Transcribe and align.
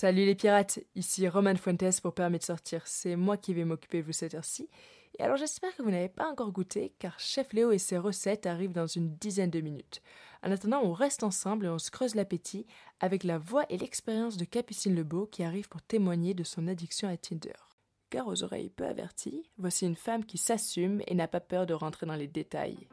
Salut 0.00 0.24
les 0.24 0.34
pirates, 0.34 0.80
ici 0.94 1.28
Roman 1.28 1.56
Fuentes 1.56 2.00
pour 2.00 2.14
Permis 2.14 2.38
de 2.38 2.42
sortir. 2.42 2.80
C'est 2.86 3.16
moi 3.16 3.36
qui 3.36 3.52
vais 3.52 3.66
m'occuper 3.66 4.00
de 4.00 4.06
vous 4.06 4.14
cette 4.14 4.34
heure-ci. 4.34 4.70
Et 5.18 5.22
alors 5.22 5.36
j'espère 5.36 5.76
que 5.76 5.82
vous 5.82 5.90
n'avez 5.90 6.08
pas 6.08 6.30
encore 6.30 6.52
goûté, 6.52 6.94
car 6.98 7.20
Chef 7.20 7.52
Léo 7.52 7.70
et 7.70 7.76
ses 7.76 7.98
recettes 7.98 8.46
arrivent 8.46 8.72
dans 8.72 8.86
une 8.86 9.14
dizaine 9.16 9.50
de 9.50 9.60
minutes. 9.60 10.00
En 10.42 10.52
attendant, 10.52 10.80
on 10.82 10.94
reste 10.94 11.22
ensemble 11.22 11.66
et 11.66 11.68
on 11.68 11.78
se 11.78 11.90
creuse 11.90 12.14
l'appétit 12.14 12.66
avec 13.00 13.24
la 13.24 13.36
voix 13.36 13.66
et 13.68 13.76
l'expérience 13.76 14.38
de 14.38 14.46
Capucine 14.46 14.94
Lebeau 14.94 15.26
qui 15.26 15.42
arrive 15.42 15.68
pour 15.68 15.82
témoigner 15.82 16.32
de 16.32 16.44
son 16.44 16.66
addiction 16.66 17.06
à 17.06 17.18
Tinder. 17.18 17.52
Car 18.08 18.26
aux 18.26 18.42
oreilles 18.42 18.70
peu 18.70 18.86
averties, 18.86 19.50
voici 19.58 19.84
une 19.84 19.96
femme 19.96 20.24
qui 20.24 20.38
s'assume 20.38 21.02
et 21.08 21.14
n'a 21.14 21.28
pas 21.28 21.40
peur 21.40 21.66
de 21.66 21.74
rentrer 21.74 22.06
dans 22.06 22.16
les 22.16 22.26
détails. 22.26 22.88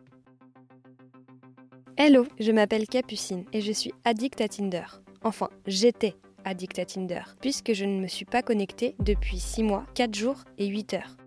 Hello, 1.96 2.28
je 2.37 2.51
m'appelle 2.51 2.86
Capucine 2.86 3.46
et 3.54 3.61
je 3.61 3.71
suis 3.71 3.93
addict 4.04 4.42
à 4.42 4.50
Tinder. 4.50 4.87
Enfin, 5.24 5.50
j'étais 5.65 6.18
addict 6.47 6.79
à 6.79 6.86
Tinder, 6.86 7.21
puisque 7.42 7.74
je 7.74 7.86
ne 7.86 8.00
me 8.00 8.07
suis 8.07 8.25
pas 8.25 8.42
connectée 8.42 8.96
depuis 9.00 9.39
6 9.39 9.64
mois, 9.64 9.86
4 9.93 10.15
jours 10.15 10.43
et 10.57 10.68
8 10.68 10.93
heures. 10.96 11.18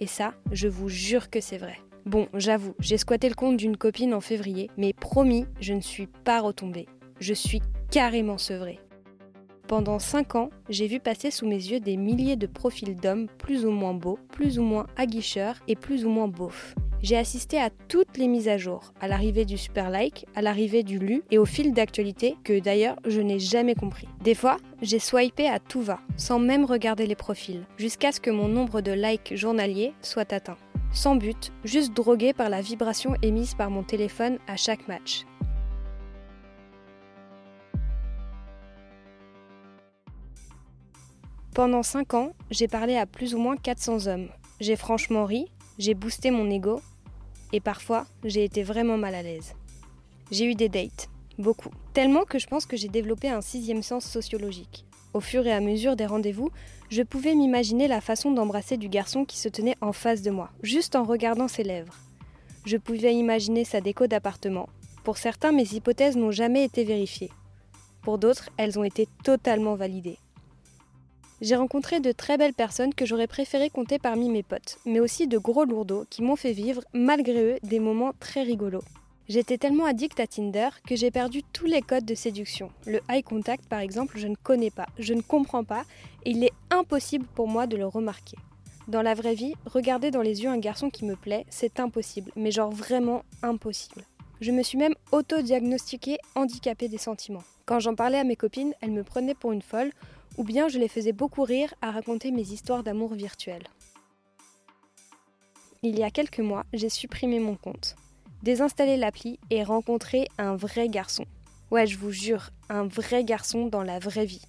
Et 0.00 0.06
ça, 0.06 0.34
je 0.52 0.68
vous 0.68 0.88
jure 0.88 1.30
que 1.30 1.40
c'est 1.40 1.58
vrai. 1.58 1.78
Bon, 2.06 2.28
j'avoue, 2.34 2.74
j'ai 2.78 2.98
squatté 2.98 3.28
le 3.28 3.34
compte 3.34 3.56
d'une 3.56 3.76
copine 3.76 4.14
en 4.14 4.20
février, 4.20 4.70
mais 4.76 4.92
promis, 4.92 5.46
je 5.60 5.72
ne 5.72 5.80
suis 5.80 6.06
pas 6.06 6.40
retombée. 6.40 6.86
Je 7.20 7.34
suis 7.34 7.62
carrément 7.90 8.38
sevrée. 8.38 8.80
Pendant 9.66 9.98
5 9.98 10.34
ans, 10.34 10.50
j'ai 10.68 10.86
vu 10.86 11.00
passer 11.00 11.30
sous 11.30 11.46
mes 11.46 11.56
yeux 11.56 11.80
des 11.80 11.96
milliers 11.96 12.36
de 12.36 12.46
profils 12.46 12.94
d'hommes 12.94 13.28
plus 13.38 13.64
ou 13.64 13.70
moins 13.70 13.94
beaux, 13.94 14.18
plus 14.30 14.58
ou 14.58 14.62
moins 14.62 14.86
aguicheurs 14.96 15.56
et 15.68 15.74
plus 15.74 16.04
ou 16.04 16.10
moins 16.10 16.28
beaufs. 16.28 16.74
J'ai 17.04 17.18
assisté 17.18 17.60
à 17.60 17.68
toutes 17.68 18.16
les 18.16 18.28
mises 18.28 18.48
à 18.48 18.56
jour, 18.56 18.94
à 18.98 19.08
l'arrivée 19.08 19.44
du 19.44 19.58
super 19.58 19.90
like, 19.90 20.24
à 20.34 20.40
l'arrivée 20.40 20.82
du 20.82 20.98
lu 20.98 21.22
et 21.30 21.36
au 21.36 21.44
fil 21.44 21.74
d'actualité 21.74 22.34
que 22.44 22.58
d'ailleurs 22.58 22.96
je 23.06 23.20
n'ai 23.20 23.38
jamais 23.38 23.74
compris. 23.74 24.08
Des 24.22 24.34
fois, 24.34 24.56
j'ai 24.80 24.98
swipé 24.98 25.46
à 25.46 25.58
tout 25.58 25.82
va, 25.82 26.00
sans 26.16 26.38
même 26.38 26.64
regarder 26.64 27.06
les 27.06 27.14
profils, 27.14 27.66
jusqu'à 27.76 28.10
ce 28.10 28.20
que 28.20 28.30
mon 28.30 28.48
nombre 28.48 28.80
de 28.80 28.92
likes 28.92 29.36
journaliers 29.36 29.92
soit 30.00 30.32
atteint. 30.32 30.56
Sans 30.94 31.14
but, 31.14 31.52
juste 31.62 31.92
drogué 31.92 32.32
par 32.32 32.48
la 32.48 32.62
vibration 32.62 33.16
émise 33.20 33.54
par 33.54 33.68
mon 33.68 33.82
téléphone 33.82 34.38
à 34.46 34.56
chaque 34.56 34.88
match. 34.88 35.26
Pendant 41.54 41.82
5 41.82 42.14
ans, 42.14 42.32
j'ai 42.50 42.66
parlé 42.66 42.96
à 42.96 43.04
plus 43.04 43.34
ou 43.34 43.38
moins 43.38 43.58
400 43.58 44.06
hommes. 44.06 44.28
J'ai 44.58 44.76
franchement 44.76 45.26
ri, 45.26 45.50
j'ai 45.78 45.92
boosté 45.92 46.30
mon 46.30 46.48
ego, 46.48 46.80
et 47.54 47.60
parfois, 47.60 48.04
j'ai 48.24 48.42
été 48.42 48.64
vraiment 48.64 48.96
mal 48.96 49.14
à 49.14 49.22
l'aise. 49.22 49.54
J'ai 50.32 50.44
eu 50.46 50.56
des 50.56 50.68
dates, 50.68 51.08
beaucoup. 51.38 51.70
Tellement 51.92 52.24
que 52.24 52.40
je 52.40 52.48
pense 52.48 52.66
que 52.66 52.76
j'ai 52.76 52.88
développé 52.88 53.28
un 53.28 53.42
sixième 53.42 53.84
sens 53.84 54.04
sociologique. 54.04 54.84
Au 55.12 55.20
fur 55.20 55.46
et 55.46 55.52
à 55.52 55.60
mesure 55.60 55.94
des 55.94 56.04
rendez-vous, 56.04 56.50
je 56.90 57.02
pouvais 57.02 57.36
m'imaginer 57.36 57.86
la 57.86 58.00
façon 58.00 58.32
d'embrasser 58.32 58.76
du 58.76 58.88
garçon 58.88 59.24
qui 59.24 59.38
se 59.38 59.48
tenait 59.48 59.76
en 59.80 59.92
face 59.92 60.20
de 60.20 60.32
moi, 60.32 60.50
juste 60.64 60.96
en 60.96 61.04
regardant 61.04 61.46
ses 61.46 61.62
lèvres. 61.62 61.94
Je 62.66 62.76
pouvais 62.76 63.14
imaginer 63.14 63.64
sa 63.64 63.80
déco 63.80 64.08
d'appartement. 64.08 64.68
Pour 65.04 65.16
certains, 65.16 65.52
mes 65.52 65.74
hypothèses 65.74 66.16
n'ont 66.16 66.32
jamais 66.32 66.64
été 66.64 66.82
vérifiées. 66.82 67.30
Pour 68.02 68.18
d'autres, 68.18 68.50
elles 68.56 68.80
ont 68.80 68.84
été 68.84 69.06
totalement 69.22 69.76
validées. 69.76 70.18
J'ai 71.40 71.56
rencontré 71.56 72.00
de 72.00 72.12
très 72.12 72.38
belles 72.38 72.54
personnes 72.54 72.94
que 72.94 73.04
j'aurais 73.04 73.26
préféré 73.26 73.68
compter 73.68 73.98
parmi 73.98 74.28
mes 74.28 74.42
potes, 74.42 74.78
mais 74.86 75.00
aussi 75.00 75.26
de 75.26 75.38
gros 75.38 75.64
lourdeaux 75.64 76.06
qui 76.08 76.22
m'ont 76.22 76.36
fait 76.36 76.52
vivre, 76.52 76.82
malgré 76.92 77.54
eux, 77.54 77.58
des 77.62 77.80
moments 77.80 78.12
très 78.20 78.42
rigolos. 78.42 78.84
J'étais 79.28 79.58
tellement 79.58 79.86
addict 79.86 80.20
à 80.20 80.26
Tinder 80.26 80.68
que 80.86 80.96
j'ai 80.96 81.10
perdu 81.10 81.42
tous 81.52 81.66
les 81.66 81.80
codes 81.82 82.04
de 82.04 82.14
séduction. 82.14 82.70
Le 82.86 83.00
eye 83.08 83.22
contact, 83.22 83.66
par 83.66 83.80
exemple, 83.80 84.18
je 84.18 84.28
ne 84.28 84.36
connais 84.36 84.70
pas, 84.70 84.86
je 84.98 85.14
ne 85.14 85.22
comprends 85.22 85.64
pas, 85.64 85.84
et 86.24 86.30
il 86.30 86.44
est 86.44 86.52
impossible 86.70 87.26
pour 87.34 87.48
moi 87.48 87.66
de 87.66 87.76
le 87.76 87.86
remarquer. 87.86 88.36
Dans 88.86 89.02
la 89.02 89.14
vraie 89.14 89.34
vie, 89.34 89.54
regarder 89.64 90.10
dans 90.10 90.20
les 90.20 90.42
yeux 90.42 90.50
un 90.50 90.58
garçon 90.58 90.90
qui 90.90 91.06
me 91.06 91.16
plaît, 91.16 91.46
c'est 91.48 91.80
impossible, 91.80 92.32
mais 92.36 92.50
genre 92.50 92.70
vraiment 92.70 93.24
impossible. 93.42 94.04
Je 94.42 94.52
me 94.52 94.62
suis 94.62 94.76
même 94.76 94.94
auto-diagnostiquée 95.10 96.18
handicapée 96.34 96.88
des 96.88 96.98
sentiments. 96.98 97.44
Quand 97.64 97.80
j'en 97.80 97.94
parlais 97.94 98.18
à 98.18 98.24
mes 98.24 98.36
copines, 98.36 98.74
elles 98.82 98.90
me 98.90 99.04
prenaient 99.04 99.34
pour 99.34 99.52
une 99.52 99.62
folle, 99.62 99.90
ou 100.36 100.44
bien 100.44 100.68
je 100.68 100.78
les 100.78 100.88
faisais 100.88 101.12
beaucoup 101.12 101.42
rire 101.42 101.74
à 101.82 101.90
raconter 101.90 102.30
mes 102.30 102.42
histoires 102.42 102.82
d'amour 102.82 103.14
virtuelles. 103.14 103.68
Il 105.82 105.98
y 105.98 106.02
a 106.02 106.10
quelques 106.10 106.40
mois, 106.40 106.64
j'ai 106.72 106.88
supprimé 106.88 107.38
mon 107.38 107.56
compte, 107.56 107.96
désinstallé 108.42 108.96
l'appli 108.96 109.38
et 109.50 109.62
rencontré 109.62 110.26
un 110.38 110.56
vrai 110.56 110.88
garçon. 110.88 111.26
Ouais, 111.70 111.86
je 111.86 111.98
vous 111.98 112.10
jure, 112.10 112.50
un 112.68 112.86
vrai 112.86 113.24
garçon 113.24 113.66
dans 113.66 113.82
la 113.82 113.98
vraie 113.98 114.26
vie. 114.26 114.42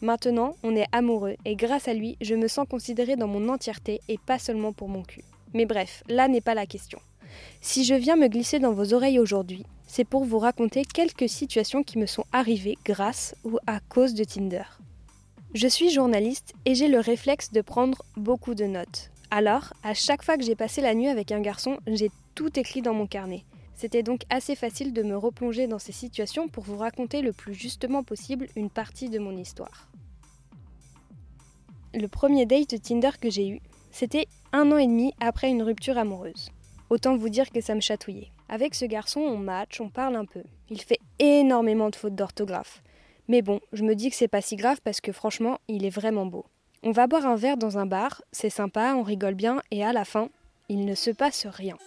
Maintenant, 0.00 0.56
on 0.64 0.74
est 0.74 0.88
amoureux 0.90 1.36
et 1.44 1.54
grâce 1.54 1.86
à 1.86 1.94
lui, 1.94 2.16
je 2.20 2.34
me 2.34 2.48
sens 2.48 2.66
considérée 2.68 3.14
dans 3.14 3.28
mon 3.28 3.48
entièreté 3.48 4.00
et 4.08 4.18
pas 4.18 4.40
seulement 4.40 4.72
pour 4.72 4.88
mon 4.88 5.02
cul. 5.02 5.22
Mais 5.54 5.66
bref, 5.66 6.02
là 6.08 6.26
n'est 6.26 6.40
pas 6.40 6.54
la 6.54 6.66
question. 6.66 6.98
Si 7.60 7.84
je 7.84 7.94
viens 7.94 8.16
me 8.16 8.28
glisser 8.28 8.58
dans 8.58 8.72
vos 8.72 8.94
oreilles 8.94 9.20
aujourd'hui, 9.20 9.64
c'est 9.86 10.04
pour 10.04 10.24
vous 10.24 10.38
raconter 10.38 10.84
quelques 10.84 11.28
situations 11.28 11.82
qui 11.82 11.98
me 11.98 12.06
sont 12.06 12.24
arrivées 12.32 12.78
grâce 12.84 13.34
ou 13.44 13.58
à 13.66 13.78
cause 13.78 14.14
de 14.14 14.24
Tinder. 14.24 14.64
Je 15.54 15.68
suis 15.68 15.90
journaliste 15.90 16.54
et 16.64 16.74
j'ai 16.74 16.88
le 16.88 16.98
réflexe 16.98 17.52
de 17.52 17.60
prendre 17.60 18.00
beaucoup 18.16 18.54
de 18.54 18.64
notes. 18.64 19.10
Alors, 19.30 19.74
à 19.82 19.92
chaque 19.92 20.24
fois 20.24 20.38
que 20.38 20.44
j'ai 20.44 20.56
passé 20.56 20.80
la 20.80 20.94
nuit 20.94 21.08
avec 21.08 21.30
un 21.30 21.42
garçon, 21.42 21.76
j'ai 21.86 22.10
tout 22.34 22.58
écrit 22.58 22.80
dans 22.80 22.94
mon 22.94 23.06
carnet. 23.06 23.44
C'était 23.74 24.02
donc 24.02 24.22
assez 24.30 24.54
facile 24.54 24.94
de 24.94 25.02
me 25.02 25.14
replonger 25.14 25.66
dans 25.66 25.78
ces 25.78 25.92
situations 25.92 26.48
pour 26.48 26.64
vous 26.64 26.78
raconter 26.78 27.20
le 27.20 27.34
plus 27.34 27.52
justement 27.52 28.02
possible 28.02 28.46
une 28.56 28.70
partie 28.70 29.10
de 29.10 29.18
mon 29.18 29.36
histoire. 29.36 29.90
Le 31.92 32.06
premier 32.06 32.46
date 32.46 32.80
Tinder 32.80 33.10
que 33.20 33.28
j'ai 33.28 33.48
eu, 33.48 33.60
c'était 33.90 34.28
un 34.52 34.72
an 34.72 34.78
et 34.78 34.86
demi 34.86 35.12
après 35.20 35.50
une 35.50 35.62
rupture 35.62 35.98
amoureuse. 35.98 36.48
Autant 36.88 37.14
vous 37.18 37.28
dire 37.28 37.50
que 37.50 37.60
ça 37.60 37.74
me 37.74 37.82
chatouillait. 37.82 38.30
Avec 38.48 38.74
ce 38.74 38.86
garçon, 38.86 39.20
on 39.20 39.36
match, 39.36 39.82
on 39.82 39.90
parle 39.90 40.16
un 40.16 40.24
peu. 40.24 40.44
Il 40.70 40.80
fait 40.80 41.00
énormément 41.18 41.90
de 41.90 41.96
fautes 41.96 42.14
d'orthographe. 42.14 42.82
Mais 43.32 43.40
bon, 43.40 43.60
je 43.72 43.82
me 43.82 43.94
dis 43.94 44.10
que 44.10 44.16
c'est 44.16 44.28
pas 44.28 44.42
si 44.42 44.56
grave 44.56 44.82
parce 44.84 45.00
que 45.00 45.10
franchement, 45.10 45.56
il 45.66 45.86
est 45.86 45.90
vraiment 45.90 46.26
beau. 46.26 46.44
On 46.82 46.90
va 46.90 47.06
boire 47.06 47.24
un 47.24 47.34
verre 47.34 47.56
dans 47.56 47.78
un 47.78 47.86
bar, 47.86 48.20
c'est 48.30 48.50
sympa, 48.50 48.92
on 48.94 49.02
rigole 49.02 49.32
bien, 49.32 49.62
et 49.70 49.82
à 49.82 49.94
la 49.94 50.04
fin, 50.04 50.28
il 50.68 50.84
ne 50.84 50.94
se 50.94 51.10
passe 51.10 51.46
rien. 51.46 51.78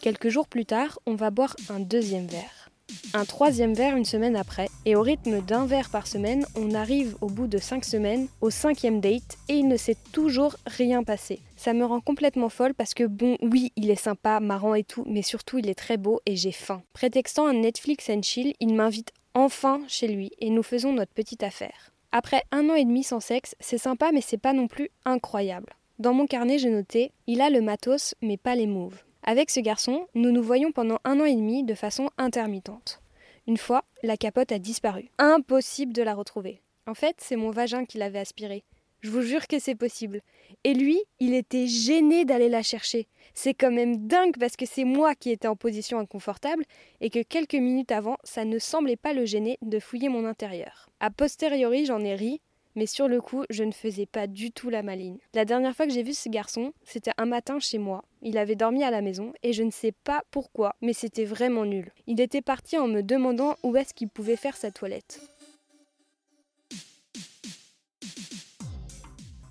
Quelques 0.00 0.30
jours 0.30 0.48
plus 0.48 0.64
tard, 0.64 0.98
on 1.04 1.16
va 1.16 1.30
boire 1.30 1.54
un 1.68 1.80
deuxième 1.80 2.24
verre. 2.24 2.70
Un 3.12 3.26
troisième 3.26 3.74
verre 3.74 3.94
une 3.94 4.06
semaine 4.06 4.36
après, 4.36 4.70
et 4.86 4.96
au 4.96 5.02
rythme 5.02 5.42
d'un 5.42 5.66
verre 5.66 5.90
par 5.90 6.06
semaine, 6.06 6.46
on 6.56 6.72
arrive 6.72 7.14
au 7.20 7.26
bout 7.26 7.46
de 7.46 7.58
cinq 7.58 7.84
semaines 7.84 8.28
au 8.40 8.48
cinquième 8.48 9.00
date 9.02 9.36
et 9.50 9.56
il 9.56 9.68
ne 9.68 9.76
s'est 9.76 9.98
toujours 10.12 10.56
rien 10.64 11.04
passé. 11.04 11.40
Ça 11.56 11.74
me 11.74 11.84
rend 11.84 12.00
complètement 12.00 12.48
folle 12.48 12.72
parce 12.72 12.94
que 12.94 13.04
bon, 13.04 13.36
oui, 13.42 13.70
il 13.76 13.90
est 13.90 13.96
sympa, 13.96 14.40
marrant 14.40 14.74
et 14.74 14.84
tout, 14.84 15.04
mais 15.06 15.20
surtout 15.20 15.58
il 15.58 15.68
est 15.68 15.74
très 15.74 15.98
beau 15.98 16.22
et 16.24 16.36
j'ai 16.36 16.52
faim. 16.52 16.82
Prétextant 16.94 17.46
un 17.46 17.52
Netflix 17.52 18.08
and 18.08 18.22
chill, 18.22 18.54
il 18.60 18.74
m'invite 18.74 19.12
enfin 19.34 19.82
chez 19.88 20.08
lui 20.08 20.32
et 20.38 20.50
nous 20.50 20.62
faisons 20.62 20.92
notre 20.92 21.12
petite 21.12 21.42
affaire. 21.42 21.92
Après 22.12 22.42
un 22.52 22.70
an 22.70 22.74
et 22.74 22.84
demi 22.84 23.02
sans 23.02 23.20
sexe, 23.20 23.54
c'est 23.60 23.78
sympa 23.78 24.12
mais 24.12 24.20
c'est 24.20 24.38
pas 24.38 24.52
non 24.52 24.68
plus 24.68 24.88
incroyable. 25.04 25.74
Dans 25.98 26.14
mon 26.14 26.26
carnet, 26.26 26.58
j'ai 26.58 26.70
noté 26.70 27.12
il 27.26 27.40
a 27.40 27.50
le 27.50 27.60
matos 27.60 28.14
mais 28.22 28.36
pas 28.36 28.54
les 28.54 28.66
moves. 28.66 29.02
Avec 29.22 29.50
ce 29.50 29.60
garçon, 29.60 30.06
nous 30.14 30.30
nous 30.30 30.42
voyons 30.42 30.70
pendant 30.70 30.98
un 31.04 31.18
an 31.20 31.24
et 31.24 31.34
demi 31.34 31.64
de 31.64 31.74
façon 31.74 32.10
intermittente. 32.18 33.00
Une 33.46 33.56
fois, 33.56 33.84
la 34.02 34.16
capote 34.16 34.52
a 34.52 34.58
disparu. 34.58 35.10
Impossible 35.18 35.92
de 35.92 36.02
la 36.02 36.14
retrouver. 36.14 36.60
En 36.86 36.94
fait, 36.94 37.16
c'est 37.18 37.36
mon 37.36 37.50
vagin 37.50 37.84
qui 37.84 37.98
l'avait 37.98 38.18
aspirée. 38.18 38.64
Je 39.00 39.10
vous 39.10 39.22
jure 39.22 39.46
que 39.46 39.58
c'est 39.58 39.74
possible. 39.74 40.22
Et 40.64 40.72
lui, 40.72 40.98
il 41.20 41.34
était 41.34 41.66
gêné 41.66 42.24
d'aller 42.24 42.48
la 42.48 42.62
chercher. 42.62 43.06
C'est 43.34 43.54
quand 43.54 43.72
même 43.72 44.06
dingue 44.06 44.38
parce 44.38 44.56
que 44.56 44.64
c'est 44.64 44.84
moi 44.84 45.14
qui 45.14 45.30
étais 45.30 45.48
en 45.48 45.56
position 45.56 45.98
inconfortable 45.98 46.64
et 47.00 47.10
que 47.10 47.22
quelques 47.22 47.54
minutes 47.54 47.92
avant, 47.92 48.16
ça 48.22 48.44
ne 48.44 48.58
semblait 48.58 48.96
pas 48.96 49.12
le 49.12 49.26
gêner 49.26 49.58
de 49.60 49.80
fouiller 49.80 50.08
mon 50.08 50.24
intérieur. 50.24 50.88
A 51.00 51.10
posteriori, 51.10 51.84
j'en 51.84 52.00
ai 52.00 52.14
ri, 52.14 52.40
mais 52.76 52.86
sur 52.86 53.08
le 53.08 53.20
coup, 53.20 53.44
je 53.50 53.64
ne 53.64 53.72
faisais 53.72 54.06
pas 54.06 54.26
du 54.26 54.50
tout 54.50 54.70
la 54.70 54.82
maline. 54.82 55.18
La 55.34 55.44
dernière 55.44 55.74
fois 55.74 55.86
que 55.86 55.92
j'ai 55.92 56.02
vu 56.02 56.14
ce 56.14 56.28
garçon, 56.28 56.72
c'était 56.84 57.12
un 57.18 57.26
matin 57.26 57.58
chez 57.58 57.78
moi. 57.78 58.04
Il 58.22 58.38
avait 58.38 58.56
dormi 58.56 58.82
à 58.84 58.90
la 58.90 59.00
maison 59.00 59.32
et 59.42 59.52
je 59.52 59.62
ne 59.62 59.70
sais 59.70 59.92
pas 59.92 60.22
pourquoi, 60.30 60.76
mais 60.80 60.92
c'était 60.92 61.24
vraiment 61.24 61.64
nul. 61.64 61.92
Il 62.06 62.20
était 62.20 62.42
parti 62.42 62.78
en 62.78 62.88
me 62.88 63.02
demandant 63.02 63.56
où 63.62 63.76
est-ce 63.76 63.94
qu'il 63.94 64.08
pouvait 64.08 64.36
faire 64.36 64.56
sa 64.56 64.70
toilette. 64.70 65.20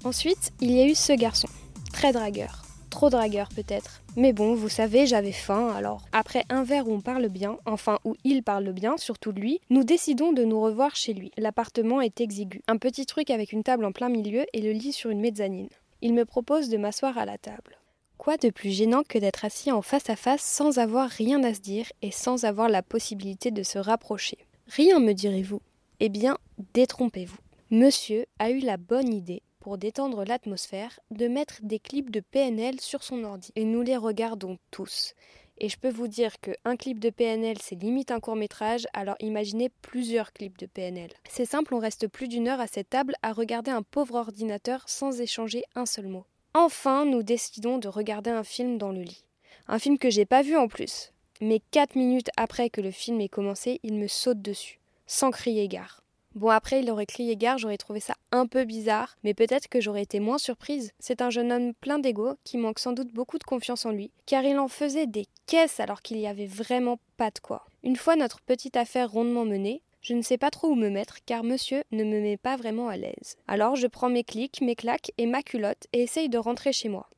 Ensuite, 0.04 0.52
il 0.60 0.72
y 0.72 0.82
a 0.82 0.86
eu 0.86 0.96
ce 0.96 1.14
garçon, 1.14 1.48
très 1.94 2.12
dragueur. 2.12 2.63
Trop 2.94 3.10
dragueur 3.10 3.50
peut-être. 3.50 4.04
Mais 4.16 4.34
bon, 4.34 4.54
vous 4.54 4.70
savez, 4.70 5.08
j'avais 5.08 5.32
faim, 5.32 5.74
alors 5.76 6.04
après 6.12 6.46
un 6.50 6.64
verre 6.64 6.88
où 6.88 6.94
on 6.94 7.02
parle 7.02 7.28
bien, 7.28 7.58
enfin 7.66 7.98
où 8.06 8.16
il 8.24 8.44
parle 8.44 8.72
bien, 8.72 8.98
surtout 8.98 9.32
lui, 9.32 9.60
nous 9.72 9.84
décidons 9.84 10.32
de 10.32 10.44
nous 10.44 10.62
revoir 10.62 10.96
chez 10.96 11.16
lui. 11.16 11.32
L'appartement 11.40 12.02
est 12.02 12.22
exigu. 12.22 12.62
Un 12.68 12.78
petit 12.78 13.08
truc 13.08 13.32
avec 13.32 13.52
une 13.52 13.64
table 13.64 13.86
en 13.86 13.92
plein 13.92 14.10
milieu 14.10 14.46
et 14.54 14.62
le 14.62 14.74
lit 14.74 14.94
sur 14.94 15.10
une 15.10 15.22
mezzanine. 15.22 15.70
Il 16.02 16.14
me 16.14 16.24
propose 16.24 16.70
de 16.70 16.78
m'asseoir 16.78 17.18
à 17.18 17.26
la 17.26 17.40
table. 17.40 17.80
Quoi 18.20 18.38
de 18.38 18.52
plus 18.52 18.70
gênant 18.70 19.02
que 19.02 19.18
d'être 19.18 19.44
assis 19.44 19.72
en 19.72 19.82
face 19.82 20.12
à 20.12 20.16
face 20.16 20.44
sans 20.44 20.78
avoir 20.78 21.10
rien 21.10 21.44
à 21.44 21.56
se 21.56 21.62
dire 21.62 21.88
et 22.04 22.12
sans 22.12 22.46
avoir 22.46 22.70
la 22.70 22.84
possibilité 22.84 23.50
de 23.50 23.64
se 23.64 23.80
rapprocher? 23.80 24.38
Rien, 24.68 25.00
me 25.00 25.14
direz-vous. 25.14 25.62
Eh 26.00 26.10
bien, 26.10 26.38
détrompez-vous. 26.76 27.40
Monsieur 27.72 28.28
a 28.38 28.52
eu 28.52 28.60
la 28.60 28.78
bonne 28.78 29.12
idée, 29.12 29.42
pour 29.64 29.78
détendre 29.78 30.26
l'atmosphère, 30.26 31.00
de 31.10 31.30
mettre 31.30 31.60
des 31.62 31.80
clips 31.80 32.12
de 32.12 32.20
PNL 32.20 32.82
sur 32.82 33.02
son 33.02 33.24
ordi. 33.24 33.50
Et 33.56 33.64
nous 33.64 33.82
les 33.82 33.96
regardons 33.96 34.58
tous. 34.72 35.14
Et 35.58 35.70
je 35.70 35.78
peux 35.78 35.90
vous 35.90 36.10
dire 36.10 36.34
qu'un 36.42 36.76
clip 36.76 37.00
de 37.00 37.10
PNL, 37.10 37.56
c'est 37.62 37.82
limite 37.82 38.12
un 38.12 38.20
court 38.20 38.36
métrage, 38.36 38.88
alors 38.92 39.16
imaginez 39.22 39.70
plusieurs 39.82 40.34
clips 40.34 40.58
de 40.58 40.66
PNL. 40.66 41.12
C'est 41.30 41.46
simple, 41.46 41.74
on 41.74 41.80
reste 41.80 42.10
plus 42.10 42.28
d'une 42.28 42.50
heure 42.50 42.60
à 42.60 42.68
cette 42.68 42.90
table 42.90 43.14
à 43.22 43.32
regarder 43.32 43.72
un 43.72 43.84
pauvre 43.84 44.16
ordinateur 44.16 44.84
sans 44.88 45.22
échanger 45.22 45.64
un 45.76 45.86
seul 45.86 46.08
mot. 46.08 46.26
Enfin, 46.54 47.06
nous 47.06 47.24
décidons 47.24 47.78
de 47.78 47.88
regarder 47.88 48.32
un 48.32 48.44
film 48.44 48.78
dans 48.78 48.92
le 48.92 49.04
lit. 49.04 49.24
Un 49.70 49.80
film 49.80 49.98
que 49.98 50.10
j'ai 50.10 50.26
pas 50.26 50.42
vu 50.42 50.58
en 50.58 50.68
plus. 50.68 51.14
Mais 51.40 51.62
quatre 51.72 51.96
minutes 51.96 52.32
après 52.36 52.70
que 52.70 52.82
le 52.82 52.92
film 52.92 53.22
ait 53.22 53.30
commencé, 53.30 53.80
il 53.84 53.94
me 53.94 54.10
saute 54.10 54.42
dessus, 54.42 54.82
sans 55.08 55.32
crier 55.32 55.70
gare. 55.70 56.03
Bon, 56.36 56.50
après, 56.50 56.82
il 56.82 56.90
aurait 56.90 57.06
crié 57.06 57.36
gare, 57.36 57.60
j'aurais 57.60 57.78
trouvé 57.78 58.00
ça 58.00 58.16
un 58.32 58.48
peu 58.48 58.66
bizarre, 58.66 59.18
mais 59.24 59.36
peut-être 59.36 59.68
que 59.68 59.80
j'aurais 59.80 60.02
été 60.02 60.20
moins 60.20 60.40
surprise. 60.40 60.92
C'est 61.00 61.22
un 61.22 61.30
jeune 61.30 61.52
homme 61.52 61.74
plein 61.76 62.00
d'ego, 62.00 62.36
qui 62.44 62.58
manque 62.58 62.80
sans 62.80 62.94
doute 62.94 63.14
beaucoup 63.14 63.38
de 63.38 63.44
confiance 63.44 63.86
en 63.86 63.92
lui, 63.92 64.12
car 64.26 64.44
il 64.44 64.58
en 64.58 64.68
faisait 64.68 65.06
des 65.06 65.28
caisses 65.46 65.80
alors 65.80 66.02
qu'il 66.02 66.18
y 66.18 66.26
avait 66.26 66.48
vraiment 66.48 67.00
pas 67.18 67.30
de 67.30 67.40
quoi. 67.40 67.66
Une 67.84 67.96
fois 67.96 68.16
notre 68.16 68.42
petite 68.42 68.78
affaire 68.78 69.12
rondement 69.12 69.46
menée, 69.46 69.84
je 70.02 70.14
ne 70.16 70.22
sais 70.22 70.38
pas 70.38 70.50
trop 70.50 70.70
où 70.70 70.76
me 70.76 70.90
mettre 70.90 71.20
car 71.26 71.44
monsieur 71.44 71.84
ne 71.92 72.04
me 72.04 72.20
met 72.20 72.38
pas 72.38 72.58
vraiment 72.58 72.90
à 72.90 72.98
l'aise. 72.98 73.38
Alors 73.48 73.76
je 73.76 73.88
prends 73.88 74.10
mes 74.10 74.24
clics, 74.24 74.60
mes 74.62 74.76
claques 74.76 75.12
et 75.18 75.28
ma 75.28 75.44
culotte 75.44 75.88
et 75.94 76.02
essaye 76.02 76.30
de 76.30 76.38
rentrer 76.38 76.74
chez 76.74 76.90
moi. 76.90 77.10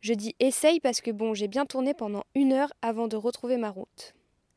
Je 0.00 0.14
dis 0.14 0.34
essaye 0.40 0.80
parce 0.80 1.02
que 1.02 1.10
bon, 1.10 1.34
j'ai 1.34 1.48
bien 1.48 1.66
tourné 1.66 1.92
pendant 1.92 2.24
une 2.34 2.54
heure 2.54 2.72
avant 2.80 3.08
de 3.08 3.16
retrouver 3.16 3.58
ma 3.58 3.70
route. 3.70 4.14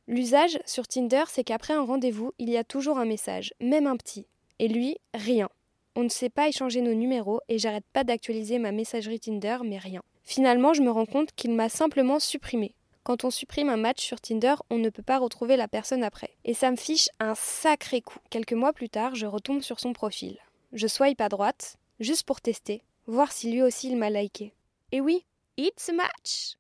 L'usage 0.08 0.60
sur 0.66 0.86
Tinder, 0.86 1.24
c'est 1.30 1.46
qu'après 1.46 1.74
un 1.74 1.86
rendez-vous, 1.86 2.34
il 2.38 2.50
y 2.50 2.58
a 2.58 2.66
toujours 2.66 2.98
un 2.98 3.06
message, 3.06 3.54
même 3.62 3.88
un 3.88 3.96
petit. 3.96 4.28
Et 4.60 4.68
lui, 4.68 4.98
rien. 5.14 5.50
On 5.96 6.04
ne 6.04 6.10
sait 6.10 6.30
pas 6.30 6.50
échanger 6.50 6.82
nos 6.82 6.94
numéros 6.94 7.40
et 7.48 7.58
j'arrête 7.58 7.86
pas 7.94 8.04
d'actualiser 8.04 8.60
ma 8.60 8.74
messagerie 8.74 9.22
Tinder, 9.22 9.60
mais 9.64 9.78
rien. 9.78 10.02
Finalement, 10.24 10.74
je 10.74 10.82
me 10.82 10.92
rends 10.92 11.06
compte 11.06 11.32
qu'il 11.36 11.52
m'a 11.52 11.70
simplement 11.70 12.20
supprimé. 12.20 12.76
Quand 13.04 13.24
on 13.24 13.30
supprime 13.30 13.70
un 13.70 13.78
match 13.78 14.02
sur 14.04 14.20
Tinder, 14.20 14.56
on 14.70 14.78
ne 14.78 14.90
peut 14.90 15.04
pas 15.04 15.20
retrouver 15.20 15.56
la 15.56 15.70
personne 15.70 16.04
après. 16.04 16.32
Et 16.44 16.54
ça 16.54 16.70
me 16.70 16.76
fiche 16.76 17.10
un 17.20 17.36
sacré 17.36 18.02
coup. 18.02 18.20
Quelques 18.30 18.54
mois 18.54 18.74
plus 18.74 18.90
tard, 18.90 19.16
je 19.16 19.26
retombe 19.26 19.62
sur 19.62 19.80
son 19.80 19.94
profil. 19.94 20.38
Je 20.74 20.88
swipe 20.88 21.22
à 21.22 21.30
droite, 21.30 21.78
juste 22.00 22.24
pour 22.24 22.42
tester, 22.42 22.82
voir 23.08 23.32
si 23.32 23.52
lui 23.52 23.62
aussi 23.62 23.90
il 23.90 23.98
m'a 23.98 24.10
liké. 24.10 24.54
Et 24.92 25.00
oui, 25.00 25.26
it's 25.58 25.90
a 25.90 25.94
match 25.94 26.58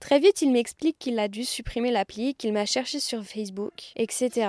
Très 0.00 0.18
vite, 0.18 0.42
il 0.42 0.50
m'explique 0.50 0.98
qu'il 0.98 1.18
a 1.18 1.28
dû 1.28 1.44
supprimer 1.44 1.90
l'appli, 1.90 2.34
qu'il 2.34 2.52
m'a 2.52 2.66
cherché 2.66 3.00
sur 3.00 3.24
Facebook, 3.24 3.92
etc. 3.96 4.48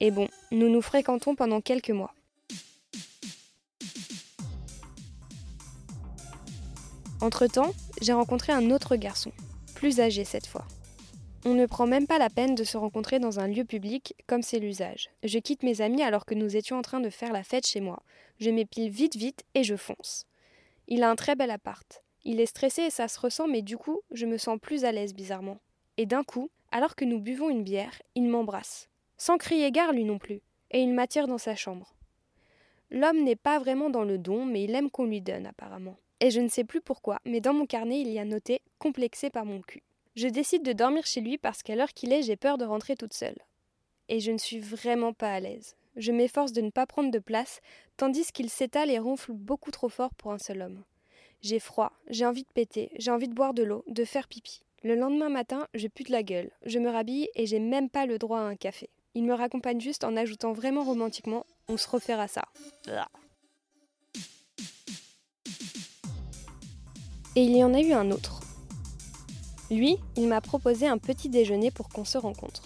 Et 0.00 0.10
bon, 0.10 0.28
nous 0.50 0.68
nous 0.68 0.82
fréquentons 0.82 1.34
pendant 1.34 1.60
quelques 1.60 1.90
mois. 1.90 2.14
Entre-temps, 7.20 7.72
j'ai 8.00 8.12
rencontré 8.12 8.52
un 8.52 8.70
autre 8.70 8.94
garçon, 8.94 9.32
plus 9.74 9.98
âgé 9.98 10.24
cette 10.24 10.46
fois. 10.46 10.64
On 11.44 11.54
ne 11.54 11.66
prend 11.66 11.86
même 11.86 12.06
pas 12.06 12.18
la 12.18 12.30
peine 12.30 12.54
de 12.54 12.62
se 12.62 12.76
rencontrer 12.76 13.18
dans 13.18 13.40
un 13.40 13.48
lieu 13.48 13.64
public 13.64 14.14
comme 14.26 14.42
c'est 14.42 14.58
l'usage. 14.58 15.08
Je 15.24 15.38
quitte 15.38 15.62
mes 15.62 15.80
amis 15.80 16.02
alors 16.02 16.26
que 16.26 16.34
nous 16.34 16.56
étions 16.56 16.78
en 16.78 16.82
train 16.82 17.00
de 17.00 17.10
faire 17.10 17.32
la 17.32 17.42
fête 17.42 17.66
chez 17.66 17.80
moi. 17.80 18.02
Je 18.38 18.50
m'épile 18.50 18.90
vite 18.90 19.16
vite 19.16 19.44
et 19.54 19.64
je 19.64 19.74
fonce. 19.74 20.26
Il 20.86 21.02
a 21.02 21.10
un 21.10 21.16
très 21.16 21.36
bel 21.36 21.50
appart. 21.50 22.02
Il 22.24 22.40
est 22.40 22.46
stressé 22.46 22.82
et 22.82 22.90
ça 22.90 23.08
se 23.08 23.18
ressent, 23.20 23.48
mais 23.48 23.62
du 23.62 23.76
coup, 23.76 24.00
je 24.10 24.26
me 24.26 24.38
sens 24.38 24.58
plus 24.60 24.84
à 24.84 24.92
l'aise 24.92 25.14
bizarrement. 25.14 25.58
Et 25.96 26.06
d'un 26.06 26.24
coup, 26.24 26.50
alors 26.70 26.94
que 26.96 27.04
nous 27.04 27.20
buvons 27.20 27.50
une 27.50 27.64
bière, 27.64 28.02
il 28.14 28.28
m'embrasse. 28.28 28.88
Sans 29.16 29.38
crier 29.38 29.70
gare 29.70 29.92
lui 29.92 30.04
non 30.04 30.18
plus, 30.18 30.40
et 30.70 30.80
il 30.80 30.92
m'attire 30.92 31.26
dans 31.26 31.38
sa 31.38 31.54
chambre. 31.54 31.94
L'homme 32.90 33.22
n'est 33.22 33.36
pas 33.36 33.58
vraiment 33.58 33.90
dans 33.90 34.04
le 34.04 34.18
don, 34.18 34.44
mais 34.44 34.64
il 34.64 34.74
aime 34.74 34.90
qu'on 34.90 35.06
lui 35.06 35.20
donne 35.20 35.46
apparemment. 35.46 35.96
Et 36.20 36.30
je 36.30 36.40
ne 36.40 36.48
sais 36.48 36.64
plus 36.64 36.80
pourquoi, 36.80 37.18
mais 37.24 37.40
dans 37.40 37.52
mon 37.52 37.66
carnet 37.66 38.00
il 38.00 38.10
y 38.10 38.18
a 38.18 38.24
noté 38.24 38.60
complexé 38.78 39.30
par 39.30 39.44
mon 39.44 39.60
cul. 39.60 39.82
Je 40.16 40.26
décide 40.26 40.64
de 40.64 40.72
dormir 40.72 41.06
chez 41.06 41.20
lui 41.20 41.38
parce 41.38 41.62
qu'à 41.62 41.76
l'heure 41.76 41.92
qu'il 41.94 42.12
est, 42.12 42.22
j'ai 42.22 42.36
peur 42.36 42.58
de 42.58 42.64
rentrer 42.64 42.96
toute 42.96 43.14
seule. 43.14 43.38
Et 44.08 44.20
je 44.20 44.32
ne 44.32 44.38
suis 44.38 44.58
vraiment 44.58 45.12
pas 45.12 45.32
à 45.32 45.40
l'aise. 45.40 45.76
Je 45.96 46.12
m'efforce 46.12 46.52
de 46.52 46.60
ne 46.60 46.70
pas 46.70 46.86
prendre 46.86 47.10
de 47.10 47.18
place, 47.18 47.60
tandis 47.96 48.32
qu'il 48.32 48.50
s'étale 48.50 48.90
et 48.90 48.98
ronfle 48.98 49.32
beaucoup 49.32 49.70
trop 49.70 49.88
fort 49.88 50.14
pour 50.14 50.32
un 50.32 50.38
seul 50.38 50.62
homme. 50.62 50.82
J'ai 51.40 51.60
froid, 51.60 51.92
j'ai 52.10 52.26
envie 52.26 52.42
de 52.42 52.48
péter, 52.52 52.90
j'ai 52.96 53.12
envie 53.12 53.28
de 53.28 53.34
boire 53.34 53.54
de 53.54 53.62
l'eau, 53.62 53.84
de 53.86 54.04
faire 54.04 54.26
pipi. 54.26 54.62
Le 54.82 54.96
lendemain 54.96 55.28
matin, 55.28 55.68
je 55.72 55.86
pue 55.86 56.02
de 56.02 56.10
la 56.10 56.24
gueule, 56.24 56.50
je 56.66 56.80
me 56.80 56.90
rhabille 56.90 57.28
et 57.36 57.46
j'ai 57.46 57.60
même 57.60 57.88
pas 57.88 58.06
le 58.06 58.18
droit 58.18 58.40
à 58.40 58.42
un 58.42 58.56
café. 58.56 58.90
Il 59.14 59.24
me 59.24 59.34
raccompagne 59.34 59.80
juste 59.80 60.02
en 60.02 60.16
ajoutant 60.16 60.52
vraiment 60.52 60.82
romantiquement 60.82 61.46
On 61.68 61.76
se 61.76 61.88
refera 61.88 62.26
ça. 62.26 62.42
Et 67.36 67.42
il 67.42 67.56
y 67.56 67.62
en 67.62 67.72
a 67.72 67.80
eu 67.80 67.92
un 67.92 68.10
autre. 68.10 68.40
Lui, 69.70 69.96
il 70.16 70.26
m'a 70.26 70.40
proposé 70.40 70.88
un 70.88 70.98
petit 70.98 71.28
déjeuner 71.28 71.70
pour 71.70 71.88
qu'on 71.88 72.04
se 72.04 72.18
rencontre. 72.18 72.62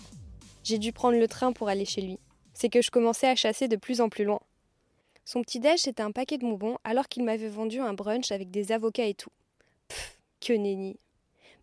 J'ai 0.65 0.79
dû 0.79 0.93
prendre 0.93 1.19
le 1.19 1.29
train 1.29 1.53
pour 1.53 1.69
aller 1.69 1.85
chez 1.85 2.01
lui. 2.01 2.19
C'est 2.55 2.71
que 2.71 2.81
je 2.81 2.91
commençais 2.91 3.29
à 3.29 3.35
chasser 3.35 3.69
de 3.69 3.77
plus 3.77 4.01
en 4.01 4.09
plus 4.09 4.25
loin. 4.25 4.41
Son 5.25 5.43
petit-déj, 5.43 5.81
c'était 5.81 6.03
un 6.03 6.11
paquet 6.11 6.39
de 6.39 6.43
bonbons, 6.43 6.79
alors 6.85 7.09
qu'il 7.09 7.25
m'avait 7.25 7.49
vendu 7.49 7.81
un 7.81 7.95
brunch 7.95 8.33
avec 8.33 8.51
des 8.51 8.73
avocats 8.73 9.07
et 9.07 9.15
tout. 9.15 9.31
Pfff, 9.89 10.19
que 10.41 10.53
nenni. 10.53 10.99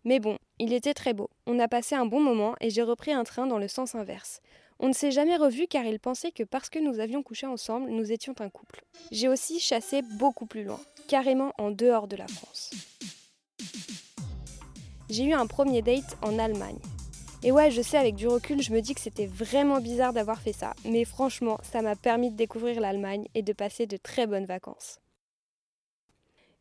Mais 0.04 0.18
bon, 0.18 0.38
il 0.58 0.72
était 0.72 0.94
très 0.94 1.12
beau. 1.12 1.28
On 1.46 1.58
a 1.58 1.68
passé 1.68 1.94
un 1.94 2.06
bon 2.06 2.20
moment 2.20 2.54
et 2.60 2.70
j'ai 2.70 2.82
repris 2.82 3.12
un 3.12 3.24
train 3.24 3.46
dans 3.46 3.58
le 3.58 3.68
sens 3.68 3.94
inverse. 3.94 4.40
On 4.78 4.88
ne 4.88 4.94
s'est 4.94 5.10
jamais 5.10 5.36
revu 5.36 5.66
car 5.66 5.84
il 5.84 6.00
pensait 6.00 6.32
que 6.32 6.42
parce 6.42 6.70
que 6.70 6.78
nous 6.78 7.00
avions 7.00 7.22
couché 7.22 7.46
ensemble, 7.46 7.90
nous 7.90 8.12
étions 8.12 8.34
un 8.40 8.48
couple. 8.48 8.82
J'ai 9.10 9.28
aussi 9.28 9.60
chassé 9.60 10.00
beaucoup 10.00 10.46
plus 10.46 10.64
loin, 10.64 10.80
carrément 11.06 11.52
en 11.58 11.70
dehors 11.70 12.08
de 12.08 12.16
la 12.16 12.26
France. 12.26 12.70
J'ai 15.10 15.24
eu 15.24 15.34
un 15.34 15.46
premier 15.46 15.82
date 15.82 16.16
en 16.22 16.38
Allemagne. 16.38 16.78
Et 17.42 17.52
ouais, 17.52 17.70
je 17.70 17.80
sais, 17.80 17.96
avec 17.96 18.16
du 18.16 18.28
recul, 18.28 18.60
je 18.60 18.70
me 18.70 18.80
dis 18.80 18.94
que 18.94 19.00
c'était 19.00 19.26
vraiment 19.26 19.80
bizarre 19.80 20.12
d'avoir 20.12 20.42
fait 20.42 20.52
ça. 20.52 20.74
Mais 20.84 21.06
franchement, 21.06 21.58
ça 21.62 21.80
m'a 21.80 21.96
permis 21.96 22.30
de 22.30 22.36
découvrir 22.36 22.80
l'Allemagne 22.80 23.28
et 23.34 23.40
de 23.40 23.54
passer 23.54 23.86
de 23.86 23.96
très 23.96 24.26
bonnes 24.26 24.44
vacances. 24.44 25.00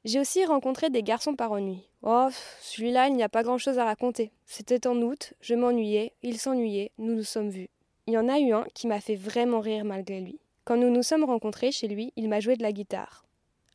J'ai 0.06 0.22
aussi 0.22 0.46
rencontré 0.46 0.90
des 0.90 1.04
garçons 1.04 1.36
par 1.36 1.52
ennui. 1.52 1.90
Oh, 2.02 2.30
celui-là, 2.62 3.10
il 3.10 3.16
n'y 3.16 3.24
a 3.24 3.28
pas 3.28 3.44
grand-chose 3.44 3.78
à 3.78 3.84
raconter. 3.84 4.32
C'était 4.46 4.88
en 4.88 4.96
août, 5.02 5.34
je 5.42 5.54
m'ennuyais, 5.54 6.14
il 6.24 6.40
s'ennuyait, 6.40 6.94
nous 6.98 7.14
nous 7.14 7.26
sommes 7.26 7.50
vus. 7.50 7.70
Il 8.08 8.14
y 8.14 8.18
en 8.18 8.30
a 8.30 8.40
eu 8.40 8.54
un 8.54 8.64
qui 8.74 8.88
m'a 8.88 9.02
fait 9.02 9.16
vraiment 9.16 9.60
rire 9.60 9.84
malgré 9.84 10.22
lui. 10.22 10.40
Quand 10.64 10.78
nous 10.78 10.90
nous 10.90 11.04
sommes 11.04 11.26
rencontrés 11.26 11.74
chez 11.74 11.90
lui, 11.90 12.14
il 12.16 12.30
m'a 12.30 12.40
joué 12.40 12.56
de 12.56 12.64
la 12.64 12.72
guitare. 12.72 13.26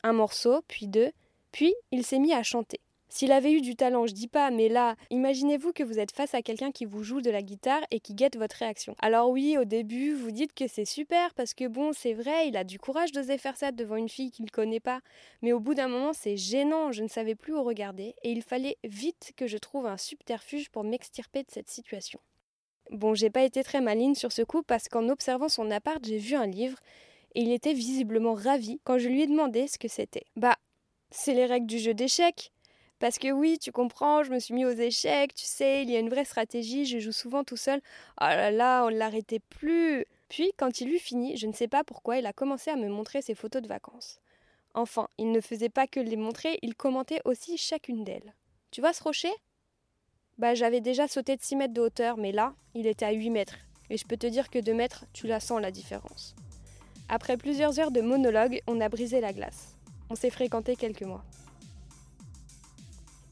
Un 0.02 0.14
morceau, 0.14 0.62
puis 0.68 0.86
deux, 0.86 1.12
puis 1.52 1.74
il 1.92 2.02
s'est 2.02 2.18
mis 2.18 2.32
à 2.32 2.42
chanter. 2.42 2.80
S'il 3.14 3.30
avait 3.30 3.52
eu 3.52 3.60
du 3.60 3.76
talent, 3.76 4.08
je 4.08 4.12
dis 4.12 4.26
pas, 4.26 4.50
mais 4.50 4.68
là, 4.68 4.96
imaginez-vous 5.10 5.72
que 5.72 5.84
vous 5.84 6.00
êtes 6.00 6.10
face 6.10 6.34
à 6.34 6.42
quelqu'un 6.42 6.72
qui 6.72 6.84
vous 6.84 7.04
joue 7.04 7.20
de 7.20 7.30
la 7.30 7.42
guitare 7.42 7.82
et 7.92 8.00
qui 8.00 8.12
guette 8.12 8.36
votre 8.36 8.56
réaction. 8.56 8.96
Alors 8.98 9.30
oui, 9.30 9.56
au 9.56 9.64
début, 9.64 10.14
vous 10.14 10.32
dites 10.32 10.52
que 10.52 10.66
c'est 10.66 10.84
super 10.84 11.32
parce 11.34 11.54
que 11.54 11.68
bon, 11.68 11.92
c'est 11.92 12.12
vrai, 12.12 12.48
il 12.48 12.56
a 12.56 12.64
du 12.64 12.80
courage 12.80 13.12
d'oser 13.12 13.38
faire 13.38 13.56
ça 13.56 13.70
devant 13.70 13.94
une 13.94 14.08
fille 14.08 14.32
qu'il 14.32 14.46
ne 14.46 14.50
connaît 14.50 14.80
pas. 14.80 14.98
Mais 15.42 15.52
au 15.52 15.60
bout 15.60 15.74
d'un 15.74 15.86
moment, 15.86 16.12
c'est 16.12 16.36
gênant, 16.36 16.90
je 16.90 17.04
ne 17.04 17.08
savais 17.08 17.36
plus 17.36 17.54
où 17.54 17.62
regarder 17.62 18.16
et 18.24 18.32
il 18.32 18.42
fallait 18.42 18.78
vite 18.82 19.30
que 19.36 19.46
je 19.46 19.58
trouve 19.58 19.86
un 19.86 19.96
subterfuge 19.96 20.70
pour 20.70 20.82
m'extirper 20.82 21.44
de 21.44 21.52
cette 21.52 21.70
situation. 21.70 22.18
Bon, 22.90 23.14
j'ai 23.14 23.30
pas 23.30 23.44
été 23.44 23.62
très 23.62 23.80
maligne 23.80 24.16
sur 24.16 24.32
ce 24.32 24.42
coup 24.42 24.64
parce 24.64 24.88
qu'en 24.88 25.08
observant 25.08 25.48
son 25.48 25.70
appart, 25.70 26.04
j'ai 26.04 26.18
vu 26.18 26.34
un 26.34 26.48
livre 26.48 26.80
et 27.36 27.42
il 27.42 27.52
était 27.52 27.74
visiblement 27.74 28.34
ravi 28.34 28.80
quand 28.82 28.98
je 28.98 29.08
lui 29.08 29.22
ai 29.22 29.28
demandé 29.28 29.68
ce 29.68 29.78
que 29.78 29.86
c'était. 29.86 30.24
Bah, 30.34 30.56
c'est 31.12 31.34
les 31.34 31.46
règles 31.46 31.68
du 31.68 31.78
jeu 31.78 31.94
d'échecs. 31.94 32.50
Parce 33.04 33.18
que 33.18 33.30
oui, 33.30 33.58
tu 33.60 33.70
comprends, 33.70 34.22
je 34.22 34.30
me 34.30 34.38
suis 34.38 34.54
mis 34.54 34.64
aux 34.64 34.70
échecs, 34.70 35.34
tu 35.34 35.44
sais, 35.44 35.82
il 35.82 35.90
y 35.90 35.94
a 35.94 35.98
une 35.98 36.08
vraie 36.08 36.24
stratégie, 36.24 36.86
je 36.86 36.98
joue 36.98 37.12
souvent 37.12 37.44
tout 37.44 37.58
seul. 37.58 37.82
Oh 38.18 38.24
là 38.24 38.50
là, 38.50 38.82
on 38.86 38.90
ne 38.90 38.96
l'arrêtait 38.96 39.40
plus. 39.40 40.06
Puis, 40.30 40.52
quand 40.56 40.80
il 40.80 40.88
eut 40.88 40.98
fini, 40.98 41.36
je 41.36 41.46
ne 41.46 41.52
sais 41.52 41.68
pas 41.68 41.84
pourquoi, 41.84 42.16
il 42.16 42.24
a 42.24 42.32
commencé 42.32 42.70
à 42.70 42.76
me 42.76 42.88
montrer 42.88 43.20
ses 43.20 43.34
photos 43.34 43.60
de 43.60 43.68
vacances. 43.68 44.22
Enfin, 44.72 45.06
il 45.18 45.32
ne 45.32 45.42
faisait 45.42 45.68
pas 45.68 45.86
que 45.86 46.00
les 46.00 46.16
montrer, 46.16 46.58
il 46.62 46.74
commentait 46.74 47.20
aussi 47.26 47.58
chacune 47.58 48.04
d'elles. 48.04 48.32
Tu 48.70 48.80
vois 48.80 48.94
ce 48.94 49.02
rocher? 49.02 49.34
Bah, 50.38 50.54
j'avais 50.54 50.80
déjà 50.80 51.06
sauté 51.06 51.36
de 51.36 51.42
6 51.42 51.56
mètres 51.56 51.74
de 51.74 51.82
hauteur, 51.82 52.16
mais 52.16 52.32
là, 52.32 52.54
il 52.74 52.86
était 52.86 53.04
à 53.04 53.12
8 53.12 53.28
mètres. 53.28 53.58
Et 53.90 53.98
je 53.98 54.06
peux 54.06 54.16
te 54.16 54.26
dire 54.26 54.48
que 54.48 54.60
2 54.60 54.72
mètres, 54.72 55.04
tu 55.12 55.26
la 55.26 55.40
sens 55.40 55.60
la 55.60 55.70
différence. 55.70 56.34
Après 57.10 57.36
plusieurs 57.36 57.78
heures 57.78 57.90
de 57.90 58.00
monologue, 58.00 58.62
on 58.66 58.80
a 58.80 58.88
brisé 58.88 59.20
la 59.20 59.34
glace. 59.34 59.76
On 60.08 60.14
s'est 60.14 60.30
fréquenté 60.30 60.74
quelques 60.74 61.02
mois. 61.02 61.22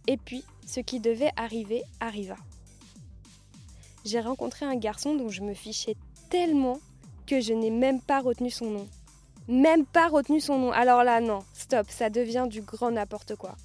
Et 0.08 0.16
puis, 0.16 0.44
ce 0.66 0.80
qui 0.80 1.00
devait 1.00 1.30
arriver 1.36 1.82
arriva. 2.00 2.36
J'ai 4.04 4.20
rencontré 4.20 4.66
un 4.66 4.76
garçon 4.76 5.14
dont 5.14 5.28
je 5.28 5.42
me 5.42 5.54
fichais 5.54 5.96
tellement 6.28 6.80
que 7.26 7.40
je 7.40 7.52
n'ai 7.52 7.70
même 7.70 8.00
pas 8.00 8.20
retenu 8.20 8.50
son 8.50 8.70
nom. 8.70 8.88
Même 9.48 9.86
pas 9.86 10.08
retenu 10.08 10.40
son 10.40 10.58
nom. 10.58 10.72
Alors 10.72 11.04
là, 11.04 11.20
non, 11.20 11.40
stop, 11.54 11.86
ça 11.88 12.10
devient 12.10 12.46
du 12.48 12.62
grand 12.62 12.90
n'importe 12.90 13.36
quoi. 13.36 13.56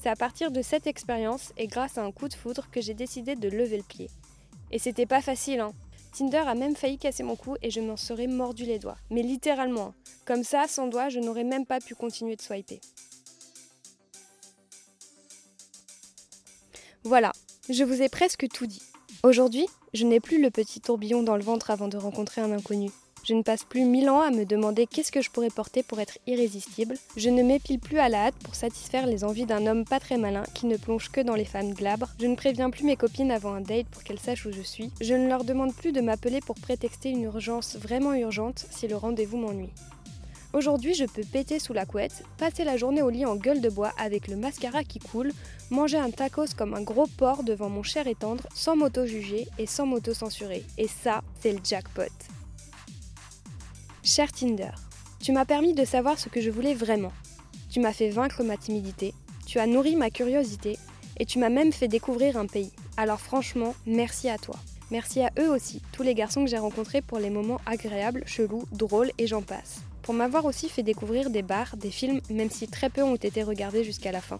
C'est 0.00 0.08
à 0.08 0.16
partir 0.16 0.50
de 0.50 0.62
cette 0.62 0.86
expérience 0.86 1.52
et 1.56 1.66
grâce 1.66 1.98
à 1.98 2.04
un 2.04 2.12
coup 2.12 2.28
de 2.28 2.34
foudre 2.34 2.68
que 2.70 2.80
j'ai 2.80 2.94
décidé 2.94 3.34
de 3.34 3.48
lever 3.48 3.76
le 3.76 3.82
pied. 3.82 4.10
Et 4.70 4.78
c'était 4.78 5.06
pas 5.06 5.20
facile, 5.20 5.60
hein. 5.60 5.72
Tinder 6.12 6.44
a 6.46 6.54
même 6.54 6.76
failli 6.76 6.96
casser 6.96 7.22
mon 7.22 7.36
cou 7.36 7.56
et 7.60 7.70
je 7.70 7.80
m'en 7.80 7.96
serais 7.96 8.26
mordu 8.26 8.64
les 8.64 8.78
doigts. 8.78 8.96
Mais 9.10 9.22
littéralement. 9.22 9.92
Comme 10.24 10.44
ça, 10.44 10.66
sans 10.66 10.86
doigts, 10.86 11.10
je 11.10 11.20
n'aurais 11.20 11.44
même 11.44 11.66
pas 11.66 11.78
pu 11.78 11.94
continuer 11.94 12.36
de 12.36 12.42
swiper. 12.42 12.80
Voilà, 17.06 17.30
je 17.70 17.84
vous 17.84 18.02
ai 18.02 18.08
presque 18.08 18.48
tout 18.48 18.66
dit. 18.66 18.82
Aujourd'hui, 19.22 19.68
je 19.94 20.04
n'ai 20.04 20.18
plus 20.18 20.42
le 20.42 20.50
petit 20.50 20.80
tourbillon 20.80 21.22
dans 21.22 21.36
le 21.36 21.42
ventre 21.44 21.70
avant 21.70 21.86
de 21.86 21.96
rencontrer 21.96 22.40
un 22.40 22.50
inconnu. 22.50 22.90
Je 23.22 23.34
ne 23.34 23.42
passe 23.42 23.62
plus 23.62 23.84
mille 23.84 24.10
ans 24.10 24.22
à 24.22 24.32
me 24.32 24.44
demander 24.44 24.88
qu'est-ce 24.88 25.12
que 25.12 25.22
je 25.22 25.30
pourrais 25.30 25.50
porter 25.50 25.84
pour 25.84 26.00
être 26.00 26.18
irrésistible. 26.26 26.96
Je 27.16 27.30
ne 27.30 27.44
m'épile 27.44 27.78
plus 27.78 28.00
à 28.00 28.08
la 28.08 28.26
hâte 28.26 28.34
pour 28.42 28.56
satisfaire 28.56 29.06
les 29.06 29.22
envies 29.22 29.46
d'un 29.46 29.68
homme 29.68 29.84
pas 29.84 30.00
très 30.00 30.18
malin 30.18 30.42
qui 30.52 30.66
ne 30.66 30.76
plonge 30.76 31.12
que 31.12 31.20
dans 31.20 31.36
les 31.36 31.44
femmes 31.44 31.74
glabres. 31.74 32.08
Je 32.18 32.26
ne 32.26 32.34
préviens 32.34 32.70
plus 32.70 32.82
mes 32.82 32.96
copines 32.96 33.30
avant 33.30 33.52
un 33.52 33.60
date 33.60 33.86
pour 33.86 34.02
qu'elles 34.02 34.18
sachent 34.18 34.46
où 34.46 34.52
je 34.52 34.62
suis. 34.62 34.90
Je 35.00 35.14
ne 35.14 35.28
leur 35.28 35.44
demande 35.44 35.76
plus 35.76 35.92
de 35.92 36.00
m'appeler 36.00 36.40
pour 36.40 36.56
prétexter 36.56 37.10
une 37.10 37.22
urgence 37.22 37.76
vraiment 37.76 38.14
urgente 38.14 38.66
si 38.72 38.88
le 38.88 38.96
rendez-vous 38.96 39.36
m'ennuie. 39.36 39.70
Aujourd'hui, 40.56 40.94
je 40.94 41.04
peux 41.04 41.22
péter 41.22 41.58
sous 41.58 41.74
la 41.74 41.84
couette, 41.84 42.24
passer 42.38 42.64
la 42.64 42.78
journée 42.78 43.02
au 43.02 43.10
lit 43.10 43.26
en 43.26 43.36
gueule 43.36 43.60
de 43.60 43.68
bois 43.68 43.92
avec 43.98 44.26
le 44.26 44.36
mascara 44.36 44.84
qui 44.84 44.98
coule, 44.98 45.32
manger 45.68 45.98
un 45.98 46.10
tacos 46.10 46.54
comme 46.56 46.72
un 46.72 46.80
gros 46.80 47.06
porc 47.06 47.42
devant 47.42 47.68
mon 47.68 47.82
cher 47.82 48.06
et 48.06 48.14
tendre, 48.14 48.48
sans 48.54 48.74
m'auto-juger 48.74 49.48
et 49.58 49.66
sans 49.66 49.84
m'auto-censurer. 49.84 50.64
Et 50.78 50.88
ça, 50.88 51.20
c'est 51.40 51.52
le 51.52 51.58
jackpot. 51.62 52.04
Cher 54.02 54.32
Tinder, 54.32 54.70
tu 55.20 55.32
m'as 55.32 55.44
permis 55.44 55.74
de 55.74 55.84
savoir 55.84 56.18
ce 56.18 56.30
que 56.30 56.40
je 56.40 56.50
voulais 56.50 56.72
vraiment. 56.72 57.12
Tu 57.68 57.78
m'as 57.80 57.92
fait 57.92 58.08
vaincre 58.08 58.42
ma 58.42 58.56
timidité, 58.56 59.12
tu 59.44 59.58
as 59.58 59.66
nourri 59.66 59.94
ma 59.94 60.08
curiosité 60.08 60.78
et 61.18 61.26
tu 61.26 61.38
m'as 61.38 61.50
même 61.50 61.74
fait 61.74 61.86
découvrir 61.86 62.38
un 62.38 62.46
pays. 62.46 62.72
Alors 62.96 63.20
franchement, 63.20 63.74
merci 63.84 64.30
à 64.30 64.38
toi. 64.38 64.56
Merci 64.90 65.20
à 65.20 65.30
eux 65.38 65.50
aussi, 65.50 65.82
tous 65.92 66.02
les 66.02 66.14
garçons 66.14 66.44
que 66.44 66.50
j'ai 66.50 66.56
rencontrés 66.56 67.02
pour 67.02 67.18
les 67.18 67.28
moments 67.28 67.60
agréables, 67.66 68.22
chelous, 68.24 68.64
drôles 68.72 69.10
et 69.18 69.26
j'en 69.26 69.42
passe. 69.42 69.82
Pour 70.06 70.14
m'avoir 70.14 70.44
aussi 70.44 70.68
fait 70.68 70.84
découvrir 70.84 71.30
des 71.30 71.42
bars, 71.42 71.76
des 71.76 71.90
films, 71.90 72.20
même 72.30 72.48
si 72.48 72.68
très 72.68 72.90
peu 72.90 73.02
ont 73.02 73.16
été 73.16 73.42
regardés 73.42 73.82
jusqu'à 73.82 74.12
la 74.12 74.20
fin. 74.20 74.38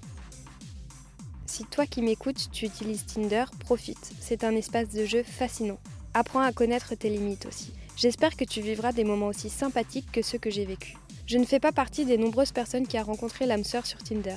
Si 1.46 1.64
toi 1.64 1.86
qui 1.86 2.02
m'écoutes, 2.02 2.50
tu 2.52 2.66
utilises 2.66 3.04
Tinder, 3.04 3.46
profite. 3.58 4.12
C'est 4.20 4.44
un 4.44 4.54
espace 4.54 4.90
de 4.90 5.04
jeu 5.04 5.24
fascinant. 5.24 5.80
Apprends 6.14 6.40
à 6.40 6.52
connaître 6.52 6.94
tes 6.94 7.10
limites 7.10 7.46
aussi. 7.46 7.72
J'espère 7.96 8.36
que 8.36 8.44
tu 8.44 8.60
vivras 8.60 8.92
des 8.92 9.02
moments 9.02 9.26
aussi 9.26 9.50
sympathiques 9.50 10.12
que 10.12 10.22
ceux 10.22 10.38
que 10.38 10.50
j'ai 10.50 10.64
vécus. 10.66 10.94
Je 11.26 11.36
ne 11.36 11.44
fais 11.44 11.58
pas 11.58 11.72
partie 11.72 12.04
des 12.04 12.16
nombreuses 12.16 12.52
personnes 12.52 12.86
qui 12.86 12.96
a 12.96 13.02
rencontré 13.02 13.44
l'âme 13.44 13.64
sœur 13.64 13.86
sur 13.86 13.98
Tinder. 13.98 14.36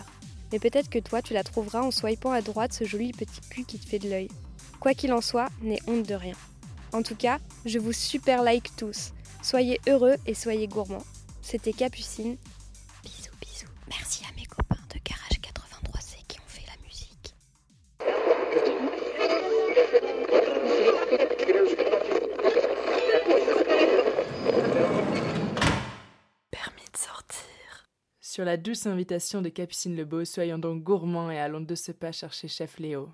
Mais 0.52 0.58
peut-être 0.58 0.90
que 0.90 0.98
toi, 0.98 1.22
tu 1.22 1.36
la 1.36 1.44
trouveras 1.44 1.82
en 1.82 1.92
swipant 1.92 2.32
à 2.32 2.42
droite 2.42 2.74
ce 2.74 2.86
joli 2.86 3.12
petit 3.12 3.42
cul 3.52 3.66
qui 3.66 3.78
te 3.78 3.88
fait 3.88 4.00
de 4.00 4.10
l'œil. 4.10 4.30
Quoi 4.80 4.96
qu'il 4.96 5.14
en 5.14 5.22
soit, 5.22 5.50
n'aie 5.62 5.82
honte 5.86 6.08
de 6.08 6.16
rien. 6.16 6.36
En 6.92 7.04
tout 7.04 7.16
cas, 7.16 7.38
je 7.68 7.78
vous 7.78 7.94
super 7.94 8.42
like 8.42 8.76
tous. 8.76 9.12
Soyez 9.44 9.80
heureux 9.88 10.16
et 10.26 10.34
soyez 10.34 10.68
gourmands. 10.68 11.06
C'était 11.52 11.74
Capucine. 11.74 12.38
Bisous, 13.04 13.32
bisous. 13.42 13.66
Merci 13.88 14.24
à 14.24 14.36
mes 14.36 14.46
copains 14.46 14.76
de 14.94 15.00
Garage 15.04 15.40
83C 15.42 16.18
qui 16.28 16.40
ont 16.40 16.44
fait 16.46 16.62
la 16.68 16.78
musique. 16.86 17.34
Sur 28.22 28.46
la 28.46 28.58
douce 28.58 28.86
invitation 28.86 29.42
de 29.42 29.50
Capucine 29.50 29.96
Lebeau, 29.96 30.26
soyons 30.26 30.60
donc 30.60 30.84
gourmands 30.84 31.32
et 31.32 31.40
allons 31.40 31.62
de 31.62 31.74
ce 31.74 31.92
pas 31.92 32.12
chercher 32.12 32.48
Chef 32.48 32.78
Léo. 32.78 33.10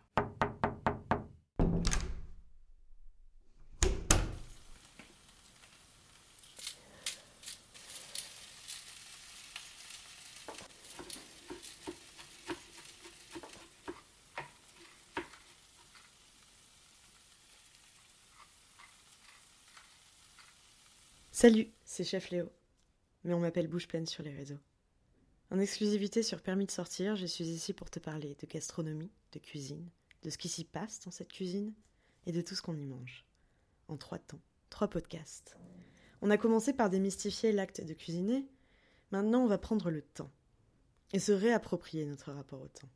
Salut, 21.46 21.72
c'est 21.84 22.04
Chef 22.04 22.32
Léo. 22.32 22.52
Mais 23.24 23.36
on 23.36 23.40
m'appelle 23.40 23.68
Bouche 23.68 23.88
Pleine 23.88 24.08
sur 24.08 24.24
les 24.24 24.34
réseaux. 24.34 24.58
En 25.52 25.60
exclusivité 25.60 26.24
sur 26.24 26.42
Permis 26.42 26.66
de 26.66 26.72
sortir, 26.72 27.16
je 27.16 27.28
suis 27.28 27.46
ici 27.46 27.72
pour 27.72 27.92
te 27.92 28.00
parler 28.00 28.36
de 28.42 28.48
gastronomie, 28.48 29.12
de 29.32 29.38
cuisine, 29.38 29.88
de 30.24 30.32
ce 30.32 30.40
qui 30.40 30.50
s'y 30.50 30.64
passe 30.64 31.02
dans 31.02 31.12
cette 31.12 31.32
cuisine 31.32 31.76
et 32.26 32.32
de 32.32 32.42
tout 32.42 32.56
ce 32.56 32.64
qu'on 32.64 32.76
y 32.76 32.88
mange. 32.88 33.28
En 33.90 33.96
trois 33.96 34.18
temps, 34.18 34.42
trois 34.72 34.88
podcasts. 34.88 35.56
On 36.24 36.32
a 36.32 36.38
commencé 36.38 36.74
par 36.74 36.90
démystifier 36.90 37.52
l'acte 37.52 37.82
de 37.82 37.94
cuisiner, 37.94 38.50
maintenant 39.12 39.44
on 39.44 39.48
va 39.48 39.60
prendre 39.60 39.92
le 39.92 40.02
temps 40.02 40.32
et 41.14 41.20
se 41.20 41.32
réapproprier 41.32 42.08
notre 42.08 42.32
rapport 42.32 42.62
au 42.62 42.70
temps. 42.70 42.90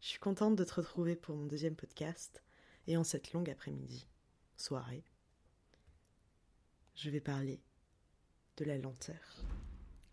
Je 0.00 0.08
suis 0.08 0.18
contente 0.18 0.56
de 0.56 0.64
te 0.64 0.74
retrouver 0.74 1.14
pour 1.14 1.36
mon 1.36 1.46
deuxième 1.46 1.76
podcast 1.76 2.42
et 2.88 2.96
en 2.96 3.04
cette 3.04 3.32
longue 3.32 3.50
après-midi, 3.50 4.08
soirée, 4.56 5.04
je 6.96 7.08
vais 7.08 7.20
parler 7.20 7.60
de 8.56 8.64
la 8.64 8.78
lenteur. 8.78 9.42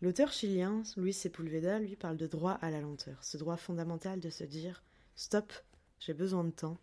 L'auteur 0.01 0.31
chilien 0.31 0.81
Luis 0.97 1.13
Sepulveda 1.13 1.79
lui 1.79 1.95
parle 1.95 2.17
de 2.17 2.27
droit 2.27 2.53
à 2.53 2.71
la 2.71 2.81
lenteur, 2.81 3.23
ce 3.23 3.37
droit 3.37 3.57
fondamental 3.57 4.19
de 4.19 4.29
se 4.29 4.43
dire 4.43 4.83
stop, 5.15 5.53
j'ai 5.99 6.13
besoin 6.13 6.43
de 6.43 6.49
temps, 6.51 6.79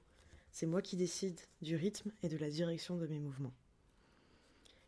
c'est 0.52 0.66
moi 0.66 0.82
qui 0.82 0.96
décide 0.96 1.40
du 1.60 1.74
rythme 1.74 2.12
et 2.22 2.28
de 2.28 2.36
la 2.36 2.50
direction 2.50 2.96
de 2.96 3.06
mes 3.06 3.18
mouvements. 3.18 3.54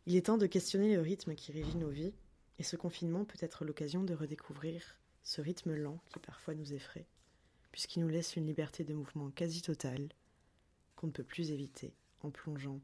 Il 0.05 0.15
est 0.15 0.27
temps 0.27 0.37
de 0.37 0.47
questionner 0.47 0.95
le 0.95 1.01
rythme 1.01 1.35
qui 1.35 1.51
régit 1.51 1.77
nos 1.77 1.89
vies, 1.89 2.13
et 2.57 2.63
ce 2.63 2.75
confinement 2.75 3.25
peut 3.25 3.37
être 3.41 3.65
l'occasion 3.65 4.03
de 4.03 4.13
redécouvrir 4.13 4.97
ce 5.23 5.41
rythme 5.41 5.75
lent 5.75 5.99
qui 6.09 6.19
parfois 6.19 6.55
nous 6.55 6.73
effraie, 6.73 7.05
puisqu'il 7.71 7.99
nous 7.99 8.09
laisse 8.09 8.35
une 8.35 8.47
liberté 8.47 8.83
de 8.83 8.93
mouvement 8.93 9.29
quasi 9.31 9.61
totale 9.61 10.09
qu'on 10.95 11.07
ne 11.07 11.11
peut 11.11 11.23
plus 11.23 11.51
éviter 11.51 11.93
en 12.21 12.31
plongeant 12.31 12.79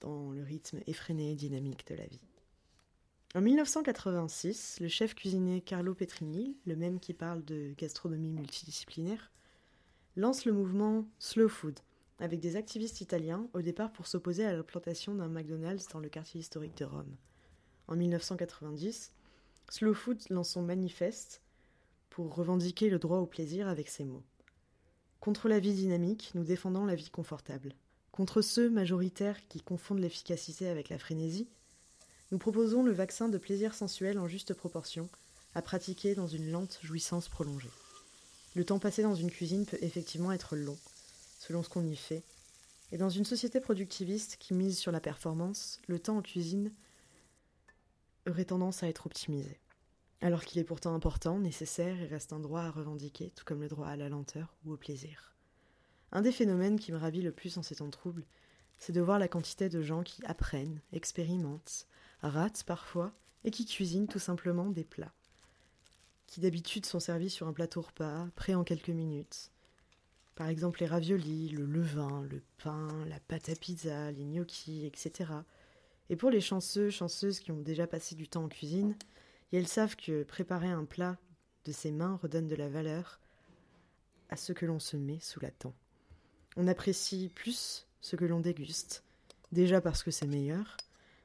dans 0.00 0.30
le 0.32 0.42
rythme 0.42 0.80
effréné 0.86 1.32
et 1.32 1.36
dynamique 1.36 1.86
de 1.86 1.94
la 1.94 2.06
vie. 2.06 2.29
En 3.36 3.42
1986, 3.42 4.78
le 4.80 4.88
chef 4.88 5.14
cuisinier 5.14 5.60
Carlo 5.60 5.94
Petrini, 5.94 6.56
le 6.66 6.74
même 6.74 6.98
qui 6.98 7.14
parle 7.14 7.44
de 7.44 7.74
gastronomie 7.78 8.32
multidisciplinaire, 8.32 9.30
lance 10.16 10.46
le 10.46 10.52
mouvement 10.52 11.06
Slow 11.20 11.48
Food, 11.48 11.78
avec 12.18 12.40
des 12.40 12.56
activistes 12.56 13.00
italiens 13.00 13.46
au 13.52 13.62
départ 13.62 13.92
pour 13.92 14.08
s'opposer 14.08 14.44
à 14.44 14.52
l'implantation 14.52 15.14
d'un 15.14 15.28
McDonald's 15.28 15.86
dans 15.92 16.00
le 16.00 16.08
quartier 16.08 16.40
historique 16.40 16.76
de 16.78 16.84
Rome. 16.84 17.14
En 17.86 17.94
1990, 17.94 19.12
Slow 19.70 19.94
Food 19.94 20.18
lance 20.28 20.50
son 20.50 20.62
manifeste 20.62 21.40
pour 22.08 22.34
revendiquer 22.34 22.90
le 22.90 22.98
droit 22.98 23.18
au 23.18 23.26
plaisir 23.26 23.68
avec 23.68 23.90
ces 23.90 24.04
mots. 24.04 24.24
Contre 25.20 25.48
la 25.48 25.60
vie 25.60 25.74
dynamique, 25.74 26.32
nous 26.34 26.42
défendons 26.42 26.84
la 26.84 26.96
vie 26.96 27.10
confortable. 27.10 27.76
Contre 28.10 28.42
ceux 28.42 28.68
majoritaires 28.68 29.46
qui 29.46 29.60
confondent 29.60 30.00
l'efficacité 30.00 30.68
avec 30.68 30.88
la 30.88 30.98
frénésie, 30.98 31.48
nous 32.30 32.38
proposons 32.38 32.82
le 32.82 32.92
vaccin 32.92 33.28
de 33.28 33.38
plaisir 33.38 33.74
sensuel 33.74 34.18
en 34.18 34.28
juste 34.28 34.54
proportion, 34.54 35.08
à 35.54 35.62
pratiquer 35.62 36.14
dans 36.14 36.28
une 36.28 36.50
lente 36.50 36.78
jouissance 36.82 37.28
prolongée. 37.28 37.70
Le 38.54 38.64
temps 38.64 38.78
passé 38.78 39.02
dans 39.02 39.14
une 39.14 39.30
cuisine 39.30 39.66
peut 39.66 39.78
effectivement 39.80 40.32
être 40.32 40.56
long, 40.56 40.78
selon 41.38 41.62
ce 41.62 41.68
qu'on 41.68 41.86
y 41.86 41.96
fait, 41.96 42.22
et 42.92 42.98
dans 42.98 43.10
une 43.10 43.24
société 43.24 43.60
productiviste 43.60 44.36
qui 44.38 44.54
mise 44.54 44.78
sur 44.78 44.92
la 44.92 45.00
performance, 45.00 45.80
le 45.86 45.98
temps 45.98 46.18
en 46.18 46.22
cuisine 46.22 46.72
aurait 48.28 48.44
tendance 48.44 48.82
à 48.82 48.88
être 48.88 49.06
optimisé. 49.06 49.58
Alors 50.20 50.44
qu'il 50.44 50.60
est 50.60 50.64
pourtant 50.64 50.94
important, 50.94 51.38
nécessaire 51.38 52.00
et 52.00 52.06
reste 52.06 52.32
un 52.32 52.40
droit 52.40 52.62
à 52.62 52.70
revendiquer, 52.70 53.32
tout 53.34 53.44
comme 53.44 53.62
le 53.62 53.68
droit 53.68 53.86
à 53.86 53.96
la 53.96 54.08
lenteur 54.08 54.54
ou 54.64 54.72
au 54.72 54.76
plaisir. 54.76 55.34
Un 56.12 56.22
des 56.22 56.32
phénomènes 56.32 56.78
qui 56.78 56.92
me 56.92 56.98
ravit 56.98 57.22
le 57.22 57.32
plus 57.32 57.56
en 57.56 57.62
ces 57.62 57.76
temps 57.76 57.90
troubles, 57.90 58.26
c'est 58.78 58.92
de 58.92 59.00
voir 59.00 59.18
la 59.18 59.28
quantité 59.28 59.68
de 59.68 59.82
gens 59.82 60.02
qui 60.02 60.24
apprennent, 60.26 60.80
expérimentent, 60.92 61.86
ratent 62.22 62.64
parfois, 62.64 63.12
et 63.44 63.50
qui 63.50 63.64
cuisinent 63.64 64.08
tout 64.08 64.18
simplement 64.18 64.70
des 64.70 64.84
plats, 64.84 65.14
qui 66.26 66.40
d'habitude 66.40 66.86
sont 66.86 67.00
servis 67.00 67.30
sur 67.30 67.48
un 67.48 67.52
plateau 67.52 67.80
repas, 67.80 68.28
prêts 68.36 68.54
en 68.54 68.64
quelques 68.64 68.90
minutes. 68.90 69.50
Par 70.34 70.48
exemple 70.48 70.80
les 70.80 70.86
raviolis, 70.86 71.48
le 71.48 71.64
levain, 71.64 72.22
le 72.30 72.42
pain, 72.58 72.88
la 73.06 73.20
pâte 73.20 73.48
à 73.48 73.54
pizza, 73.54 74.10
les 74.10 74.24
gnocchis, 74.24 74.86
etc. 74.86 75.32
Et 76.08 76.16
pour 76.16 76.30
les 76.30 76.40
chanceux, 76.40 76.90
chanceuses 76.90 77.40
qui 77.40 77.52
ont 77.52 77.60
déjà 77.60 77.86
passé 77.86 78.14
du 78.14 78.28
temps 78.28 78.44
en 78.44 78.48
cuisine, 78.48 78.96
elles 79.52 79.68
savent 79.68 79.96
que 79.96 80.22
préparer 80.22 80.68
un 80.68 80.84
plat 80.84 81.18
de 81.64 81.72
ses 81.72 81.90
mains 81.90 82.18
redonne 82.22 82.48
de 82.48 82.56
la 82.56 82.68
valeur 82.68 83.20
à 84.28 84.36
ce 84.36 84.52
que 84.52 84.66
l'on 84.66 84.78
se 84.78 84.96
met 84.96 85.20
sous 85.20 85.40
la 85.40 85.50
dent. 85.60 85.74
On 86.56 86.68
apprécie 86.68 87.30
plus 87.34 87.86
ce 88.00 88.16
que 88.16 88.24
l'on 88.24 88.40
déguste, 88.40 89.04
déjà 89.52 89.80
parce 89.80 90.02
que 90.02 90.10
c'est 90.10 90.26
meilleur, 90.26 90.76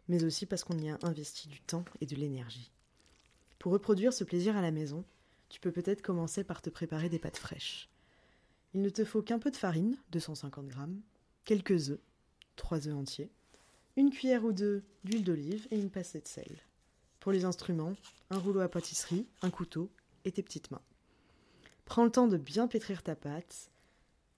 mais 0.07 0.23
aussi 0.23 0.45
parce 0.45 0.63
qu'on 0.63 0.77
y 0.77 0.89
a 0.89 0.97
investi 1.03 1.47
du 1.47 1.61
temps 1.61 1.85
et 2.01 2.05
de 2.05 2.15
l'énergie. 2.15 2.71
Pour 3.59 3.71
reproduire 3.71 4.13
ce 4.13 4.23
plaisir 4.23 4.55
à 4.55 4.61
la 4.61 4.71
maison, 4.71 5.03
tu 5.49 5.59
peux 5.59 5.71
peut-être 5.71 6.01
commencer 6.01 6.43
par 6.43 6.61
te 6.61 6.69
préparer 6.69 7.09
des 7.09 7.19
pâtes 7.19 7.37
fraîches. 7.37 7.89
Il 8.73 8.81
ne 8.81 8.89
te 8.89 9.05
faut 9.05 9.21
qu'un 9.21 9.39
peu 9.39 9.51
de 9.51 9.55
farine, 9.55 9.97
250 10.11 10.71
g, 10.71 10.77
quelques 11.45 11.89
œufs, 11.89 11.99
3 12.57 12.87
œufs 12.87 12.95
entiers, 12.95 13.31
une 13.95 14.09
cuillère 14.09 14.43
ou 14.43 14.51
deux 14.51 14.83
d'huile 15.03 15.23
d'olive 15.23 15.67
et 15.71 15.79
une 15.79 15.89
pincée 15.89 16.19
de 16.19 16.27
sel. 16.27 16.59
Pour 17.19 17.31
les 17.31 17.45
instruments, 17.45 17.95
un 18.29 18.37
rouleau 18.37 18.59
à 18.59 18.69
pâtisserie, 18.69 19.25
un 19.41 19.49
couteau 19.49 19.89
et 20.25 20.31
tes 20.31 20.43
petites 20.43 20.71
mains. 20.71 20.81
Prends 21.85 22.03
le 22.03 22.11
temps 22.11 22.27
de 22.27 22.37
bien 22.37 22.67
pétrir 22.67 23.01
ta 23.03 23.15
pâte 23.15 23.69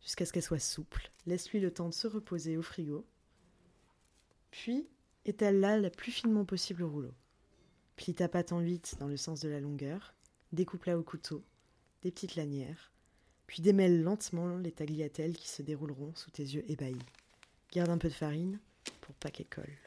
jusqu'à 0.01 0.25
ce 0.25 0.33
qu'elle 0.33 0.43
soit 0.43 0.59
souple. 0.59 1.11
Laisse-lui 1.25 1.59
le 1.59 1.73
temps 1.73 1.89
de 1.89 1.93
se 1.93 2.07
reposer 2.07 2.57
au 2.57 2.61
frigo. 2.61 3.05
Puis, 4.51 4.87
étale-la 5.27 5.77
le 5.77 5.89
plus 5.89 6.11
finement 6.11 6.45
possible 6.45 6.83
au 6.83 6.89
rouleau? 6.89 7.13
Plie 7.95 8.13
ta 8.13 8.27
pâte 8.27 8.51
en 8.51 8.59
huit 8.59 8.95
dans 8.99 9.07
le 9.07 9.17
sens 9.17 9.41
de 9.41 9.49
la 9.49 9.59
longueur. 9.59 10.13
Découpe-la 10.51 10.97
au 10.97 11.03
couteau, 11.03 11.43
des 12.03 12.11
petites 12.11 12.35
lanières. 12.35 12.91
Puis 13.47 13.61
démêle 13.61 14.03
lentement 14.03 14.57
les 14.57 14.71
tagliatelles 14.71 15.35
qui 15.35 15.47
se 15.47 15.61
dérouleront 15.61 16.13
sous 16.15 16.31
tes 16.31 16.43
yeux 16.43 16.69
ébahis. 16.69 16.97
Garde 17.71 17.89
un 17.89 17.97
peu 17.97 18.09
de 18.09 18.13
farine 18.13 18.59
pour 19.01 19.15
pas 19.15 19.31
qu'elle 19.31 19.47
colle. 19.47 19.77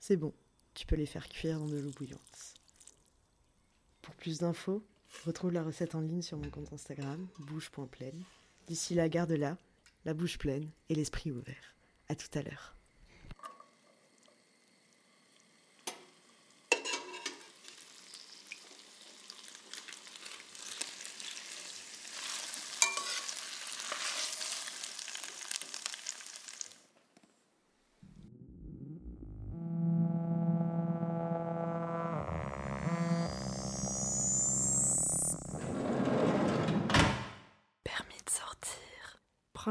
C'est 0.00 0.16
bon, 0.16 0.34
tu 0.74 0.86
peux 0.86 0.96
les 0.96 1.06
faire 1.06 1.28
cuire 1.28 1.58
dans 1.58 1.68
de 1.68 1.78
l'eau 1.78 1.90
bouillante. 1.90 2.54
Pour 4.02 4.14
plus 4.16 4.38
d'infos, 4.40 4.82
retrouve 5.24 5.52
la 5.52 5.62
recette 5.62 5.94
en 5.94 6.00
ligne 6.00 6.22
sur 6.22 6.36
mon 6.36 6.50
compte 6.50 6.72
Instagram, 6.72 7.26
bouche.pleine. 7.38 8.22
D'ici 8.66 8.94
là, 8.94 9.08
garde-la, 9.08 9.56
la 10.04 10.14
bouche 10.14 10.38
pleine 10.38 10.70
et 10.88 10.94
l'esprit 10.94 11.30
ouvert. 11.30 11.74
À 12.08 12.14
tout 12.14 12.38
à 12.38 12.42
l'heure. 12.42 12.74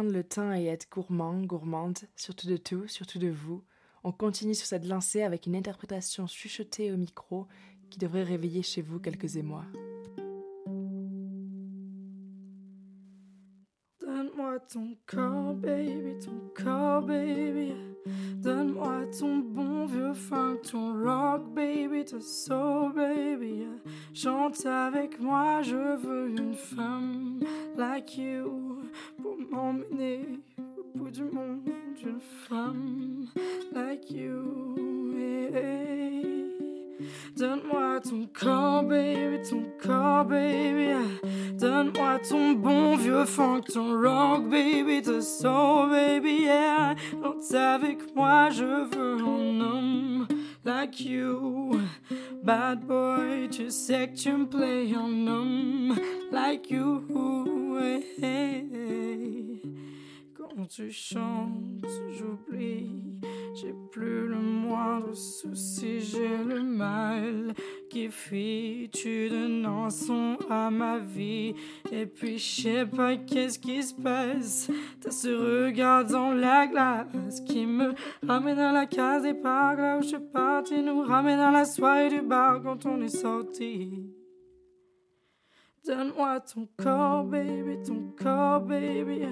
Prendre 0.03 0.17
le 0.17 0.23
temps 0.23 0.53
et 0.53 0.65
être 0.65 0.89
gourmand, 0.91 1.41
gourmande, 1.43 1.99
surtout 2.15 2.47
de 2.47 2.57
tout, 2.57 2.87
surtout 2.87 3.19
de 3.19 3.29
vous. 3.29 3.63
On 4.03 4.11
continue 4.11 4.53
sur 4.53 4.67
cette 4.67 4.85
lancée 4.85 5.21
avec 5.21 5.45
une 5.45 5.55
interprétation 5.55 6.27
chuchotée 6.27 6.91
au 6.91 6.97
micro 6.97 7.47
qui 7.89 7.99
devrait 7.99 8.23
réveiller 8.23 8.63
chez 8.63 8.81
vous 8.81 8.99
quelques 8.99 9.37
émois. 9.37 9.63
Donne-moi 14.01 14.59
ton 14.71 14.97
corps, 15.05 15.53
baby, 15.53 16.19
ton 16.19 16.51
corps, 16.53 17.03
baby. 17.03 17.73
Donne-moi 18.41 19.05
ton 19.17 19.37
bon 19.37 19.85
vieux 19.85 20.13
funk, 20.13 20.57
ton 20.69 21.01
rock, 21.01 21.53
baby, 21.53 22.03
ton 22.03 22.19
soul, 22.19 22.93
baby. 22.93 23.67
Chante 24.13 24.65
avec 24.65 25.17
moi, 25.21 25.61
je 25.61 25.95
veux 25.95 26.29
une 26.29 26.55
femme 26.55 27.39
like 27.77 28.17
you 28.17 28.72
pour 29.21 29.37
m'emmener 29.49 30.39
au 30.77 30.97
bout 30.97 31.09
du 31.09 31.23
monde. 31.23 31.61
Une 32.05 32.19
femme 32.19 33.27
like 33.73 34.11
you. 34.11 35.13
Hey, 35.53 36.23
Donne-moi 37.37 37.99
ton 38.01 38.27
corps, 38.33 38.83
baby, 38.83 39.41
ton 39.49 39.63
corps, 39.81 40.25
baby. 40.25 40.93
Donne-moi 41.57 42.19
ton 42.27 42.51
bon 42.53 42.95
vieux 42.95 43.25
funk, 43.25 43.61
ton 43.73 44.01
rock, 44.01 44.49
baby, 44.49 45.01
ton 45.01 45.21
soul, 45.21 45.89
baby, 45.89 46.43
yeah. 46.43 46.95
Chante 47.21 47.53
avec 47.53 48.15
moi, 48.15 48.49
je 48.49 48.63
veux 48.63 49.17
un 49.17 49.61
homme 49.61 50.27
like 50.65 50.99
you. 51.01 51.79
Bad 52.43 52.85
boy, 52.85 53.49
tu 53.49 53.69
sais 53.69 54.09
que 54.09 54.15
tu 54.15 54.31
me 54.31 54.45
play 54.45 54.93
un 54.93 55.27
homme 55.27 55.95
like 56.31 56.69
you. 56.69 57.52
Quand 60.55 60.67
tu 60.67 60.91
chantes, 60.91 61.87
j'oublie. 62.11 63.19
J'ai 63.55 63.73
plus 63.91 64.27
le 64.27 64.37
moindre 64.37 65.13
souci, 65.13 65.99
j'ai 65.99 66.37
le 66.43 66.61
mal 66.61 67.53
qui 67.89 68.09
fuit. 68.09 68.89
Tu 68.93 69.29
donnes 69.29 69.89
son 69.89 70.37
à 70.49 70.69
ma 70.69 70.99
vie. 70.99 71.55
Et 71.91 72.05
puis 72.05 72.37
je 72.37 72.61
sais 72.61 72.85
pas 72.85 73.15
qu'est-ce 73.17 73.59
qui 73.59 73.81
se 73.81 73.93
passe. 73.93 74.69
T'as 75.01 75.11
ce 75.11 75.29
regard 75.29 76.05
dans 76.05 76.31
la 76.31 76.67
glace 76.67 77.41
qui 77.41 77.65
me 77.65 77.93
ramène 78.25 78.59
à 78.59 78.71
la 78.71 78.85
case 78.85 79.23
des 79.23 79.33
parcs 79.33 79.79
là 79.79 79.97
où 79.97 80.01
je 80.01 80.07
suis. 80.07 80.81
Nous 80.81 81.01
ramène 81.01 81.39
à 81.39 81.51
la 81.51 81.65
soirée 81.65 82.09
du 82.09 82.21
bar 82.21 82.61
quand 82.61 82.85
on 82.85 83.01
est 83.01 83.07
sorti. 83.07 84.12
Donne-moi 85.85 86.39
ton 86.39 86.65
corps, 86.81 87.25
baby, 87.25 87.77
ton 87.85 88.13
corps, 88.17 88.61
baby. 88.61 89.27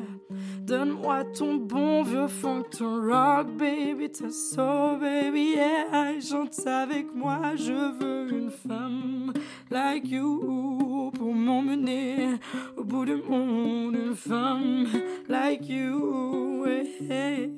Donne-moi 0.60 1.24
ton 1.34 1.56
bon 1.56 2.04
vieux 2.04 2.28
funk, 2.28 2.64
ton 2.78 3.08
rock, 3.08 3.48
baby, 3.58 4.10
ta 4.10 4.30
soul, 4.30 5.00
baby. 5.00 5.54
Yeah, 5.56 6.20
chante 6.20 6.68
avec 6.68 7.16
moi, 7.16 7.56
je 7.56 7.72
veux 7.72 8.34
une 8.34 8.52
femme 8.52 9.32
like 9.70 10.06
you 10.10 11.10
pour 11.14 11.34
m'emmener 11.34 12.32
au 12.76 12.84
bout 12.84 13.06
du 13.06 13.16
monde. 13.16 13.96
Une 13.96 14.16
femme 14.16 14.88
like 15.30 15.70
you. 15.70 16.66
Hey. 17.10 17.50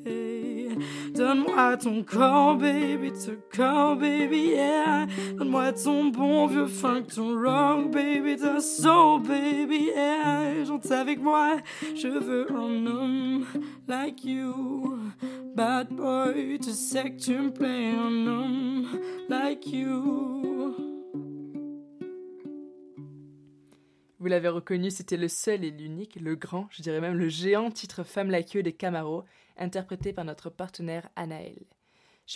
Donne-moi 1.16 1.78
ton 1.78 2.04
corps, 2.04 2.58
baby, 2.58 3.12
ton 3.12 3.38
corps, 3.56 3.96
baby, 3.96 4.52
yeah. 4.56 5.08
Donne-moi 5.38 5.74
ton 5.74 6.06
bon 6.06 6.46
vieux 6.48 6.68
funk, 6.68 7.04
ton 7.16 7.40
rock, 7.40 7.92
baby, 7.92 8.36
ta 8.36 8.60
soul 8.60 8.83
So 8.84 9.18
baby, 9.18 9.92
yeah, 9.96 10.56
avec 10.92 11.22
moi. 11.22 11.56
Je 11.96 12.10
veux 12.10 12.52
un 12.52 12.86
homme 12.86 13.46
like 13.88 14.26
you. 14.26 15.00
Bad 15.56 15.88
boy, 15.88 16.60
tu 16.60 16.72
sais 16.72 17.12
que 17.12 17.18
tu 17.18 17.32
me 17.32 17.54
plais 17.54 17.92
un 17.92 18.28
homme 18.28 19.00
like 19.30 19.66
you. 19.68 20.76
Vous 24.20 24.28
l'avez 24.28 24.50
reconnu, 24.50 24.92
c'était 24.92 25.16
le 25.16 25.30
seul 25.30 25.64
et 25.64 25.72
l'unique, 25.72 26.18
le 26.20 26.36
grand, 26.36 26.68
je 26.70 26.82
dirais 26.82 27.00
même 27.00 27.16
le 27.16 27.30
géant 27.30 27.72
titre 27.72 28.04
Femme 28.04 28.30
like 28.30 28.54
you 28.54 28.64
des 28.64 28.74
Camaro, 28.74 29.24
interprété 29.56 30.12
par 30.12 30.26
notre 30.26 30.50
partenaire 30.50 31.08
Anaël. 31.16 31.64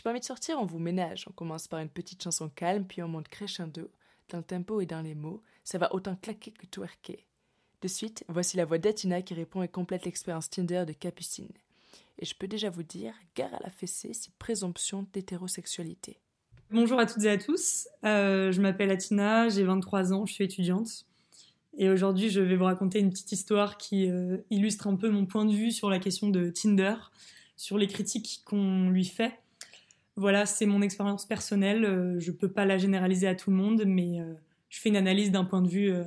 Pas 0.01 0.11
envie 0.11 0.21
de 0.21 0.25
sortir, 0.25 0.57
on 0.61 0.65
vous 0.65 0.79
ménage. 0.79 1.25
On 1.29 1.33
commence 1.33 1.67
par 1.67 1.81
une 1.81 1.89
petite 1.89 2.23
chanson 2.23 2.47
calme, 2.47 2.85
puis 2.85 3.03
on 3.03 3.09
monte 3.09 3.27
crescendo, 3.27 3.91
dans 4.29 4.37
le 4.37 4.45
tempo 4.45 4.79
et 4.79 4.85
dans 4.85 5.01
les 5.01 5.15
mots, 5.15 5.41
ça 5.67 5.77
va 5.77 5.93
autant 5.93 6.15
claquer 6.15 6.51
que 6.51 6.65
twerker. 6.65 7.25
De 7.81 7.89
suite, 7.89 8.23
voici 8.29 8.55
la 8.55 8.63
voix 8.63 8.77
d'Atina 8.77 9.21
qui 9.21 9.33
répond 9.33 9.61
et 9.63 9.67
complète 9.67 10.05
l'expérience 10.05 10.49
Tinder 10.49 10.85
de 10.87 10.93
Capucine. 10.93 11.51
Et 12.19 12.25
je 12.25 12.33
peux 12.35 12.47
déjà 12.47 12.69
vous 12.69 12.83
dire, 12.83 13.13
gare 13.35 13.53
à 13.53 13.59
la 13.61 13.69
fessée, 13.69 14.13
si 14.13 14.31
présomption 14.39 15.05
d'hétérosexualité. 15.11 16.21
Bonjour 16.71 16.97
à 16.97 17.05
toutes 17.05 17.25
et 17.25 17.29
à 17.29 17.37
tous, 17.37 17.89
euh, 18.05 18.53
je 18.53 18.61
m'appelle 18.61 18.91
Atina, 18.91 19.49
j'ai 19.49 19.65
23 19.65 20.13
ans, 20.13 20.25
je 20.25 20.31
suis 20.31 20.45
étudiante. 20.45 21.05
Et 21.77 21.89
aujourd'hui, 21.89 22.29
je 22.29 22.39
vais 22.39 22.55
vous 22.55 22.63
raconter 22.63 22.99
une 22.99 23.09
petite 23.09 23.33
histoire 23.33 23.77
qui 23.77 24.09
euh, 24.09 24.37
illustre 24.49 24.87
un 24.87 24.95
peu 24.95 25.09
mon 25.09 25.25
point 25.25 25.43
de 25.43 25.53
vue 25.53 25.73
sur 25.73 25.89
la 25.89 25.99
question 25.99 26.29
de 26.29 26.49
Tinder, 26.49 26.95
sur 27.57 27.77
les 27.77 27.87
critiques 27.87 28.41
qu'on 28.45 28.89
lui 28.89 29.05
fait. 29.05 29.37
Voilà, 30.15 30.45
c'est 30.45 30.65
mon 30.65 30.81
expérience 30.81 31.25
personnelle, 31.25 31.83
euh, 31.83 32.17
je 32.21 32.31
ne 32.31 32.37
peux 32.37 32.49
pas 32.49 32.63
la 32.63 32.77
généraliser 32.77 33.27
à 33.27 33.35
tout 33.35 33.49
le 33.49 33.57
monde, 33.57 33.83
mais 33.85 34.21
je 34.69 34.79
fais 34.79 34.89
une 34.89 34.95
analyse 34.95 35.31
d'un 35.31 35.45
point 35.45 35.61
de 35.61 35.67
vue 35.67 35.91
euh, 35.91 36.03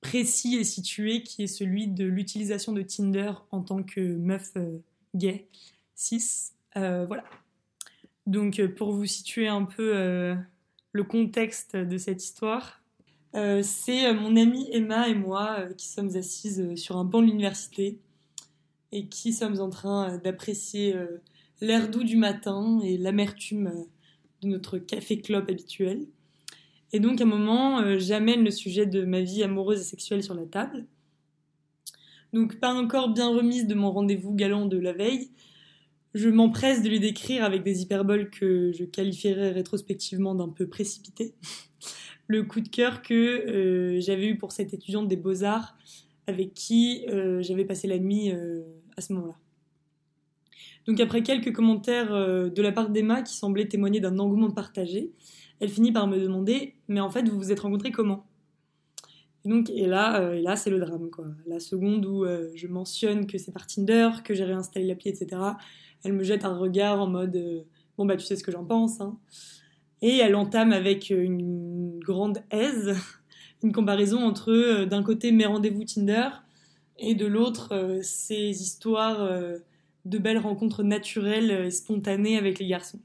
précis 0.00 0.56
et 0.56 0.64
situé 0.64 1.22
qui 1.22 1.44
est 1.44 1.48
celui 1.48 1.88
de 1.88 2.04
l'utilisation 2.04 2.72
de 2.72 2.82
Tinder 2.82 3.32
en 3.50 3.62
tant 3.62 3.82
que 3.82 4.00
meuf 4.00 4.52
euh, 4.56 4.78
gay, 5.14 5.48
cis. 5.94 6.52
Euh, 6.76 7.04
voilà. 7.06 7.24
Donc 8.26 8.64
pour 8.76 8.92
vous 8.92 9.06
situer 9.06 9.48
un 9.48 9.64
peu 9.64 10.36
le 10.92 11.02
contexte 11.02 11.74
de 11.74 11.98
cette 11.98 12.22
histoire, 12.22 12.80
c'est 13.34 14.14
mon 14.14 14.36
amie 14.36 14.68
Emma 14.70 15.08
et 15.08 15.14
moi 15.16 15.66
qui 15.76 15.88
sommes 15.88 16.14
assises 16.14 16.76
sur 16.76 16.96
un 16.98 17.04
banc 17.04 17.20
de 17.20 17.26
l'université 17.26 17.98
et 18.92 19.08
qui 19.08 19.32
sommes 19.32 19.58
en 19.58 19.70
train 19.70 20.18
d'apprécier 20.18 20.94
l'air 21.60 21.90
doux 21.90 22.04
du 22.04 22.16
matin 22.16 22.78
et 22.84 22.96
l'amertume 22.96 23.86
de 24.42 24.48
notre 24.48 24.78
café 24.78 25.20
club 25.20 25.50
habituel. 25.50 26.06
Et 26.92 27.00
donc, 27.00 27.20
à 27.20 27.24
un 27.24 27.26
moment, 27.26 27.80
euh, 27.80 27.98
j'amène 27.98 28.44
le 28.44 28.50
sujet 28.50 28.86
de 28.86 29.04
ma 29.04 29.20
vie 29.20 29.42
amoureuse 29.42 29.80
et 29.80 29.84
sexuelle 29.84 30.22
sur 30.22 30.34
la 30.34 30.44
table. 30.44 30.86
Donc, 32.32 32.60
pas 32.60 32.74
encore 32.74 33.10
bien 33.10 33.28
remise 33.28 33.66
de 33.66 33.74
mon 33.74 33.90
rendez-vous 33.90 34.34
galant 34.34 34.66
de 34.66 34.78
la 34.78 34.92
veille, 34.92 35.30
je 36.14 36.28
m'empresse 36.28 36.82
de 36.82 36.90
lui 36.90 37.00
décrire 37.00 37.44
avec 37.44 37.62
des 37.62 37.82
hyperboles 37.82 38.28
que 38.28 38.72
je 38.72 38.84
qualifierais 38.84 39.52
rétrospectivement 39.52 40.34
d'un 40.34 40.50
peu 40.50 40.66
précipitées 40.66 41.34
le 42.26 42.42
coup 42.42 42.60
de 42.60 42.68
cœur 42.68 43.00
que 43.00 43.96
j'avais 43.98 44.26
eu 44.26 44.36
pour 44.36 44.52
cette 44.52 44.74
étudiante 44.74 45.08
des 45.08 45.16
beaux-arts 45.16 45.74
avec 46.26 46.52
qui 46.52 47.06
j'avais 47.40 47.64
passé 47.64 47.88
la 47.88 47.98
nuit 47.98 48.30
à 48.96 49.00
ce 49.00 49.14
moment-là. 49.14 49.38
Donc 50.86 51.00
après 51.00 51.22
quelques 51.22 51.52
commentaires 51.52 52.12
de 52.50 52.62
la 52.62 52.72
part 52.72 52.90
d'Emma 52.90 53.22
qui 53.22 53.34
semblaient 53.34 53.68
témoigner 53.68 54.00
d'un 54.00 54.18
engouement 54.18 54.50
partagé, 54.50 55.12
elle 55.62 55.68
finit 55.68 55.92
par 55.92 56.08
me 56.08 56.18
demander 56.18 56.74
Mais 56.88 57.00
en 57.00 57.08
fait, 57.08 57.28
vous 57.28 57.38
vous 57.38 57.52
êtes 57.52 57.60
rencontrés 57.60 57.92
comment? 57.92 58.26
Et 59.44 59.48
donc, 59.48 59.70
et 59.70 59.86
là, 59.86 60.20
euh, 60.20 60.40
là 60.40 60.56
c'est 60.56 60.70
le 60.70 60.80
drame, 60.80 61.08
quoi. 61.10 61.26
La 61.46 61.60
seconde 61.60 62.04
où 62.04 62.24
euh, 62.24 62.50
je 62.54 62.66
mentionne 62.66 63.26
que 63.26 63.38
c'est 63.38 63.52
par 63.52 63.66
Tinder, 63.66 64.10
que 64.24 64.34
j'ai 64.34 64.44
réinstallé 64.44 64.86
l'appli, 64.86 65.10
etc., 65.10 65.40
elle 66.04 66.14
me 66.14 66.24
jette 66.24 66.44
un 66.44 66.56
regard 66.56 67.00
en 67.00 67.06
mode 67.06 67.36
euh, 67.36 67.62
Bon, 67.96 68.06
bah, 68.06 68.16
tu 68.16 68.24
sais 68.24 68.34
ce 68.34 68.42
que 68.42 68.50
j'en 68.50 68.64
pense. 68.64 69.00
Hein. 69.00 69.18
Et 70.00 70.16
elle 70.16 70.34
entame 70.34 70.72
avec 70.72 71.10
une 71.10 72.00
grande 72.00 72.38
aise 72.50 72.96
une 73.62 73.70
comparaison 73.70 74.18
entre, 74.18 74.84
d'un 74.84 75.04
côté, 75.04 75.30
mes 75.30 75.46
rendez-vous 75.46 75.84
Tinder, 75.84 76.28
et 76.98 77.14
de 77.14 77.26
l'autre, 77.26 78.00
ces 78.02 78.62
histoires 78.62 79.30
de 80.04 80.18
belles 80.18 80.38
rencontres 80.38 80.82
naturelles 80.82 81.66
et 81.66 81.70
spontanées 81.70 82.36
avec 82.36 82.58
les 82.58 82.66
garçons. 82.66 82.98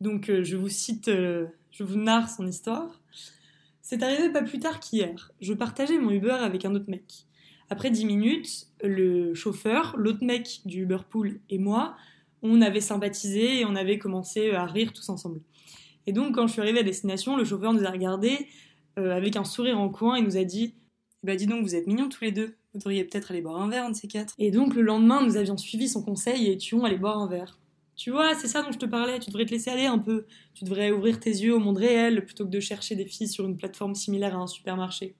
Donc, 0.00 0.30
je 0.42 0.56
vous 0.56 0.68
cite, 0.68 1.06
je 1.08 1.82
vous 1.82 1.96
narre 1.96 2.30
son 2.30 2.46
histoire. 2.46 3.00
C'est 3.82 4.02
arrivé 4.02 4.30
pas 4.30 4.42
plus 4.42 4.58
tard 4.58 4.80
qu'hier. 4.80 5.32
Je 5.40 5.54
partageais 5.54 5.98
mon 5.98 6.10
Uber 6.10 6.30
avec 6.30 6.64
un 6.64 6.74
autre 6.74 6.88
mec. 6.88 7.26
Après 7.70 7.90
10 7.90 8.06
minutes, 8.06 8.66
le 8.82 9.34
chauffeur, 9.34 9.94
l'autre 9.96 10.24
mec 10.24 10.60
du 10.64 10.82
Uber 10.82 10.98
Pool 11.08 11.40
et 11.50 11.58
moi, 11.58 11.96
on 12.42 12.62
avait 12.62 12.80
sympathisé 12.80 13.60
et 13.60 13.64
on 13.64 13.74
avait 13.74 13.98
commencé 13.98 14.52
à 14.52 14.64
rire 14.66 14.92
tous 14.92 15.08
ensemble. 15.08 15.40
Et 16.06 16.12
donc, 16.12 16.34
quand 16.34 16.46
je 16.46 16.52
suis 16.52 16.62
arrivée 16.62 16.80
à 16.80 16.82
destination, 16.82 17.36
le 17.36 17.44
chauffeur 17.44 17.72
nous 17.74 17.84
a 17.84 17.90
regardés 17.90 18.46
euh, 18.98 19.14
avec 19.14 19.36
un 19.36 19.44
sourire 19.44 19.78
en 19.78 19.90
coin 19.90 20.16
et 20.16 20.22
nous 20.22 20.36
a 20.36 20.44
dit 20.44 20.74
Bah, 21.22 21.36
dis 21.36 21.46
donc, 21.46 21.62
vous 21.62 21.74
êtes 21.74 21.86
mignons 21.86 22.08
tous 22.08 22.24
les 22.24 22.32
deux. 22.32 22.56
Vous 22.72 22.78
devriez 22.78 23.04
peut-être 23.04 23.30
aller 23.30 23.42
boire 23.42 23.60
un 23.60 23.68
verre, 23.68 23.84
un 23.84 23.90
de 23.90 23.96
ces 23.96 24.08
quatre. 24.08 24.34
Et 24.38 24.50
donc, 24.50 24.74
le 24.74 24.82
lendemain, 24.82 25.24
nous 25.24 25.36
avions 25.36 25.56
suivi 25.56 25.88
son 25.88 26.02
conseil 26.02 26.46
et 26.46 26.52
étions 26.52 26.84
allés 26.84 26.96
boire 26.96 27.18
un 27.18 27.28
verre. 27.28 27.58
Tu 27.98 28.12
vois, 28.12 28.36
c'est 28.36 28.46
ça 28.46 28.62
dont 28.62 28.70
je 28.70 28.78
te 28.78 28.86
parlais, 28.86 29.18
tu 29.18 29.28
devrais 29.28 29.44
te 29.44 29.50
laisser 29.50 29.70
aller 29.70 29.86
un 29.86 29.98
peu. 29.98 30.24
Tu 30.54 30.62
devrais 30.62 30.92
ouvrir 30.92 31.18
tes 31.18 31.30
yeux 31.30 31.52
au 31.52 31.58
monde 31.58 31.78
réel 31.78 32.24
plutôt 32.24 32.44
que 32.44 32.50
de 32.50 32.60
chercher 32.60 32.94
des 32.94 33.04
filles 33.04 33.26
sur 33.26 33.44
une 33.44 33.56
plateforme 33.56 33.96
similaire 33.96 34.36
à 34.36 34.38
un 34.38 34.46
supermarché. 34.46 35.16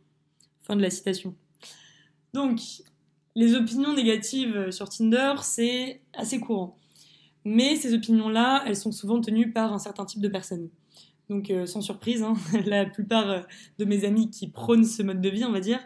Fin 0.62 0.76
de 0.76 0.82
la 0.82 0.88
citation. 0.88 1.34
Donc, 2.32 2.60
les 3.34 3.56
opinions 3.56 3.94
négatives 3.94 4.70
sur 4.70 4.88
Tinder, 4.88 5.34
c'est 5.42 6.02
assez 6.12 6.38
courant. 6.38 6.78
Mais 7.44 7.74
ces 7.74 7.94
opinions-là, 7.94 8.62
elles 8.64 8.76
sont 8.76 8.92
souvent 8.92 9.20
tenues 9.20 9.50
par 9.50 9.72
un 9.72 9.80
certain 9.80 10.04
type 10.04 10.20
de 10.20 10.28
personnes. 10.28 10.68
Donc, 11.28 11.50
euh, 11.50 11.66
sans 11.66 11.80
surprise, 11.80 12.22
hein, 12.22 12.34
la 12.64 12.86
plupart 12.86 13.44
de 13.80 13.84
mes 13.84 14.04
amis 14.04 14.30
qui 14.30 14.46
prônent 14.46 14.84
ce 14.84 15.02
mode 15.02 15.20
de 15.20 15.28
vie, 15.28 15.44
on 15.44 15.52
va 15.52 15.60
dire, 15.60 15.80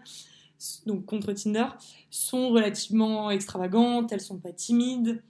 donc 0.85 1.07
contre 1.07 1.33
Tinder, 1.33 1.69
sont 2.11 2.51
relativement 2.51 3.31
extravagantes, 3.31 4.13
elles 4.13 4.21
sont 4.21 4.39
pas 4.39 4.53
timides, 4.53 5.23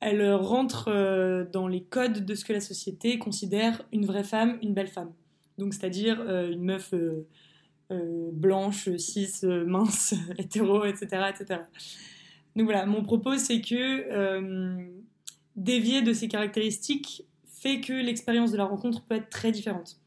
elle 0.00 0.32
rentre 0.34 0.88
euh, 0.88 1.44
dans 1.50 1.66
les 1.66 1.82
codes 1.82 2.24
de 2.24 2.34
ce 2.34 2.44
que 2.44 2.52
la 2.52 2.60
société 2.60 3.18
considère 3.18 3.82
une 3.92 4.06
vraie 4.06 4.24
femme, 4.24 4.58
une 4.62 4.74
belle 4.74 4.88
femme. 4.88 5.12
Donc, 5.58 5.74
c'est-à-dire 5.74 6.20
euh, 6.20 6.50
une 6.50 6.62
meuf 6.62 6.92
euh, 6.92 8.30
blanche, 8.32 8.94
cis, 8.96 9.30
mince, 9.44 10.14
hétéro, 10.38 10.84
etc., 10.84 11.30
etc. 11.30 11.60
Donc 12.56 12.66
voilà, 12.66 12.86
mon 12.86 13.02
propos, 13.02 13.36
c'est 13.36 13.60
que 13.60 14.86
dévier 15.56 16.02
de 16.02 16.12
ces 16.12 16.28
caractéristiques 16.28 17.24
fait 17.46 17.80
que 17.80 17.92
l'expérience 17.92 18.52
de 18.52 18.56
la 18.56 18.64
rencontre 18.64 19.02
peut 19.04 19.16
être 19.16 19.30
très 19.30 19.50
différente. 19.50 19.98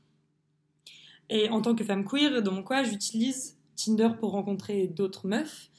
Et 1.30 1.50
en 1.50 1.62
tant 1.62 1.76
que 1.76 1.84
femme 1.84 2.06
queer, 2.06 2.41
dans 2.41 2.54
mon 2.54 2.63
cas, 2.63 2.84
j'utilise 2.84 3.58
Tinder 3.76 4.10
pour 4.19 4.32
rencontrer 4.32 4.88
d'autres 4.88 5.28
meufs, 5.28 5.69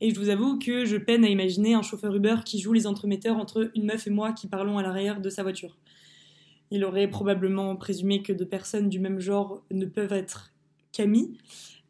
et 0.00 0.10
je 0.10 0.18
vous 0.18 0.28
avoue 0.28 0.58
que 0.58 0.84
je 0.84 0.96
peine 0.96 1.24
à 1.24 1.28
imaginer 1.28 1.74
un 1.74 1.82
chauffeur 1.82 2.14
Uber 2.14 2.36
qui 2.44 2.60
joue 2.60 2.72
les 2.72 2.86
entremetteurs 2.86 3.36
entre 3.36 3.70
une 3.74 3.86
meuf 3.86 4.06
et 4.06 4.10
moi 4.10 4.32
qui 4.32 4.46
parlons 4.46 4.78
à 4.78 4.82
l'arrière 4.82 5.20
de 5.20 5.30
sa 5.30 5.42
voiture. 5.42 5.76
Il 6.70 6.84
aurait 6.84 7.08
probablement 7.08 7.74
présumé 7.76 8.22
que 8.22 8.32
deux 8.32 8.46
personnes 8.46 8.88
du 8.88 9.00
même 9.00 9.20
genre 9.20 9.62
ne 9.70 9.86
peuvent 9.86 10.12
être 10.12 10.52
qu'amies, 10.92 11.36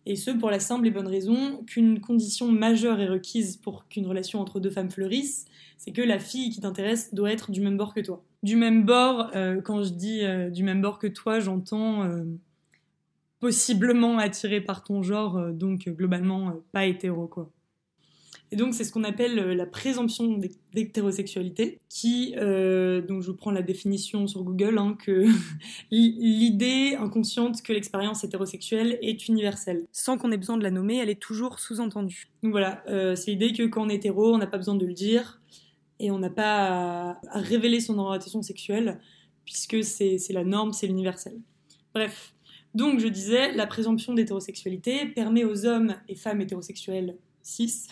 et 0.08 0.16
ce 0.16 0.30
pour 0.30 0.50
la 0.50 0.58
simple 0.58 0.86
et 0.86 0.90
bonne 0.90 1.06
raison 1.06 1.62
qu'une 1.66 2.00
condition 2.00 2.50
majeure 2.50 2.98
est 2.98 3.08
requise 3.08 3.58
pour 3.58 3.86
qu'une 3.88 4.06
relation 4.06 4.40
entre 4.40 4.58
deux 4.58 4.70
femmes 4.70 4.90
fleurisse, 4.90 5.44
c'est 5.76 5.92
que 5.92 6.00
la 6.00 6.18
fille 6.18 6.48
qui 6.48 6.62
t'intéresse 6.62 7.12
doit 7.12 7.30
être 7.30 7.50
du 7.50 7.60
même 7.60 7.76
bord 7.76 7.92
que 7.92 8.00
toi. 8.00 8.24
Du 8.42 8.56
même 8.56 8.86
bord, 8.86 9.30
euh, 9.34 9.60
quand 9.60 9.82
je 9.82 9.90
dis 9.90 10.24
euh, 10.24 10.48
du 10.48 10.62
même 10.62 10.80
bord 10.80 10.98
que 10.98 11.08
toi, 11.08 11.40
j'entends 11.40 12.04
euh, 12.04 12.24
possiblement 13.38 14.16
attiré 14.16 14.62
par 14.62 14.82
ton 14.82 15.02
genre, 15.02 15.52
donc 15.52 15.86
globalement 15.90 16.54
pas 16.72 16.86
hétéro 16.86 17.26
quoi. 17.26 17.50
Et 18.50 18.56
donc 18.56 18.74
c'est 18.74 18.84
ce 18.84 18.92
qu'on 18.92 19.04
appelle 19.04 19.38
euh, 19.38 19.54
la 19.54 19.66
présomption 19.66 20.40
d'hétérosexualité, 20.72 21.78
qui, 21.88 22.34
euh, 22.38 23.02
donc 23.02 23.22
je 23.22 23.30
vous 23.30 23.36
prends 23.36 23.50
la 23.50 23.62
définition 23.62 24.26
sur 24.26 24.42
Google, 24.42 24.78
hein, 24.78 24.96
que 24.98 25.26
l'idée 25.90 26.96
inconsciente 26.98 27.60
que 27.62 27.72
l'expérience 27.72 28.24
hétérosexuelle 28.24 28.98
est 29.02 29.28
universelle. 29.28 29.84
Sans 29.92 30.16
qu'on 30.16 30.32
ait 30.32 30.38
besoin 30.38 30.56
de 30.56 30.62
la 30.62 30.70
nommer, 30.70 30.96
elle 30.96 31.10
est 31.10 31.20
toujours 31.20 31.58
sous-entendue. 31.58 32.28
Donc 32.42 32.52
voilà, 32.52 32.82
euh, 32.88 33.14
c'est 33.16 33.32
l'idée 33.32 33.52
que 33.52 33.64
quand 33.64 33.84
on 33.84 33.88
est 33.90 33.96
hétéro, 33.96 34.34
on 34.34 34.38
n'a 34.38 34.46
pas 34.46 34.58
besoin 34.58 34.76
de 34.76 34.86
le 34.86 34.94
dire, 34.94 35.40
et 36.00 36.10
on 36.10 36.18
n'a 36.18 36.30
pas 36.30 37.10
à, 37.10 37.20
à, 37.30 37.40
révéler 37.40 37.80
son 37.80 37.98
orientation 37.98 38.40
sexuelle, 38.40 38.98
puisque 39.44 39.82
c'est 39.84 40.18
la 40.30 40.44
norme, 40.44 40.72
c'est 40.72 40.86
l'universel. 40.86 41.38
Bref, 41.92 42.34
donc 42.74 43.00
je 43.00 43.08
disais, 43.08 43.52
la 43.52 43.66
présomption 43.66 44.14
d'hétérosexualité 44.14 45.06
permet 45.06 45.44
aux 45.44 45.66
hommes 45.66 45.96
et 46.08 46.14
femmes 46.14 46.40
hétérosexuels 46.40 47.16
cis 47.42 47.88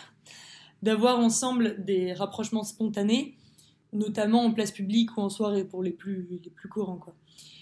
d'avoir 0.81 1.19
ensemble 1.19 1.83
des 1.83 2.13
rapprochements 2.13 2.63
spontanés, 2.63 3.35
notamment 3.93 4.43
en 4.43 4.51
place 4.51 4.71
publique 4.71 5.17
ou 5.17 5.21
en 5.21 5.29
soirée 5.29 5.63
pour 5.63 5.83
les 5.83 5.91
plus, 5.91 6.27
les 6.43 6.49
plus 6.49 6.69
courants. 6.69 6.97
Quoi. 6.97 7.15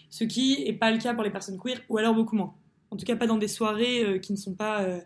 Ce 0.09 0.23
qui 0.23 0.63
n'est 0.63 0.73
pas 0.73 0.91
le 0.91 0.97
cas 0.97 1.13
pour 1.13 1.23
les 1.23 1.29
personnes 1.29 1.59
queer, 1.59 1.81
ou 1.89 1.97
alors 1.97 2.15
beaucoup 2.15 2.35
moins. 2.35 2.55
En 2.91 2.97
tout 2.97 3.05
cas, 3.05 3.15
pas 3.15 3.27
dans 3.27 3.37
des 3.37 3.47
soirées 3.47 4.05
euh, 4.05 4.17
qui 4.17 4.31
ne 4.31 4.37
sont 4.37 4.53
pas 4.53 4.83
euh, 4.83 4.99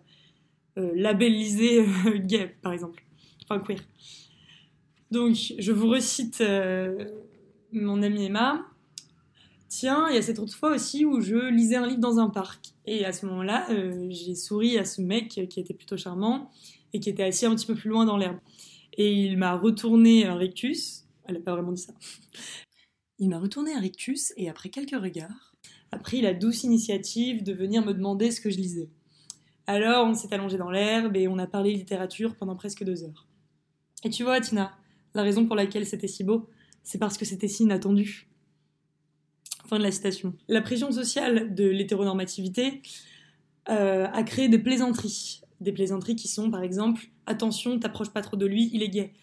euh, 0.77 0.91
labellisées 0.95 1.85
gay, 2.17 2.55
par 2.61 2.73
exemple. 2.73 3.03
Enfin, 3.43 3.59
queer. 3.59 3.79
Donc, 5.09 5.35
je 5.57 5.71
vous 5.71 5.87
recite 5.89 6.43
mon 7.71 8.03
amie 8.03 8.25
Emma. 8.25 8.63
Tiens, 9.67 10.07
il 10.09 10.15
y 10.15 10.17
a 10.19 10.21
cette 10.21 10.37
autre 10.37 10.53
fois 10.53 10.75
aussi 10.75 11.05
où 11.05 11.21
je 11.21 11.49
lisais 11.49 11.77
un 11.77 11.87
livre 11.87 11.99
dans 11.99 12.19
un 12.19 12.29
parc. 12.29 12.73
Et 12.85 13.05
à 13.05 13.11
ce 13.11 13.25
moment-là, 13.25 13.65
j'ai 14.09 14.35
souri 14.35 14.77
à 14.77 14.85
ce 14.85 15.01
mec 15.01 15.29
qui 15.49 15.59
était 15.59 15.73
plutôt 15.73 15.97
charmant 15.97 16.51
et 16.93 16.99
qui 16.99 17.09
était 17.09 17.23
assis 17.23 17.45
un 17.45 17.55
petit 17.55 17.65
peu 17.65 17.75
plus 17.75 17.89
loin 17.89 18.05
dans 18.05 18.17
l'herbe. 18.17 18.39
Et 18.93 19.13
il 19.13 19.37
m'a 19.37 19.55
retourné 19.55 20.25
un 20.25 20.35
rictus. 20.35 21.05
Elle 21.25 21.35
n'a 21.35 21.41
pas 21.41 21.53
vraiment 21.53 21.71
dit 21.71 21.81
ça. 21.81 21.93
Il 23.19 23.29
m'a 23.29 23.39
retourné 23.39 23.73
un 23.73 23.79
rictus 23.79 24.33
et 24.37 24.49
après 24.49 24.69
quelques 24.69 24.99
regards, 24.99 25.55
a 25.91 25.97
pris 25.97 26.21
la 26.21 26.33
douce 26.33 26.63
initiative 26.63 27.43
de 27.43 27.53
venir 27.53 27.85
me 27.85 27.93
demander 27.93 28.31
ce 28.31 28.41
que 28.41 28.49
je 28.49 28.57
lisais. 28.57 28.89
Alors 29.67 30.07
on 30.07 30.13
s'est 30.13 30.33
allongé 30.33 30.57
dans 30.57 30.71
l'herbe 30.71 31.15
et 31.15 31.27
on 31.27 31.37
a 31.37 31.47
parlé 31.47 31.73
littérature 31.73 32.35
pendant 32.35 32.55
presque 32.55 32.83
deux 32.83 33.03
heures. 33.03 33.27
Et 34.03 34.09
tu 34.09 34.23
vois, 34.23 34.39
Tina, 34.39 34.77
la 35.13 35.21
raison 35.21 35.45
pour 35.45 35.55
laquelle 35.55 35.85
c'était 35.85 36.07
si 36.07 36.23
beau, 36.23 36.49
c'est 36.83 36.97
parce 36.97 37.17
que 37.17 37.25
c'était 37.25 37.47
si 37.47 37.63
inattendu. 37.63 38.27
Fin 39.67 39.77
de 39.77 39.83
la 39.83 39.91
citation. 39.91 40.33
La 40.47 40.61
pression 40.61 40.91
sociale 40.91 41.53
de 41.53 41.65
l'hétéronormativité 41.65 42.81
euh, 43.69 44.07
a 44.07 44.23
créé 44.23 44.49
des 44.49 44.57
plaisanteries 44.57 45.41
des 45.61 45.71
plaisanteries 45.71 46.15
qui 46.15 46.27
sont 46.27 46.49
par 46.49 46.63
exemple 46.63 47.07
attention, 47.25 47.79
t'approches 47.79 48.11
pas 48.11 48.21
trop 48.21 48.37
de 48.37 48.45
lui, 48.45 48.69
il 48.73 48.83
est 48.83 48.89
gay. 48.89 49.13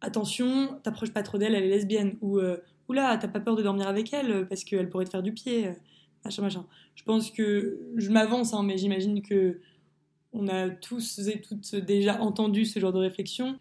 Attention, 0.00 0.78
t'approches 0.82 1.12
pas 1.12 1.22
trop 1.22 1.38
d'elle, 1.38 1.54
elle 1.54 1.64
est 1.64 1.68
lesbienne. 1.68 2.16
Ou 2.20 2.38
euh, 2.38 2.58
oula, 2.88 3.16
t'as 3.16 3.28
pas 3.28 3.40
peur 3.40 3.56
de 3.56 3.62
dormir 3.62 3.88
avec 3.88 4.12
elle 4.12 4.30
euh, 4.30 4.44
parce 4.44 4.64
qu'elle 4.64 4.88
pourrait 4.88 5.06
te 5.06 5.10
faire 5.10 5.22
du 5.22 5.32
pied. 5.32 5.68
Euh, 5.68 5.72
machin, 6.24 6.42
machin. 6.42 6.66
Je 6.94 7.02
pense 7.04 7.30
que 7.30 7.80
je 7.96 8.10
m'avance, 8.10 8.52
hein, 8.52 8.62
mais 8.62 8.76
j'imagine 8.76 9.22
que 9.22 9.60
on 10.32 10.48
a 10.48 10.68
tous 10.68 11.18
et 11.28 11.40
toutes 11.40 11.74
déjà 11.76 12.20
entendu 12.20 12.66
ce 12.66 12.78
genre 12.78 12.92
de 12.92 12.98
réflexion. 12.98 13.58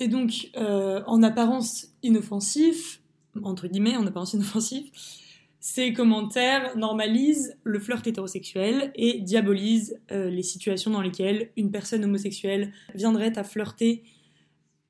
Et 0.00 0.08
donc, 0.08 0.50
en 0.56 1.22
apparence 1.22 1.88
inoffensif, 2.02 3.02
entre 3.42 3.68
guillemets, 3.68 3.96
en 3.96 4.06
apparence 4.06 4.32
inoffensif, 4.32 4.86
ces 5.66 5.94
commentaires 5.94 6.76
normalisent 6.76 7.56
le 7.64 7.78
flirt 7.78 8.06
hétérosexuel 8.06 8.92
et 8.96 9.20
diabolisent 9.20 9.98
euh, 10.12 10.28
les 10.28 10.42
situations 10.42 10.90
dans 10.90 11.00
lesquelles 11.00 11.52
une 11.56 11.70
personne 11.70 12.04
homosexuelle 12.04 12.70
viendrait 12.94 13.38
à 13.38 13.44
flirter 13.44 14.02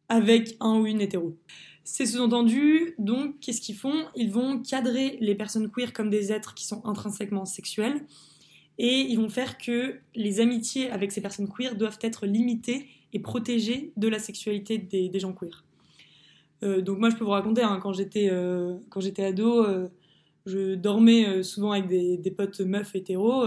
avec 0.09 0.57
un 0.59 0.81
ou 0.81 0.87
une 0.87 1.01
hétéro. 1.01 1.37
C'est 1.85 2.07
sous-entendu, 2.07 2.97
donc, 2.99 3.39
qu'est-ce 3.39 3.61
qu'ils 3.61 3.77
font? 3.77 4.07
Ils 4.17 4.33
vont 4.33 4.61
cadrer 4.61 5.17
les 5.21 5.37
personnes 5.37 5.71
queer 5.71 5.93
comme 5.93 6.11
des 6.11 6.33
êtres 6.33 6.55
qui 6.55 6.67
sont 6.67 6.85
intrinsèquement 6.85 7.45
sexuels, 7.45 8.05
et 8.77 8.99
ils 8.99 9.17
vont 9.17 9.29
faire 9.29 9.59
que 9.59 10.01
les 10.17 10.41
amitiés 10.41 10.91
avec 10.91 11.13
ces 11.13 11.21
personnes 11.21 11.49
queer 11.49 11.77
doivent 11.77 12.01
être 12.01 12.27
limitées 12.27 12.89
et 13.13 13.21
protégées 13.21 13.93
de 13.97 14.09
la 14.09 14.19
sexualité 14.19 14.79
des, 14.79 15.21
gens 15.21 15.35
queer. 15.35 15.65
Euh, 16.65 16.81
donc 16.81 16.99
moi, 16.99 17.11
je 17.11 17.15
peux 17.15 17.25
vous 17.25 17.31
raconter, 17.31 17.63
hein, 17.63 17.81
euh, 18.17 18.77
quand 18.91 19.01
j'étais 19.01 19.25
ado, 19.25 19.65
je 20.47 20.75
dormais 20.75 21.43
souvent 21.43 21.73
avec 21.73 21.87
des, 21.87 22.31
potes 22.31 22.61
meufs 22.61 22.95
hétéros, 22.95 23.47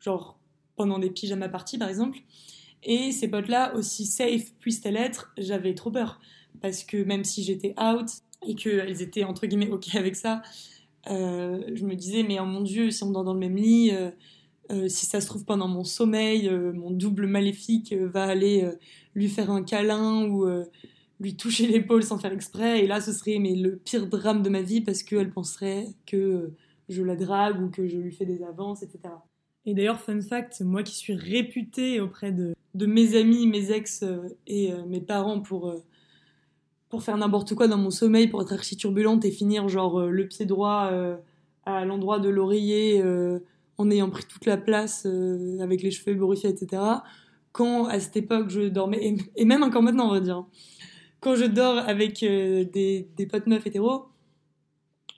genre 0.00 0.38
pendant 0.76 0.98
des 0.98 1.10
pyjamas 1.10 1.48
parties 1.48 1.78
par 1.78 1.88
exemple. 1.88 2.18
Et 2.82 3.10
ces 3.12 3.28
potes-là, 3.28 3.74
aussi 3.74 4.06
safe 4.06 4.54
puissent-elles 4.60 4.96
être, 4.96 5.32
j'avais 5.38 5.74
trop 5.74 5.90
peur. 5.90 6.20
Parce 6.60 6.84
que 6.84 7.02
même 7.02 7.24
si 7.24 7.42
j'étais 7.42 7.74
out 7.80 8.08
et 8.46 8.54
qu'elles 8.54 9.02
étaient 9.02 9.24
entre 9.24 9.46
guillemets 9.46 9.70
ok 9.70 9.94
avec 9.94 10.16
ça, 10.16 10.42
euh, 11.10 11.62
je 11.74 11.84
me 11.84 11.94
disais, 11.94 12.22
mais 12.22 12.40
oh 12.40 12.44
mon 12.44 12.62
Dieu, 12.62 12.90
si 12.90 13.02
on 13.02 13.10
dort 13.10 13.24
dans 13.24 13.34
le 13.34 13.40
même 13.40 13.56
lit, 13.56 13.90
euh, 13.92 14.10
euh, 14.72 14.88
si 14.88 15.06
ça 15.06 15.20
se 15.20 15.26
trouve 15.26 15.44
pendant 15.44 15.68
mon 15.68 15.84
sommeil, 15.84 16.50
mon 16.50 16.90
double 16.90 17.26
maléfique 17.26 17.92
va 17.92 18.24
aller 18.24 18.68
lui 19.14 19.28
faire 19.28 19.50
un 19.50 19.62
câlin 19.62 20.26
ou 20.28 20.46
lui 21.20 21.36
toucher 21.36 21.66
l'épaule 21.66 22.02
sans 22.02 22.18
faire 22.18 22.32
exprès. 22.32 22.84
Et 22.84 22.86
là, 22.86 23.00
ce 23.00 23.12
serait 23.12 23.38
mais, 23.38 23.54
le 23.54 23.76
pire 23.76 24.06
drame 24.06 24.42
de 24.42 24.50
ma 24.50 24.62
vie 24.62 24.80
parce 24.80 25.02
qu'elle 25.02 25.30
penserait 25.30 25.86
que 26.06 26.52
je 26.88 27.02
la 27.02 27.16
drague 27.16 27.62
ou 27.62 27.70
que 27.70 27.86
je 27.88 27.98
lui 27.98 28.12
fais 28.12 28.26
des 28.26 28.42
avances, 28.42 28.82
etc. 28.82 29.14
Et 29.64 29.74
d'ailleurs, 29.74 30.00
fun 30.00 30.20
fact, 30.20 30.60
moi 30.60 30.82
qui 30.82 30.94
suis 30.94 31.14
réputée 31.14 32.00
auprès 32.00 32.30
de, 32.30 32.54
de 32.74 32.86
mes 32.86 33.16
amis, 33.16 33.46
mes 33.46 33.72
ex 33.72 34.02
euh, 34.02 34.28
et 34.46 34.72
euh, 34.72 34.84
mes 34.86 35.00
parents 35.00 35.40
pour, 35.40 35.68
euh, 35.68 35.82
pour 36.88 37.02
faire 37.02 37.16
n'importe 37.16 37.54
quoi 37.54 37.66
dans 37.66 37.78
mon 37.78 37.90
sommeil, 37.90 38.28
pour 38.28 38.42
être 38.42 38.52
archi 38.52 38.76
turbulente 38.76 39.24
et 39.24 39.30
finir 39.30 39.68
genre 39.68 40.02
le 40.02 40.28
pied 40.28 40.46
droit 40.46 40.92
à 41.64 41.84
l'endroit 41.84 42.20
de 42.20 42.28
l'oreiller 42.28 43.02
en 43.76 43.90
ayant 43.90 44.08
pris 44.08 44.24
toute 44.24 44.46
la 44.46 44.56
place 44.56 45.04
avec 45.60 45.82
les 45.82 45.90
cheveux 45.90 46.12
ébouriffés, 46.12 46.48
etc. 46.48 46.80
Quand 47.50 47.86
à 47.86 47.98
cette 47.98 48.16
époque 48.16 48.50
je 48.50 48.68
dormais, 48.68 49.16
et, 49.34 49.44
même 49.44 49.64
encore 49.64 49.82
maintenant 49.82 50.08
on 50.08 50.12
va 50.12 50.20
dire, 50.20 50.44
quand 51.26 51.34
je 51.34 51.44
dors 51.44 51.78
avec 51.78 52.20
des, 52.20 53.08
des 53.16 53.26
potes 53.26 53.48
meufs 53.48 53.66
hétéros, 53.66 54.06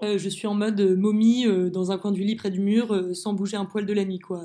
je 0.00 0.28
suis 0.28 0.46
en 0.46 0.54
mode 0.54 0.80
momie 0.96 1.44
dans 1.70 1.92
un 1.92 1.98
coin 1.98 2.12
du 2.12 2.22
lit 2.22 2.34
près 2.34 2.50
du 2.50 2.60
mur 2.60 3.14
sans 3.14 3.34
bouger 3.34 3.58
un 3.58 3.66
poil 3.66 3.84
de 3.84 3.92
la 3.92 4.06
nuit 4.06 4.18
quoi. 4.18 4.42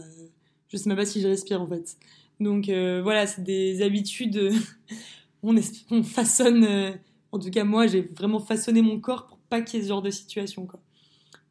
Je 0.73 0.78
sais 0.78 0.89
même 0.89 0.97
pas 0.97 1.06
si 1.06 1.21
je 1.21 1.28
respire 1.28 1.62
en 1.62 1.67
fait. 1.67 1.95
Donc 2.39 2.67
euh, 2.67 3.02
voilà, 3.04 3.28
c'est 3.28 3.43
des 3.43 3.82
habitudes. 3.84 4.38
Euh, 4.38 4.52
on, 5.43 5.56
on, 5.91 6.04
façonne. 6.04 6.63
Euh, 6.63 6.91
en 7.32 7.39
tout 7.39 7.52
cas, 7.52 7.63
moi, 7.63 7.88
j'ai 7.88 8.02
vraiment 8.02 8.39
façonné 8.39 8.82
mon 8.82 8.99
corps 8.99 9.28
pour 9.28 9.38
pas 9.38 9.62
qu'il 9.62 9.80
y 9.80 9.82
ait 9.82 9.84
ce 9.84 9.89
genre 9.89 10.02
de 10.02 10.10
situation. 10.10 10.65
Quoi. 10.65 10.80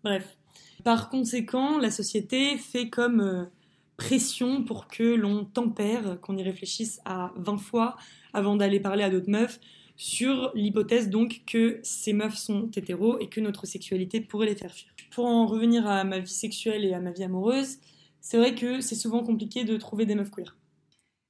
Bref. 0.03 0.37
Par 0.85 1.09
conséquent, 1.09 1.79
la 1.79 1.93
société 1.93 2.57
fait 2.57 2.89
comme 2.89 3.49
pression 3.97 4.65
pour 4.65 4.89
que 4.89 5.15
l'on 5.15 5.45
tempère, 5.45 6.21
qu'on 6.21 6.37
y 6.37 6.43
réfléchisse 6.43 7.01
à 7.05 7.33
20 7.37 7.59
fois 7.59 7.97
avant 8.33 8.57
d'aller 8.57 8.81
parler 8.81 9.05
à 9.05 9.11
d'autres 9.11 9.31
meufs, 9.31 9.61
sur 9.97 10.51
l'hypothèse 10.55 11.11
donc 11.11 11.43
que 11.47 11.81
ces 11.83 12.13
meufs 12.13 12.37
sont 12.37 12.71
hétéros 12.75 13.19
et 13.21 13.29
que 13.29 13.41
notre 13.41 13.67
sexualité 13.67 14.21
pourrait 14.21 14.47
les 14.47 14.57
faire 14.57 14.73
fuir. 14.73 14.93
Pour 15.11 15.27
en 15.27 15.47
revenir 15.47 15.87
à 15.87 16.05
ma 16.05 16.19
vie 16.19 16.33
sexuelle 16.33 16.85
et 16.85 16.95
à 16.95 17.01
ma 17.01 17.13
vie 17.13 17.25
amoureuse, 17.25 17.79
c'est 18.21 18.39
vrai 18.39 18.55
que 18.55 18.81
c'est 18.81 18.95
souvent 18.95 19.23
compliqué 19.23 19.65
de 19.65 19.77
trouver 19.77 20.07
des 20.07 20.15
meufs 20.15 20.31
queer. 20.31 20.57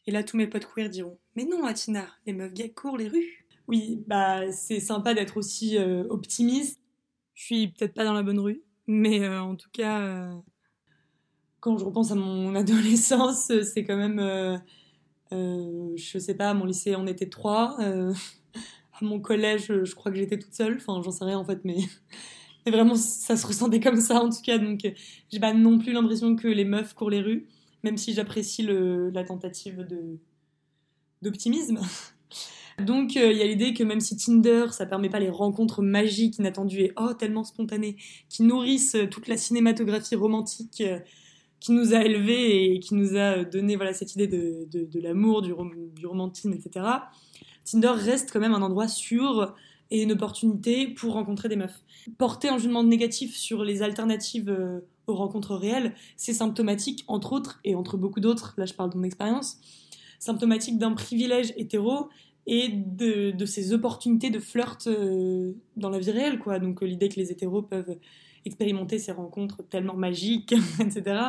Et 0.06 0.10
là, 0.10 0.22
tous 0.22 0.36
mes 0.36 0.46
potes 0.46 0.66
queer 0.66 0.88
diront 0.88 1.18
Mais 1.36 1.44
non, 1.44 1.64
Atina, 1.64 2.06
les 2.26 2.32
meufs 2.32 2.52
gays 2.52 2.72
courent 2.72 2.96
les 2.96 3.08
rues. 3.08 3.46
Oui, 3.68 4.02
bah, 4.06 4.50
c'est 4.52 4.80
sympa 4.80 5.14
d'être 5.14 5.36
aussi 5.36 5.78
euh, 5.78 6.04
optimiste. 6.10 6.80
Je 7.34 7.44
suis 7.44 7.68
peut-être 7.68 7.94
pas 7.94 8.04
dans 8.04 8.12
la 8.12 8.22
bonne 8.22 8.38
rue, 8.38 8.62
mais 8.86 9.20
euh, 9.22 9.40
en 9.40 9.56
tout 9.56 9.70
cas, 9.72 10.00
euh, 10.00 10.34
quand 11.60 11.78
je 11.78 11.84
repense 11.84 12.10
à 12.10 12.14
mon 12.14 12.54
adolescence, 12.56 13.52
c'est 13.62 13.84
quand 13.84 13.96
même. 13.96 14.60
je 15.30 16.18
sais 16.18 16.34
pas, 16.34 16.52
mon 16.54 16.64
lycée, 16.64 16.96
on 16.96 17.06
était 17.06 17.28
trois. 17.28 17.78
À 19.00 19.04
mon 19.04 19.20
collège, 19.20 19.66
je 19.84 19.94
crois 19.94 20.12
que 20.12 20.18
j'étais 20.18 20.38
toute 20.38 20.54
seule. 20.54 20.76
Enfin, 20.76 21.00
j'en 21.02 21.10
sais 21.10 21.24
rien 21.24 21.38
en 21.38 21.44
fait, 21.44 21.60
mais. 21.64 21.78
vraiment, 22.66 22.94
ça 22.94 23.36
se 23.36 23.46
ressentait 23.46 23.80
comme 23.80 24.00
ça 24.00 24.22
en 24.22 24.28
tout 24.28 24.42
cas. 24.42 24.58
Donc, 24.58 24.80
j'ai 25.30 25.40
pas 25.40 25.52
non 25.52 25.78
plus 25.78 25.92
l'impression 25.92 26.36
que 26.36 26.48
les 26.48 26.64
meufs 26.64 26.94
courent 26.94 27.10
les 27.10 27.20
rues 27.20 27.48
même 27.82 27.96
si 27.96 28.12
j'apprécie 28.12 28.66
la 28.66 29.24
tentative 29.24 29.86
de, 29.88 30.18
d'optimisme. 31.22 31.80
Donc 32.78 33.16
euh, 33.16 33.30
il 33.30 33.38
y 33.38 33.42
a 33.42 33.46
l'idée 33.46 33.74
que 33.74 33.84
même 33.84 34.00
si 34.00 34.16
Tinder, 34.16 34.66
ça 34.70 34.86
permet 34.86 35.10
pas 35.10 35.20
les 35.20 35.28
rencontres 35.28 35.82
magiques, 35.82 36.38
inattendues 36.38 36.80
et 36.80 36.92
oh 36.96 37.12
tellement 37.12 37.44
spontanées, 37.44 37.96
qui 38.30 38.44
nourrissent 38.44 38.94
euh, 38.94 39.06
toute 39.06 39.28
la 39.28 39.36
cinématographie 39.36 40.16
romantique 40.16 40.80
euh, 40.80 40.98
qui 41.60 41.72
nous 41.72 41.94
a 41.94 42.02
élevés 42.02 42.72
et 42.72 42.80
qui 42.80 42.94
nous 42.94 43.16
a 43.16 43.44
donné 43.44 43.76
voilà 43.76 43.92
cette 43.92 44.14
idée 44.14 44.26
de, 44.26 44.66
de, 44.72 45.00
l'amour, 45.00 45.42
du, 45.42 45.52
du, 45.94 46.06
romantisme, 46.06 46.52
etc. 46.54 46.86
Tinder 47.64 47.92
reste 47.94 48.30
quand 48.32 48.40
même 48.40 48.54
un 48.54 48.62
endroit 48.62 48.88
sûr 48.88 49.54
et 49.90 50.02
une 50.02 50.12
opportunité 50.12 50.88
pour 50.88 51.12
rencontrer 51.12 51.48
des 51.48 51.56
meufs. 51.56 51.82
Porter 52.18 52.48
un 52.48 52.58
jugement 52.58 52.82
négatif 52.82 53.36
sur 53.36 53.64
les 53.64 53.82
alternatives 53.82 54.82
aux 55.06 55.14
rencontres 55.14 55.54
réelles, 55.54 55.94
c'est 56.16 56.32
symptomatique, 56.32 57.04
entre 57.08 57.32
autres, 57.32 57.60
et 57.64 57.74
entre 57.74 57.96
beaucoup 57.96 58.20
d'autres, 58.20 58.54
là 58.56 58.64
je 58.64 58.74
parle 58.74 58.90
de 58.90 58.96
mon 58.96 59.04
expérience, 59.04 59.58
symptomatique 60.18 60.78
d'un 60.78 60.92
privilège 60.92 61.52
hétéro 61.56 62.08
et 62.46 62.68
de, 62.68 63.30
de, 63.30 63.46
ces 63.46 63.72
opportunités 63.72 64.30
de 64.30 64.38
flirt 64.38 64.86
euh, 64.86 65.52
dans 65.76 65.90
la 65.90 65.98
vie 65.98 66.10
réelle, 66.10 66.38
quoi. 66.38 66.58
Donc 66.58 66.82
euh, 66.82 66.86
l'idée 66.86 67.08
que 67.08 67.16
les 67.16 67.30
hétéros 67.30 67.62
peuvent 67.62 67.96
expérimenter 68.44 68.98
ces 68.98 69.12
rencontres 69.12 69.62
tellement 69.68 69.94
magiques, 69.94 70.52
etc., 70.80 71.20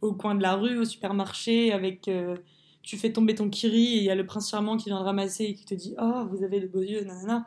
au 0.00 0.12
coin 0.12 0.34
de 0.34 0.42
la 0.42 0.54
rue, 0.54 0.78
au 0.78 0.84
supermarché, 0.84 1.72
avec... 1.72 2.10
Euh, 2.86 2.88
tu 2.88 2.96
fais 2.96 3.12
tomber 3.12 3.34
ton 3.34 3.50
kiri 3.50 3.94
et 3.94 3.96
il 3.98 4.04
y 4.04 4.10
a 4.10 4.14
le 4.14 4.26
prince 4.26 4.50
charmant 4.50 4.76
qui 4.76 4.90
vient 4.90 5.00
de 5.00 5.04
ramasser 5.04 5.44
et 5.44 5.54
qui 5.54 5.64
te 5.64 5.74
dit 5.74 5.94
«Oh, 6.00 6.24
vous 6.30 6.44
avez 6.44 6.60
de 6.60 6.66
beaux 6.66 6.82
yeux, 6.82 7.04
nanana». 7.04 7.46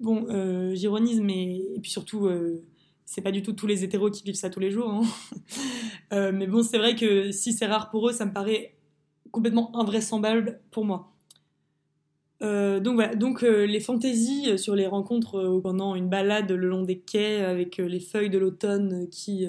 Bon, 0.00 0.26
j'ironise, 0.74 1.20
mais... 1.20 1.56
Et 1.74 1.80
puis 1.80 1.90
surtout 1.90 2.28
c'est 3.06 3.20
pas 3.20 3.30
du 3.30 3.40
tout 3.40 3.52
tous 3.52 3.68
les 3.68 3.84
hétéros 3.84 4.10
qui 4.10 4.24
vivent 4.24 4.34
ça 4.34 4.50
tous 4.50 4.60
les 4.60 4.70
jours. 4.70 4.90
Hein. 4.90 5.02
Euh, 6.12 6.30
mais 6.32 6.46
bon, 6.46 6.62
c'est 6.62 6.78
vrai 6.78 6.94
que 6.94 7.32
si 7.32 7.52
c'est 7.52 7.66
rare 7.66 7.90
pour 7.90 8.08
eux, 8.08 8.12
ça 8.12 8.26
me 8.26 8.32
paraît 8.32 8.76
complètement 9.32 9.76
invraisemblable 9.76 10.60
pour 10.70 10.84
moi. 10.84 11.12
Euh, 12.42 12.78
donc 12.78 12.94
voilà, 12.94 13.16
donc 13.16 13.42
euh, 13.42 13.66
les 13.66 13.80
fantaisies 13.80 14.56
sur 14.56 14.76
les 14.76 14.86
rencontres 14.86 15.58
pendant 15.64 15.96
une 15.96 16.08
balade 16.08 16.52
le 16.52 16.68
long 16.68 16.84
des 16.84 17.00
quais 17.00 17.40
avec 17.40 17.78
les 17.78 17.98
feuilles 17.98 18.30
de 18.30 18.38
l'automne 18.38 19.08
qui 19.10 19.48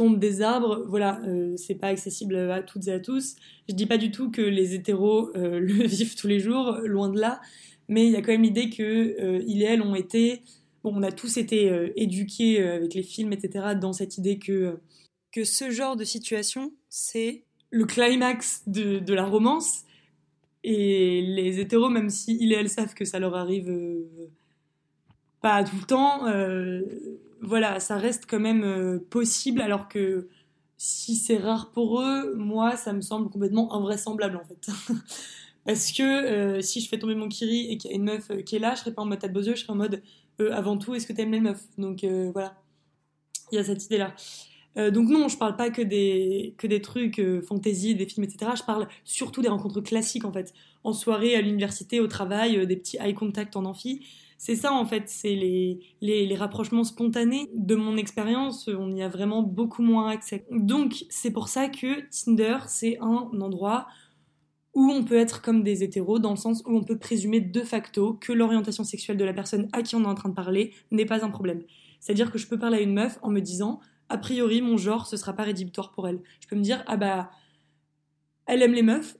tombent 0.00 0.18
des 0.18 0.40
arbres, 0.40 0.84
voilà, 0.88 1.20
c'est 1.56 1.74
pas 1.74 1.88
accessible 1.88 2.36
à 2.36 2.62
toutes 2.62 2.88
et 2.88 2.92
à 2.92 3.00
tous. 3.00 3.36
Je 3.68 3.74
dis 3.74 3.86
pas 3.86 3.98
du 3.98 4.10
tout 4.10 4.30
que 4.30 4.40
les 4.40 4.74
hétéros 4.74 5.30
le 5.34 5.86
vivent 5.86 6.16
tous 6.16 6.26
les 6.26 6.40
jours, 6.40 6.78
loin 6.84 7.10
de 7.10 7.20
là, 7.20 7.40
mais 7.88 8.06
il 8.06 8.12
y 8.12 8.16
a 8.16 8.22
quand 8.22 8.32
même 8.32 8.42
l'idée 8.42 8.70
que 8.70 9.42
ils 9.46 9.62
et 9.62 9.66
elles 9.66 9.82
ont 9.82 9.94
été 9.94 10.42
bon, 10.82 10.92
on 10.96 11.02
a 11.02 11.12
tous 11.12 11.36
été 11.36 11.70
euh, 11.70 11.92
éduqués 11.96 12.60
euh, 12.60 12.76
avec 12.76 12.94
les 12.94 13.02
films, 13.02 13.32
etc., 13.32 13.74
dans 13.80 13.92
cette 13.92 14.18
idée 14.18 14.38
que, 14.38 14.52
euh, 14.52 14.76
que 15.32 15.44
ce 15.44 15.70
genre 15.70 15.96
de 15.96 16.04
situation, 16.04 16.72
c'est 16.88 17.44
le 17.70 17.84
climax 17.84 18.62
de, 18.66 19.12
la 19.12 19.24
romance. 19.24 19.84
Et 20.62 21.22
les 21.22 21.58
hétéros, 21.60 21.88
même 21.88 22.10
si 22.10 22.36
ils 22.40 22.52
et 22.52 22.56
elles 22.56 22.68
savent 22.68 22.94
que 22.94 23.04
ça 23.04 23.18
leur 23.18 23.34
arrive 23.34 23.72
pas 25.40 25.64
tout 25.64 25.76
le 25.76 25.86
temps, 25.86 26.26
voilà, 27.40 27.80
ça 27.80 27.96
reste 27.96 28.24
quand 28.28 28.40
même 28.40 29.00
possible, 29.10 29.60
alors 29.60 29.88
que 29.88 30.28
si 30.76 31.16
c'est 31.16 31.38
rare 31.38 31.70
pour 31.72 32.00
eux, 32.00 32.34
moi, 32.36 32.76
ça 32.76 32.92
me 32.92 33.00
semble 33.00 33.30
complètement 33.30 33.74
invraisemblable 33.74 34.36
en 34.36 34.44
fait. 34.44 34.68
Parce 35.66 35.92
que 35.92 36.60
si 36.62 36.80
je 36.80 36.88
fais 36.88 36.98
tomber 36.98 37.14
mon 37.14 37.28
kiri 37.28 37.70
et 37.70 37.76
qu'il 37.76 37.90
y 37.90 37.94
a 37.94 37.96
une 37.96 38.04
meuf 38.04 38.30
qui 38.46 38.56
est 38.56 38.58
là, 38.58 38.74
je 38.74 38.80
serais 38.80 38.94
pas 38.94 39.02
en 39.02 39.06
mode 39.06 39.20
beaux 39.32 39.42
yeux, 39.42 39.54
je 39.54 39.62
serais 39.62 39.72
en 39.72 39.76
mode 39.76 40.02
euh, 40.40 40.52
avant 40.52 40.76
tout, 40.78 40.94
est-ce 40.94 41.06
que 41.06 41.12
tu 41.12 41.20
aimes 41.20 41.32
les 41.32 41.40
meufs? 41.40 41.66
Donc 41.78 42.04
euh, 42.04 42.30
voilà, 42.32 42.54
il 43.52 43.56
y 43.56 43.58
a 43.58 43.64
cette 43.64 43.84
idée-là. 43.84 44.14
Euh, 44.76 44.90
donc 44.90 45.08
non, 45.08 45.28
je 45.28 45.36
parle 45.36 45.56
pas 45.56 45.70
que 45.70 45.82
des, 45.82 46.54
que 46.56 46.66
des 46.66 46.80
trucs 46.80 47.20
fantasy, 47.46 47.94
des 47.94 48.06
films, 48.06 48.24
etc. 48.24 48.52
Je 48.56 48.62
parle 48.62 48.88
surtout 49.04 49.42
des 49.42 49.48
rencontres 49.48 49.80
classiques 49.80 50.24
en 50.24 50.32
fait. 50.32 50.54
En 50.84 50.92
soirée, 50.92 51.34
à 51.34 51.40
l'université, 51.40 52.00
au 52.00 52.06
travail, 52.06 52.66
des 52.66 52.76
petits 52.76 52.96
eye 52.98 53.14
contact 53.14 53.56
en 53.56 53.64
amphi. 53.64 54.06
C'est 54.42 54.56
ça 54.56 54.72
en 54.72 54.86
fait, 54.86 55.02
c'est 55.10 55.34
les, 55.34 56.34
rapprochements 56.34 56.82
spontanés. 56.82 57.50
De 57.54 57.74
mon 57.74 57.98
expérience, 57.98 58.68
on 58.68 58.90
y 58.90 59.02
a 59.02 59.08
vraiment 59.10 59.42
beaucoup 59.42 59.82
moins 59.82 60.08
accès. 60.08 60.46
Donc 60.50 61.04
c'est 61.10 61.30
pour 61.30 61.48
ça 61.48 61.68
que 61.68 62.08
Tinder, 62.08 62.56
c'est 62.66 62.96
un 63.00 63.28
endroit 63.38 63.86
où 64.72 64.90
on 64.90 65.04
peut 65.04 65.18
être 65.18 65.42
comme 65.42 65.62
des 65.62 65.84
hétéros, 65.84 66.20
dans 66.20 66.30
le 66.30 66.36
sens 66.36 66.62
où 66.64 66.74
on 66.74 66.82
peut 66.82 66.98
présumer 66.98 67.42
de 67.42 67.60
facto 67.60 68.14
que 68.14 68.32
l'orientation 68.32 68.82
sexuelle 68.82 69.18
de 69.18 69.26
la 69.26 69.34
personne 69.34 69.68
à 69.74 69.82
qui 69.82 69.94
on 69.94 70.04
est 70.04 70.06
en 70.06 70.14
train 70.14 70.30
de 70.30 70.34
parler 70.34 70.72
n'est 70.90 71.04
pas 71.04 71.22
un 71.22 71.30
problème. 71.30 71.62
C'est-à-dire 72.00 72.32
que 72.32 72.38
je 72.38 72.46
peux 72.46 72.58
parler 72.58 72.78
à 72.78 72.80
une 72.80 72.94
meuf 72.94 73.18
en 73.20 73.28
me 73.28 73.40
disant, 73.40 73.80
a 74.08 74.16
priori, 74.16 74.62
mon 74.62 74.78
genre, 74.78 75.06
ce 75.06 75.18
sera 75.18 75.34
pas 75.34 75.42
rédhibitoire 75.42 75.90
pour 75.90 76.08
elle. 76.08 76.22
Je 76.40 76.48
peux 76.48 76.56
me 76.56 76.62
dire, 76.62 76.82
ah 76.86 76.96
bah, 76.96 77.30
elle 78.46 78.62
aime 78.62 78.72
les 78.72 78.82
meufs, 78.82 79.18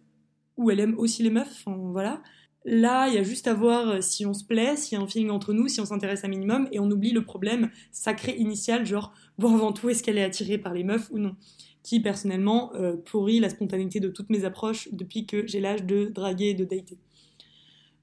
ou 0.56 0.70
elle 0.70 0.80
aime 0.80 0.98
aussi 0.98 1.22
les 1.22 1.30
meufs, 1.30 1.52
enfin 1.66 1.76
voilà. 1.76 2.22
Là, 2.64 3.08
il 3.08 3.14
y 3.14 3.18
a 3.18 3.22
juste 3.22 3.46
à 3.46 3.54
voir 3.54 3.88
euh, 3.88 4.00
si 4.00 4.26
on 4.26 4.34
se 4.34 4.44
plaît, 4.44 4.76
s'il 4.76 4.98
y 4.98 5.00
a 5.00 5.04
un 5.04 5.06
feeling 5.06 5.30
entre 5.30 5.52
nous, 5.52 5.68
si 5.68 5.80
on 5.80 5.86
s'intéresse 5.86 6.24
un 6.24 6.28
minimum, 6.28 6.68
et 6.72 6.78
on 6.78 6.90
oublie 6.90 7.12
le 7.12 7.24
problème 7.24 7.70
sacré 7.90 8.36
initial, 8.36 8.84
genre, 8.84 9.14
bon, 9.38 9.54
avant 9.54 9.72
tout, 9.72 9.88
est-ce 9.88 10.02
qu'elle 10.02 10.18
est 10.18 10.24
attirée 10.24 10.58
par 10.58 10.74
les 10.74 10.84
meufs 10.84 11.10
ou 11.10 11.18
non? 11.18 11.36
Qui 11.82 12.00
personnellement 12.00 12.74
euh, 12.74 12.96
pourrit 12.96 13.40
la 13.40 13.48
spontanéité 13.48 14.00
de 14.00 14.08
toutes 14.08 14.28
mes 14.28 14.44
approches 14.44 14.88
depuis 14.92 15.24
que 15.24 15.46
j'ai 15.46 15.60
l'âge 15.60 15.84
de 15.84 16.06
draguer 16.06 16.50
et 16.50 16.54
de 16.54 16.64
dater. 16.64 16.98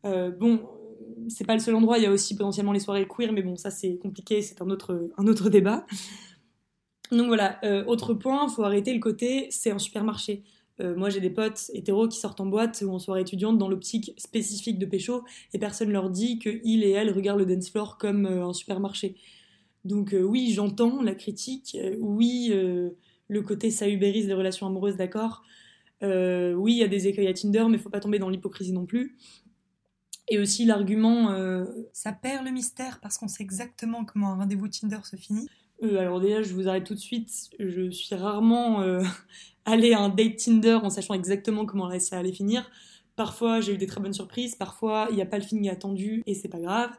Euh, 0.06 0.32
bon, 0.32 0.67
c'est 1.30 1.46
pas 1.46 1.54
le 1.54 1.60
seul 1.60 1.76
endroit, 1.76 1.98
il 1.98 2.04
y 2.04 2.08
a 2.08 2.12
aussi 2.12 2.36
potentiellement 2.36 2.72
les 2.72 2.80
soirées 2.80 3.08
queer, 3.08 3.32
mais 3.34 3.41
bon, 3.41 3.56
ça 3.56 3.70
c'est 3.70 3.98
compliqué, 3.98 4.41
c'est 4.41 4.62
un 4.62 4.70
autre, 4.70 5.50
débat. 5.50 5.86
Donc 7.12 7.28
voilà, 7.28 7.60
euh, 7.63 7.86
autre 7.86 8.13
point, 8.13 8.48
faut 8.50 8.63
arrêter 8.63 8.93
le 8.93 9.00
côté 9.00 9.48
c'est 9.50 9.72
un 9.72 9.80
supermarché. 9.80 10.43
Euh, 10.80 10.96
moi 10.96 11.10
j'ai 11.10 11.20
des 11.20 11.30
potes 11.30 11.72
hétéros 11.74 12.08
qui 12.08 12.20
sortent 12.20 12.40
en 12.40 12.46
boîte 12.46 12.84
ou 12.86 12.92
en 12.92 13.00
soirée 13.00 13.22
étudiante 13.22 13.58
dans 13.58 13.68
l'optique 13.68 14.13
spécifique 14.18 14.78
de 14.78 14.86
pécho 14.86 15.24
et 15.54 15.60
personne 15.60 15.92
leur 15.92 16.10
dit 16.10 16.38
qu'ils 16.40 16.84
et 16.84 16.92
elles 16.92 17.12
regardent 17.12 17.40
le 17.40 17.46
dance 17.46 17.70
floor 17.70 17.98
comme 17.98 18.26
un 18.26 18.54
supermarché. 18.54 19.16
Donc 19.86 20.13
oui, 20.20 20.52
j'entends 20.54 21.02
la 21.02 21.16
critique, 21.16 21.78
oui, 22.00 22.52
le 22.52 23.42
côté 23.42 23.72
ça 23.72 23.88
ubérise 23.88 24.28
les 24.28 24.34
relations 24.34 24.68
amoureuses, 24.68 24.98
d'accord. 24.98 25.44
oui, 26.02 26.74
il 26.74 26.78
y 26.78 26.84
a 26.84 26.88
des 26.88 27.08
écueils 27.08 27.28
à 27.28 27.34
Tinder, 27.34 27.66
mais 27.70 27.78
faut 27.78 27.90
pas 27.90 28.02
tomber 28.02 28.20
dans 28.20 28.30
l'hypocrisie 28.30 28.74
non 28.74 28.86
plus. 28.86 29.16
Et 30.30 30.40
aussi 30.40 30.66
l'argument 30.66 31.32
euh, 31.32 31.66
ça 31.94 32.12
perd 32.12 32.46
le 32.46 32.52
mystère 32.52 33.00
parce 33.02 33.18
qu'on 33.18 33.28
sait 33.28 33.44
exactement 33.44 34.04
comment 34.04 34.34
un 34.34 34.36
rendez-vous 34.36 34.68
Tinder 34.68 35.00
se 35.04 35.16
finit. 35.16 35.48
Euh, 35.84 36.00
alors 36.00 36.20
déjà, 36.20 36.42
je 36.42 36.54
vous 36.54 36.68
arrête 36.68 36.86
tout 36.86 36.96
de 36.96 37.00
suite. 37.00 37.50
Je 37.60 37.90
suis 37.92 38.16
rarement 38.16 38.82
euh, 38.82 39.02
allée 39.68 39.94
à 39.94 40.00
un 40.00 40.10
date 40.10 40.38
Tinder 40.38 40.80
en 40.82 40.90
sachant 40.90 41.14
exactement 41.14 41.68
comment 41.68 41.92
ça 42.00 42.18
allait 42.18 42.32
finir. 42.32 42.70
Parfois, 43.16 43.62
j'ai 43.62 43.74
eu 43.74 43.78
des 43.78 43.86
très 43.86 44.02
bonnes 44.02 44.14
surprises. 44.14 44.56
Parfois, 44.56 45.08
il 45.12 45.16
n'y 45.16 45.22
a 45.22 45.26
pas 45.26 45.38
le 45.38 45.44
feeling 45.44 45.70
attendu 45.70 46.24
et 46.26 46.34
c'est 46.34 46.50
pas 46.50 46.60
grave. 46.60 46.90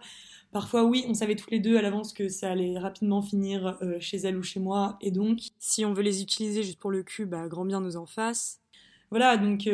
Parfois, 0.53 0.85
oui, 0.85 1.05
on 1.09 1.15
savait 1.15 1.35
toutes 1.35 1.51
les 1.51 1.61
deux 1.61 1.77
à 1.77 1.83
l'avance 1.83 2.13
que 2.13 2.29
ça 2.29 2.51
allait 2.51 2.79
rapidement 2.79 3.21
finir 3.21 3.79
chez 4.01 4.17
elle 4.19 4.37
ou 4.37 4.43
chez 4.43 4.61
moi. 4.61 4.97
Et 5.01 5.11
donc, 5.11 5.41
si 5.59 5.85
on 5.85 5.93
veut 5.93 6.03
les 6.03 6.23
utiliser 6.23 6.63
juste 6.63 6.79
pour 6.79 6.91
le 6.91 7.03
cul, 7.03 7.27
bah, 7.27 7.49
grand 7.49 7.65
bien 7.65 7.81
nous 7.81 7.97
en 7.97 8.07
fasse. 8.07 8.61
Voilà, 9.11 9.37
donc 9.37 9.67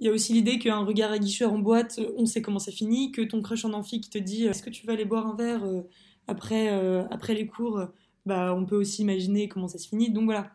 il 0.00 0.06
y 0.06 0.08
a 0.08 0.12
aussi 0.12 0.32
l'idée 0.32 0.58
qu'un 0.58 0.78
regard 0.84 1.12
aguicheur 1.12 1.52
en 1.52 1.58
boîte, 1.58 2.00
on 2.16 2.24
sait 2.24 2.40
comment 2.40 2.58
ça 2.58 2.72
finit, 2.72 3.12
que 3.12 3.20
ton 3.20 3.42
crush 3.42 3.66
en 3.66 3.74
amphi 3.74 4.00
qui 4.00 4.08
te 4.08 4.18
dit 4.18 4.46
est-ce 4.46 4.62
que 4.62 4.70
tu 4.70 4.86
vas 4.86 4.94
aller 4.94 5.04
boire 5.04 5.26
un 5.26 5.36
verre 5.36 5.64
euh, 5.64 5.82
après, 6.26 6.72
euh, 6.72 7.04
après 7.10 7.34
les 7.34 7.46
cours, 7.46 7.84
bah, 8.24 8.54
on 8.54 8.64
peut 8.64 8.76
aussi 8.76 9.02
imaginer 9.02 9.48
comment 9.48 9.68
ça 9.68 9.78
se 9.78 9.88
finit. 9.88 10.10
Donc 10.10 10.24
voilà, 10.24 10.52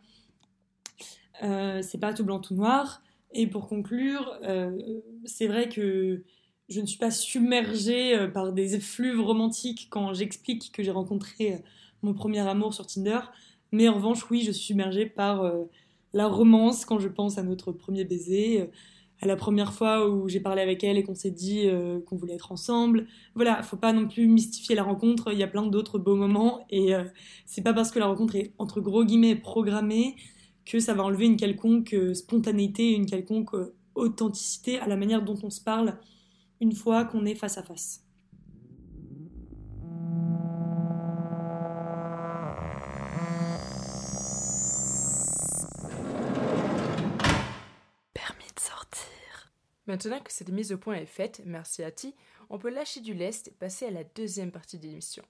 euh, 1.44 1.82
c'est 1.82 2.00
pas 2.00 2.14
tout 2.14 2.24
blanc 2.24 2.40
tout 2.40 2.56
noir. 2.56 3.02
Et 3.34 3.48
pour 3.48 3.68
conclure, 3.68 4.40
c'est 5.26 5.48
vrai 5.48 5.68
que 5.68 6.24
je 6.70 6.80
ne 6.80 6.86
suis 6.86 6.98
pas 6.98 7.12
submergée 7.12 8.30
par 8.34 8.54
des 8.54 8.76
effluves 8.76 9.20
romantiques 9.20 9.88
quand 9.90 10.14
j'explique 10.14 10.72
que 10.72 10.84
j'ai 10.84 10.92
rencontré 10.92 11.62
mon 12.02 12.14
premier 12.14 12.40
amour 12.40 12.74
sur 12.74 12.88
Tinder. 12.88 13.20
Mais 13.74 13.90
en 13.90 13.96
revanche, 13.96 14.30
oui, 14.32 14.44
je 14.44 14.52
suis 14.52 14.68
submergée 14.68 15.06
par 15.06 15.52
la 16.14 16.28
romance 16.28 16.86
quand 16.86 16.98
je 17.00 17.10
pense 17.10 17.38
à 17.38 17.44
notre 17.44 17.74
premier 17.74 18.06
baiser 18.06 18.70
à 19.22 19.28
la 19.28 19.36
première 19.36 19.74
fois 19.74 20.10
où 20.10 20.28
j'ai 20.28 20.40
parlé 20.40 20.62
avec 20.62 20.84
elle 20.84 20.98
et 20.98 21.04
qu'on 21.04 21.16
s'est 21.16 21.32
dit 21.32 21.64
euh, 21.66 22.00
qu'on 22.02 22.16
voulait 22.16 22.36
être 22.36 22.52
ensemble. 22.52 23.08
Voilà, 23.34 23.62
faut 23.64 23.78
pas 23.78 23.94
non 23.94 24.08
plus 24.08 24.28
mystifier 24.28 24.76
la 24.76 24.84
rencontre. 24.84 25.32
Il 25.32 25.40
y 25.40 25.44
a 25.44 25.48
plein 25.48 25.66
d'autres 25.66 26.00
beaux 26.00 26.16
moments 26.16 26.66
et 26.70 26.94
euh, 26.94 27.04
c'est 27.46 27.62
pas 27.62 27.74
parce 27.74 27.92
que 27.92 28.00
la 28.00 28.08
rencontre 28.08 28.36
est 28.36 28.54
entre 28.58 28.82
gros 28.82 29.04
guillemets 29.06 29.36
programmée 29.36 30.16
que 30.66 30.80
ça 30.80 30.94
va 30.94 31.04
enlever 31.04 31.26
une 31.26 31.38
quelconque 31.38 31.94
euh, 31.94 32.14
spontanéité, 32.14 32.92
une 32.92 33.06
quelconque 33.06 33.52
authenticité 33.94 34.80
à 34.80 34.88
la 34.88 34.96
manière 34.96 35.24
dont 35.24 35.38
on 35.44 35.50
se 35.50 35.62
parle 35.62 35.98
une 36.62 36.74
fois 36.74 37.06
qu'on 37.06 37.26
est 37.26 37.36
face 37.36 37.58
à 37.58 37.64
face. 37.64 38.06
Maintenant 49.88 50.20
que 50.20 50.32
cette 50.32 50.50
mise 50.50 50.72
au 50.72 50.78
point 50.78 50.96
est 50.96 51.06
faite, 51.06 51.42
merci 51.46 51.84
à 51.84 51.92
Ti, 51.92 52.16
on 52.50 52.58
peut 52.58 52.70
lâcher 52.70 53.02
du 53.02 53.14
lest 53.14 53.48
et 53.50 53.52
passer 53.52 53.86
à 53.86 53.92
la 53.92 54.04
deuxième 54.04 54.52
partie 54.52 54.78
de 54.78 54.84
l'émission. 54.84 55.24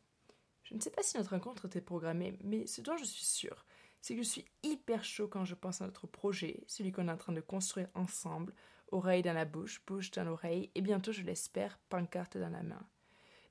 Je 0.64 0.74
ne 0.74 0.80
sais 0.80 0.90
pas 0.90 1.04
si 1.04 1.18
notre 1.18 1.32
rencontre 1.32 1.66
était 1.66 1.82
programmée, 1.82 2.40
mais 2.44 2.66
ce 2.66 2.82
dont 2.82 2.98
je 2.98 3.04
suis 3.04 3.26
sûre, 3.26 3.66
c'est 4.06 4.16
que 4.16 4.22
je 4.22 4.28
suis 4.28 4.46
hyper 4.62 5.04
chaud 5.04 5.28
quand 5.28 5.46
je 5.46 5.56
pense 5.56 5.82
à 5.82 5.86
notre 5.86 6.06
projet, 6.06 6.64
celui 6.68 6.92
qu'on 6.92 7.08
est 7.08 7.12
en 7.12 7.18
train 7.18 7.34
de 7.34 7.42
construire 7.42 7.88
ensemble, 7.96 8.54
oreille 8.92 9.24
dans 9.24 9.34
la 9.34 9.46
bouche, 9.46 9.82
bouche 9.88 10.12
dans 10.12 10.24
l'oreille, 10.24 10.70
et 10.76 10.82
bientôt, 10.82 11.12
je 11.12 11.24
l'espère, 11.24 11.80
pancarte 11.90 12.38
dans 12.38 12.52
la 12.52 12.62
main. 12.62 12.86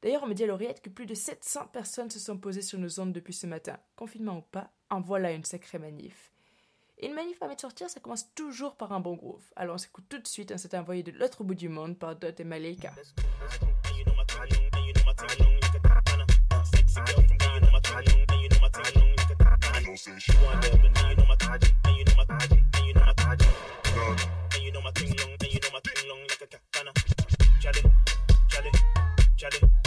D'ailleurs, 0.01 0.23
on 0.23 0.29
me 0.29 0.33
dit 0.35 0.45
à 0.45 0.47
l'oreillette 0.47 0.81
que 0.81 0.91
plus 0.91 1.07
de 1.07 1.15
700 1.15 1.67
personnes 1.73 2.09
se 2.09 2.21
sont 2.21 2.39
posées 2.39 2.63
sur 2.63 2.79
nos 2.79 3.01
ondes 3.01 3.13
depuis 3.13 3.35
ce 3.35 3.49
matin. 3.49 3.79
Confinement 3.97 4.39
ou 4.39 4.43
pas, 4.43 4.71
en 4.91 5.01
voilà 5.01 5.33
une 5.33 5.45
sacrée 5.45 5.81
manif. 5.81 6.31
Et 6.99 7.09
une 7.09 7.15
manif 7.15 7.37
permet 7.41 7.57
de 7.57 7.61
sortir, 7.61 7.91
ça 7.91 7.99
commence 7.99 8.33
toujours 8.37 8.77
par 8.77 8.93
un 8.93 9.01
bon 9.01 9.17
groove. 9.17 9.43
Alors 9.57 9.75
on 9.75 9.79
s'écoute 9.79 10.05
tout 10.09 10.21
de 10.21 10.29
suite 10.29 10.53
un 10.53 10.57
set 10.57 10.75
envoyé 10.75 11.03
de 11.03 11.11
l'autre 11.11 11.43
bout 11.43 11.57
du 11.57 11.69
monde 11.69 11.99
par 11.99 12.15
Dot 12.15 12.39
et 12.39 12.45
Malika. 12.45 12.95
radio. 19.95 20.15
You 20.29 20.47
want 20.47 20.65
love 20.65 20.85
and 20.85 20.95
now 20.95 21.11
you 21.11 21.17
know 21.17 21.25
my 21.29 21.37
taji, 21.37 21.73
and 21.85 21.97
you 21.97 22.05
know 22.05 22.13
my 22.17 22.25
taji, 22.25 22.65
and 22.75 22.87
you 22.87 22.95
know 22.95 23.05
my 23.07 23.13
taji. 23.13 23.47
Love. 23.97 24.29
And 24.55 24.63
you 24.63 24.73
know 24.73 24.81
my 24.83 24.91
ting 24.91 25.15
long, 25.19 25.31
and 25.31 25.53
you 25.53 25.61
know 25.61 25.69
my 25.73 25.81
ting 25.85 26.09
long 26.09 26.19
like 26.29 26.41
a 26.43 26.47
katana. 26.47 26.93
Charlie, 27.61 27.93
Charlie, 28.49 28.71
Charlie. 29.37 29.84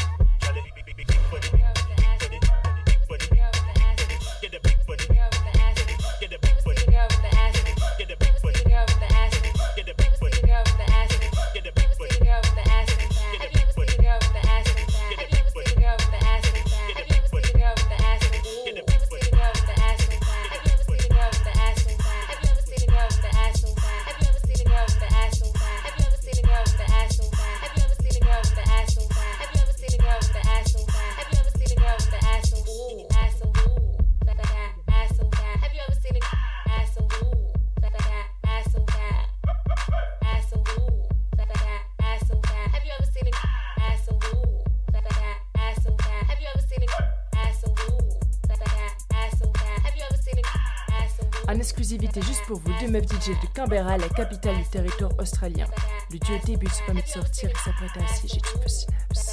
Deux 52.79 52.87
meufs 52.87 53.07
DJ 53.07 53.29
de 53.29 53.47
Canberra, 53.55 53.97
la 53.97 54.09
capitale 54.09 54.57
du 54.57 54.69
territoire 54.69 55.11
australien. 55.19 55.65
Le 56.11 56.19
duo 56.19 56.37
débute 56.45 56.71
se 56.71 56.83
permet 56.83 57.01
de 57.01 57.07
sortir 57.07 57.49
et 57.49 57.55
s'apprête 57.55 57.91
à 57.99 58.03
assiéger 58.03 58.39
tout 58.41 58.59
le 58.61 58.67
synapse. 58.69 59.31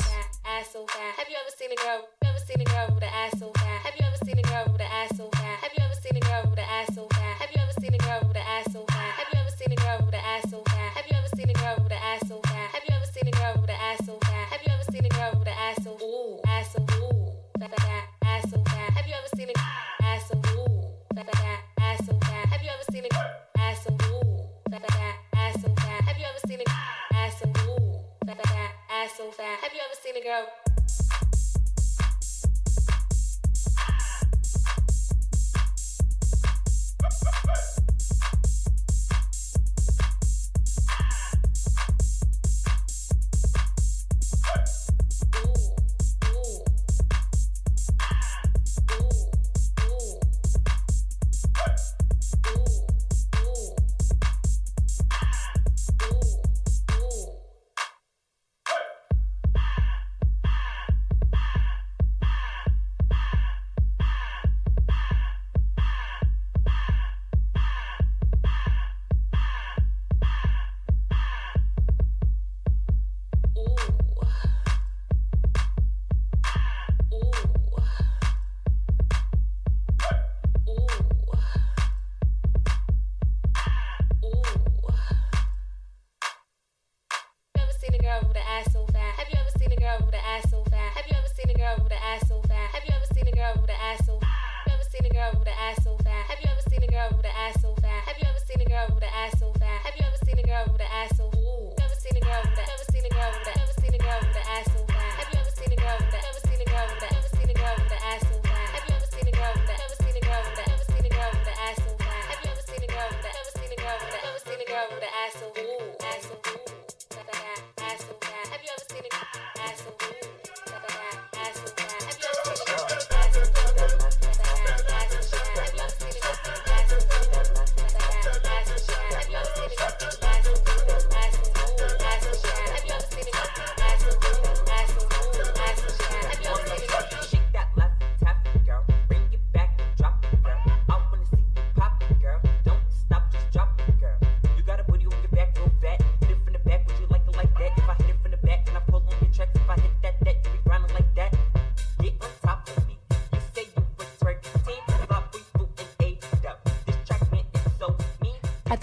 go. 30.34 30.63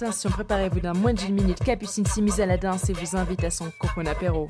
Préparez-vous 0.10 0.80
dans 0.80 0.96
moins 0.96 1.14
d'une 1.14 1.36
minute. 1.36 1.60
Capucine 1.64 2.06
s'est 2.06 2.22
mise 2.22 2.42
à 2.42 2.46
la 2.48 2.58
danse 2.58 2.90
et 2.90 2.94
vous 2.94 3.16
invite 3.16 3.44
à 3.44 3.52
son 3.52 3.72
cocon 3.78 4.06
apéro. 4.08 4.48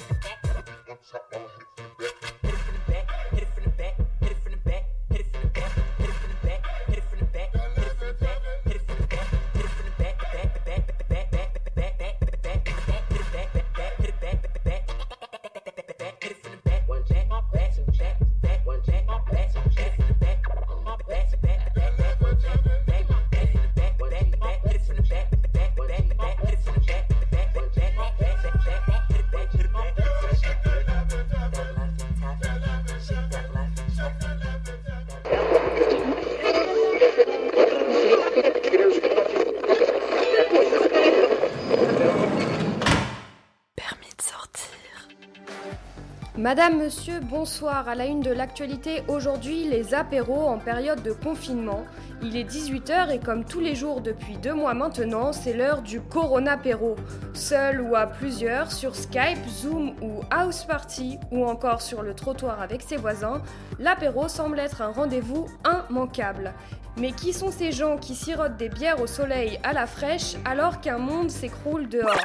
Madame, 46.41 46.79
monsieur, 46.79 47.19
bonsoir. 47.19 47.87
À 47.87 47.93
la 47.93 48.07
une 48.07 48.21
de 48.21 48.31
l'actualité 48.31 49.03
aujourd'hui, 49.07 49.65
les 49.65 49.93
apéros 49.93 50.47
en 50.47 50.57
période 50.57 51.03
de 51.03 51.11
confinement. 51.11 51.83
Il 52.23 52.35
est 52.35 52.49
18h 52.51 53.11
et 53.11 53.19
comme 53.19 53.45
tous 53.45 53.59
les 53.59 53.75
jours 53.75 54.01
depuis 54.01 54.37
deux 54.37 54.55
mois 54.55 54.73
maintenant, 54.73 55.33
c'est 55.33 55.53
l'heure 55.53 55.83
du 55.83 56.01
Corona 56.01 56.53
Apéro. 56.53 56.95
Seul 57.35 57.79
ou 57.79 57.95
à 57.95 58.07
plusieurs, 58.07 58.71
sur 58.71 58.95
Skype, 58.95 59.47
Zoom 59.47 59.93
ou 60.01 60.21
House 60.31 60.63
Party, 60.63 61.19
ou 61.29 61.45
encore 61.45 61.83
sur 61.83 62.01
le 62.01 62.15
trottoir 62.15 62.59
avec 62.59 62.81
ses 62.81 62.97
voisins, 62.97 63.43
l'apéro 63.77 64.27
semble 64.27 64.57
être 64.57 64.81
un 64.81 64.91
rendez-vous 64.91 65.45
immanquable. 65.91 66.55
Mais 66.97 67.11
qui 67.11 67.33
sont 67.33 67.51
ces 67.51 67.71
gens 67.71 67.97
qui 67.97 68.15
sirotent 68.15 68.57
des 68.57 68.69
bières 68.69 68.99
au 68.99 69.05
soleil 69.05 69.59
à 69.61 69.73
la 69.73 69.85
fraîche 69.85 70.33
alors 70.45 70.81
qu'un 70.81 70.97
monde 70.97 71.29
s'écroule 71.29 71.87
dehors? 71.87 72.17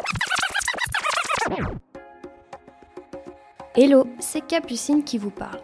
Hello, 3.78 4.06
c'est 4.20 4.40
Capucine 4.40 5.04
qui 5.04 5.18
vous 5.18 5.28
parle. 5.28 5.60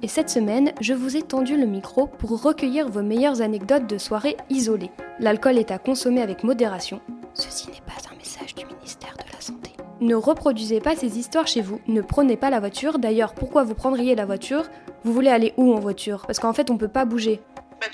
Et 0.00 0.08
cette 0.08 0.30
semaine, 0.30 0.72
je 0.80 0.94
vous 0.94 1.18
ai 1.18 1.22
tendu 1.22 1.54
le 1.54 1.66
micro 1.66 2.06
pour 2.06 2.40
recueillir 2.40 2.88
vos 2.88 3.02
meilleures 3.02 3.42
anecdotes 3.42 3.86
de 3.86 3.98
soirées 3.98 4.38
isolées. 4.48 4.90
L'alcool 5.18 5.58
est 5.58 5.70
à 5.70 5.76
consommer 5.76 6.22
avec 6.22 6.44
modération. 6.44 7.02
Ceci 7.34 7.66
n'est 7.66 7.82
pas 7.82 7.92
un 8.10 8.16
message 8.16 8.54
du 8.54 8.64
ministère 8.64 9.14
de 9.18 9.30
la 9.34 9.40
Santé. 9.42 9.72
Ne 10.00 10.14
reproduisez 10.14 10.80
pas 10.80 10.96
ces 10.96 11.18
histoires 11.18 11.46
chez 11.46 11.60
vous. 11.60 11.78
Ne 11.88 12.00
prenez 12.00 12.38
pas 12.38 12.48
la 12.48 12.58
voiture. 12.58 12.98
D'ailleurs, 12.98 13.34
pourquoi 13.34 13.64
vous 13.64 13.74
prendriez 13.74 14.14
la 14.14 14.24
voiture? 14.24 14.64
Vous 15.04 15.12
voulez 15.12 15.28
aller 15.28 15.52
où 15.58 15.74
en 15.74 15.78
voiture? 15.78 16.24
Parce 16.26 16.38
qu'en 16.38 16.54
fait, 16.54 16.70
on 16.70 16.78
peut 16.78 16.88
pas 16.88 17.04
bouger. 17.04 17.42
Bah, 17.82 17.86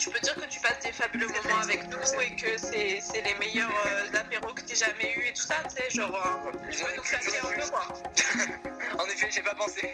fabuleux 1.16 1.42
moments 1.42 1.62
avec 1.62 1.88
nous 1.90 2.20
et 2.20 2.36
que 2.36 2.58
c'est 2.58 2.98
c'est 3.00 3.22
les 3.22 3.34
meilleurs 3.38 3.70
euh, 3.86 4.18
apéros 4.18 4.52
que 4.54 4.62
t'aies 4.62 4.74
jamais 4.74 5.14
eu 5.16 5.28
et 5.28 5.32
tout 5.32 5.42
ça, 5.42 5.56
tu 5.68 5.76
sais, 5.76 5.90
genre, 5.90 6.14
euh, 6.14 6.58
tu 6.70 6.84
peux 6.84 6.96
nous 6.96 7.02
flasher 7.02 7.38
un 7.42 7.60
peu 7.60 7.70
quoi. 7.70 7.88
En 9.02 9.06
effet, 9.06 9.28
j'ai 9.30 9.42
pas 9.42 9.54
pensé. 9.54 9.90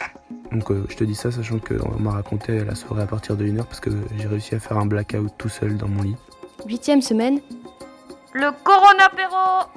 Donc 0.52 0.70
euh, 0.70 0.84
je 0.88 0.96
te 0.96 1.04
dis 1.04 1.14
ça 1.14 1.30
sachant 1.30 1.58
qu'on 1.58 1.98
m'a 1.98 2.12
raconté 2.12 2.64
la 2.64 2.74
soirée 2.74 3.02
à 3.02 3.06
partir 3.06 3.36
de 3.36 3.46
1h 3.46 3.64
parce 3.64 3.80
que 3.80 3.90
j'ai 4.16 4.26
réussi 4.26 4.54
à 4.54 4.60
faire 4.60 4.78
un 4.78 4.86
blackout 4.86 5.32
tout 5.38 5.48
seul 5.48 5.76
dans 5.76 5.88
mon 5.88 6.02
lit. 6.02 6.16
Huitième 6.66 7.02
semaine. 7.02 7.40
Le 8.34 8.50
Corona 8.64 9.06
Apéro 9.06 9.68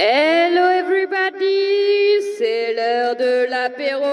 Hello 0.00 0.62
everybody, 0.62 2.22
c'est 2.38 2.72
l'heure 2.72 3.16
de 3.16 3.50
l'apéro. 3.50 4.04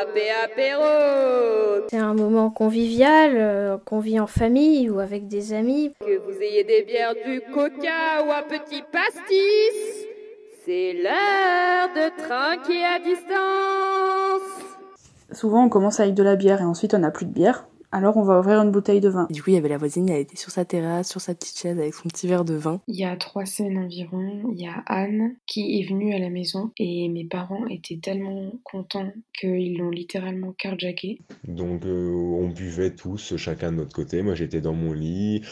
Apé 0.00 0.30
apéro. 0.44 1.88
C'est 1.90 1.98
un 1.98 2.14
moment 2.14 2.48
convivial, 2.48 3.32
euh, 3.34 3.78
qu'on 3.84 3.98
vit 3.98 4.20
en 4.20 4.28
famille 4.28 4.90
ou 4.90 5.00
avec 5.00 5.26
des 5.26 5.52
amis. 5.52 5.92
Que 5.98 6.18
vous 6.18 6.40
ayez 6.40 6.62
des 6.62 6.82
bières, 6.82 7.14
du 7.26 7.40
coca 7.52 8.22
ou 8.24 8.30
un 8.30 8.44
petit 8.44 8.84
pastis, 8.92 10.06
c'est 10.64 10.92
l'heure 10.92 11.88
de 11.96 12.22
trinquer 12.22 12.84
à 12.84 13.00
distance. 13.00 13.32
Souvent, 15.32 15.64
on 15.64 15.68
commence 15.68 15.98
avec 15.98 16.14
de 16.14 16.22
la 16.22 16.36
bière 16.36 16.60
et 16.60 16.64
ensuite 16.64 16.94
on 16.94 16.98
n'a 16.98 17.10
plus 17.10 17.26
de 17.26 17.32
bière. 17.32 17.66
Alors 17.90 18.18
on 18.18 18.22
va 18.22 18.38
ouvrir 18.38 18.60
une 18.60 18.70
bouteille 18.70 19.00
de 19.00 19.08
vin. 19.08 19.26
Du 19.30 19.42
coup, 19.42 19.50
il 19.50 19.54
y 19.54 19.56
avait 19.56 19.68
la 19.68 19.78
voisine, 19.78 20.08
elle 20.10 20.20
était 20.20 20.36
sur 20.36 20.50
sa 20.50 20.64
terrasse, 20.64 21.08
sur 21.08 21.20
sa 21.20 21.34
petite 21.34 21.58
chaise 21.58 21.78
avec 21.78 21.94
son 21.94 22.08
petit 22.08 22.26
verre 22.26 22.44
de 22.44 22.54
vin. 22.54 22.80
Il 22.86 22.96
y 22.96 23.04
a 23.04 23.16
trois 23.16 23.46
semaines 23.46 23.78
environ, 23.78 24.42
il 24.52 24.60
y 24.60 24.66
a 24.66 24.82
Anne 24.86 25.36
qui 25.46 25.80
est 25.80 25.88
venue 25.88 26.14
à 26.14 26.18
la 26.18 26.28
maison 26.28 26.70
et 26.76 27.08
mes 27.08 27.24
parents 27.24 27.66
étaient 27.66 27.98
tellement 28.02 28.52
contents 28.62 29.12
qu'ils 29.38 29.78
l'ont 29.78 29.90
littéralement 29.90 30.52
carjacké. 30.52 31.20
Donc 31.44 31.86
euh, 31.86 32.12
on 32.12 32.48
buvait 32.48 32.94
tous, 32.94 33.36
chacun 33.36 33.72
de 33.72 33.78
notre 33.78 33.94
côté. 33.94 34.22
Moi 34.22 34.34
j'étais 34.34 34.60
dans 34.60 34.74
mon 34.74 34.92
lit. 34.92 35.42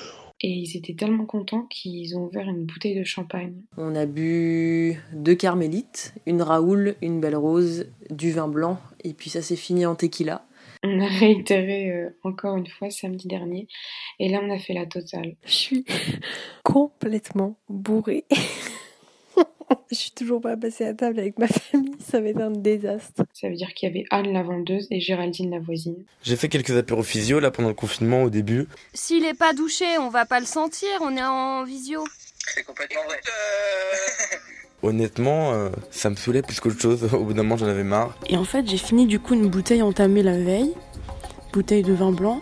Et 0.42 0.50
ils 0.50 0.76
étaient 0.76 0.94
tellement 0.94 1.24
contents 1.24 1.62
qu'ils 1.70 2.16
ont 2.18 2.26
ouvert 2.26 2.46
une 2.46 2.66
bouteille 2.66 2.98
de 2.98 3.04
champagne. 3.04 3.54
On 3.78 3.94
a 3.94 4.04
bu 4.04 5.00
deux 5.14 5.34
carmélites, 5.34 6.14
une 6.26 6.42
Raoul, 6.42 6.94
une 7.00 7.20
belle 7.20 7.36
rose, 7.36 7.86
du 8.10 8.32
vin 8.32 8.46
blanc, 8.46 8.78
et 9.02 9.14
puis 9.14 9.30
ça 9.30 9.40
s'est 9.40 9.56
fini 9.56 9.86
en 9.86 9.94
tequila. 9.94 10.45
On 10.82 11.00
a 11.00 11.06
réitéré 11.06 11.90
euh, 11.90 12.10
encore 12.22 12.56
une 12.56 12.66
fois 12.66 12.90
samedi 12.90 13.28
dernier, 13.28 13.68
et 14.18 14.28
là 14.28 14.40
on 14.42 14.50
a 14.50 14.58
fait 14.58 14.74
la 14.74 14.86
totale. 14.86 15.34
Je 15.44 15.52
suis 15.52 15.84
complètement 16.62 17.58
bourrée. 17.68 18.24
Je 19.90 19.96
suis 19.96 20.10
toujours 20.12 20.40
pas 20.40 20.56
passée 20.56 20.84
à 20.84 20.94
table 20.94 21.18
avec 21.18 21.38
ma 21.38 21.48
famille, 21.48 21.94
ça 22.00 22.20
va 22.20 22.28
être 22.28 22.40
un 22.40 22.50
désastre. 22.50 23.24
Ça 23.32 23.48
veut 23.48 23.54
dire 23.54 23.72
qu'il 23.74 23.88
y 23.88 23.90
avait 23.90 24.04
Anne 24.10 24.32
la 24.32 24.42
vendeuse 24.42 24.86
et 24.90 25.00
Géraldine 25.00 25.50
la 25.50 25.58
voisine. 25.58 26.04
J'ai 26.22 26.36
fait 26.36 26.48
quelques 26.48 26.76
apéros 26.76 27.02
physio 27.02 27.40
là 27.40 27.50
pendant 27.50 27.68
le 27.68 27.74
confinement 27.74 28.22
au 28.22 28.30
début. 28.30 28.66
S'il 28.94 29.24
est 29.24 29.38
pas 29.38 29.52
douché, 29.54 29.98
on 29.98 30.08
va 30.08 30.24
pas 30.24 30.40
le 30.40 30.46
sentir, 30.46 30.88
on 31.00 31.16
est 31.16 31.24
en 31.24 31.64
visio. 31.64 32.04
C'est 32.38 32.64
complètement 32.64 33.02
vrai. 33.04 33.20
Honnêtement, 34.82 35.52
euh, 35.52 35.70
ça 35.90 36.10
me 36.10 36.16
saoulait 36.16 36.42
plus 36.42 36.60
qu'autre 36.60 36.80
chose. 36.80 37.04
Au 37.14 37.24
bout 37.24 37.32
d'un 37.32 37.42
moment, 37.42 37.56
j'en 37.56 37.66
avais 37.66 37.84
marre. 37.84 38.16
Et 38.28 38.36
en 38.36 38.44
fait, 38.44 38.68
j'ai 38.68 38.76
fini 38.76 39.06
du 39.06 39.18
coup 39.18 39.34
une 39.34 39.48
bouteille 39.48 39.82
entamée 39.82 40.22
la 40.22 40.38
veille, 40.38 40.72
bouteille 41.52 41.82
de 41.82 41.92
vin 41.92 42.12
blanc. 42.12 42.40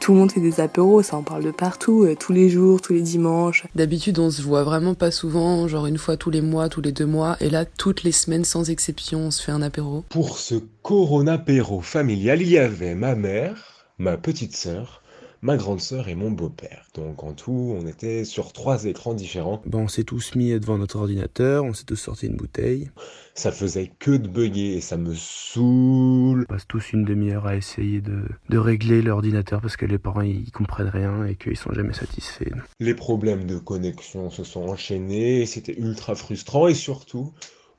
Tout 0.00 0.12
le 0.12 0.18
monde 0.18 0.32
fait 0.32 0.40
des 0.40 0.60
apéros, 0.60 1.02
ça 1.02 1.16
en 1.16 1.22
parle 1.22 1.44
de 1.44 1.50
partout, 1.50 2.04
euh, 2.04 2.14
tous 2.14 2.34
les 2.34 2.50
jours, 2.50 2.82
tous 2.82 2.92
les 2.92 3.00
dimanches. 3.00 3.64
D'habitude, 3.74 4.18
on 4.18 4.30
se 4.30 4.42
voit 4.42 4.62
vraiment 4.62 4.92
pas 4.92 5.10
souvent, 5.10 5.66
genre 5.66 5.86
une 5.86 5.96
fois 5.96 6.18
tous 6.18 6.28
les 6.28 6.42
mois, 6.42 6.68
tous 6.68 6.82
les 6.82 6.92
deux 6.92 7.06
mois, 7.06 7.38
et 7.40 7.48
là, 7.48 7.64
toutes 7.64 8.02
les 8.02 8.12
semaines, 8.12 8.44
sans 8.44 8.68
exception, 8.68 9.20
on 9.20 9.30
se 9.30 9.42
fait 9.42 9.52
un 9.52 9.62
apéro. 9.62 10.04
Pour 10.10 10.36
ce 10.36 10.56
coronapéro 10.82 11.80
familial, 11.80 12.42
il 12.42 12.50
y 12.50 12.58
avait 12.58 12.94
ma 12.94 13.14
mère, 13.14 13.86
ma 13.96 14.18
petite 14.18 14.54
sœur, 14.54 15.00
ma 15.44 15.58
grande 15.58 15.80
sœur 15.80 16.08
et 16.08 16.14
mon 16.14 16.30
beau-père. 16.30 16.86
Donc 16.94 17.22
en 17.22 17.34
tout, 17.34 17.76
on 17.78 17.86
était 17.86 18.24
sur 18.24 18.54
trois 18.54 18.86
écrans 18.86 19.12
différents. 19.12 19.60
Ben, 19.66 19.78
on 19.78 19.88
s'est 19.88 20.02
tous 20.02 20.34
mis 20.34 20.58
devant 20.58 20.78
notre 20.78 20.96
ordinateur, 20.96 21.64
on 21.64 21.74
s'est 21.74 21.84
tous 21.84 21.96
sorti 21.96 22.26
une 22.26 22.36
bouteille. 22.36 22.90
Ça 23.34 23.52
faisait 23.52 23.92
que 23.98 24.12
de 24.12 24.26
bugger 24.26 24.74
et 24.74 24.80
ça 24.80 24.96
me 24.96 25.12
saoule. 25.14 26.46
On 26.48 26.52
passe 26.54 26.66
tous 26.66 26.94
une 26.94 27.04
demi-heure 27.04 27.46
à 27.46 27.56
essayer 27.56 28.00
de, 28.00 28.22
de 28.48 28.58
régler 28.58 29.02
l'ordinateur 29.02 29.60
parce 29.60 29.76
que 29.76 29.84
les 29.84 29.98
parents 29.98 30.22
ils 30.22 30.50
comprennent 30.50 30.88
rien 30.88 31.26
et 31.26 31.36
qu'ils 31.36 31.58
sont 31.58 31.74
jamais 31.74 31.92
satisfaits. 31.92 32.54
Les 32.80 32.94
problèmes 32.94 33.44
de 33.44 33.58
connexion 33.58 34.30
se 34.30 34.44
sont 34.44 34.62
enchaînés, 34.62 35.44
c'était 35.44 35.78
ultra 35.78 36.14
frustrant 36.14 36.68
et 36.68 36.74
surtout, 36.74 37.34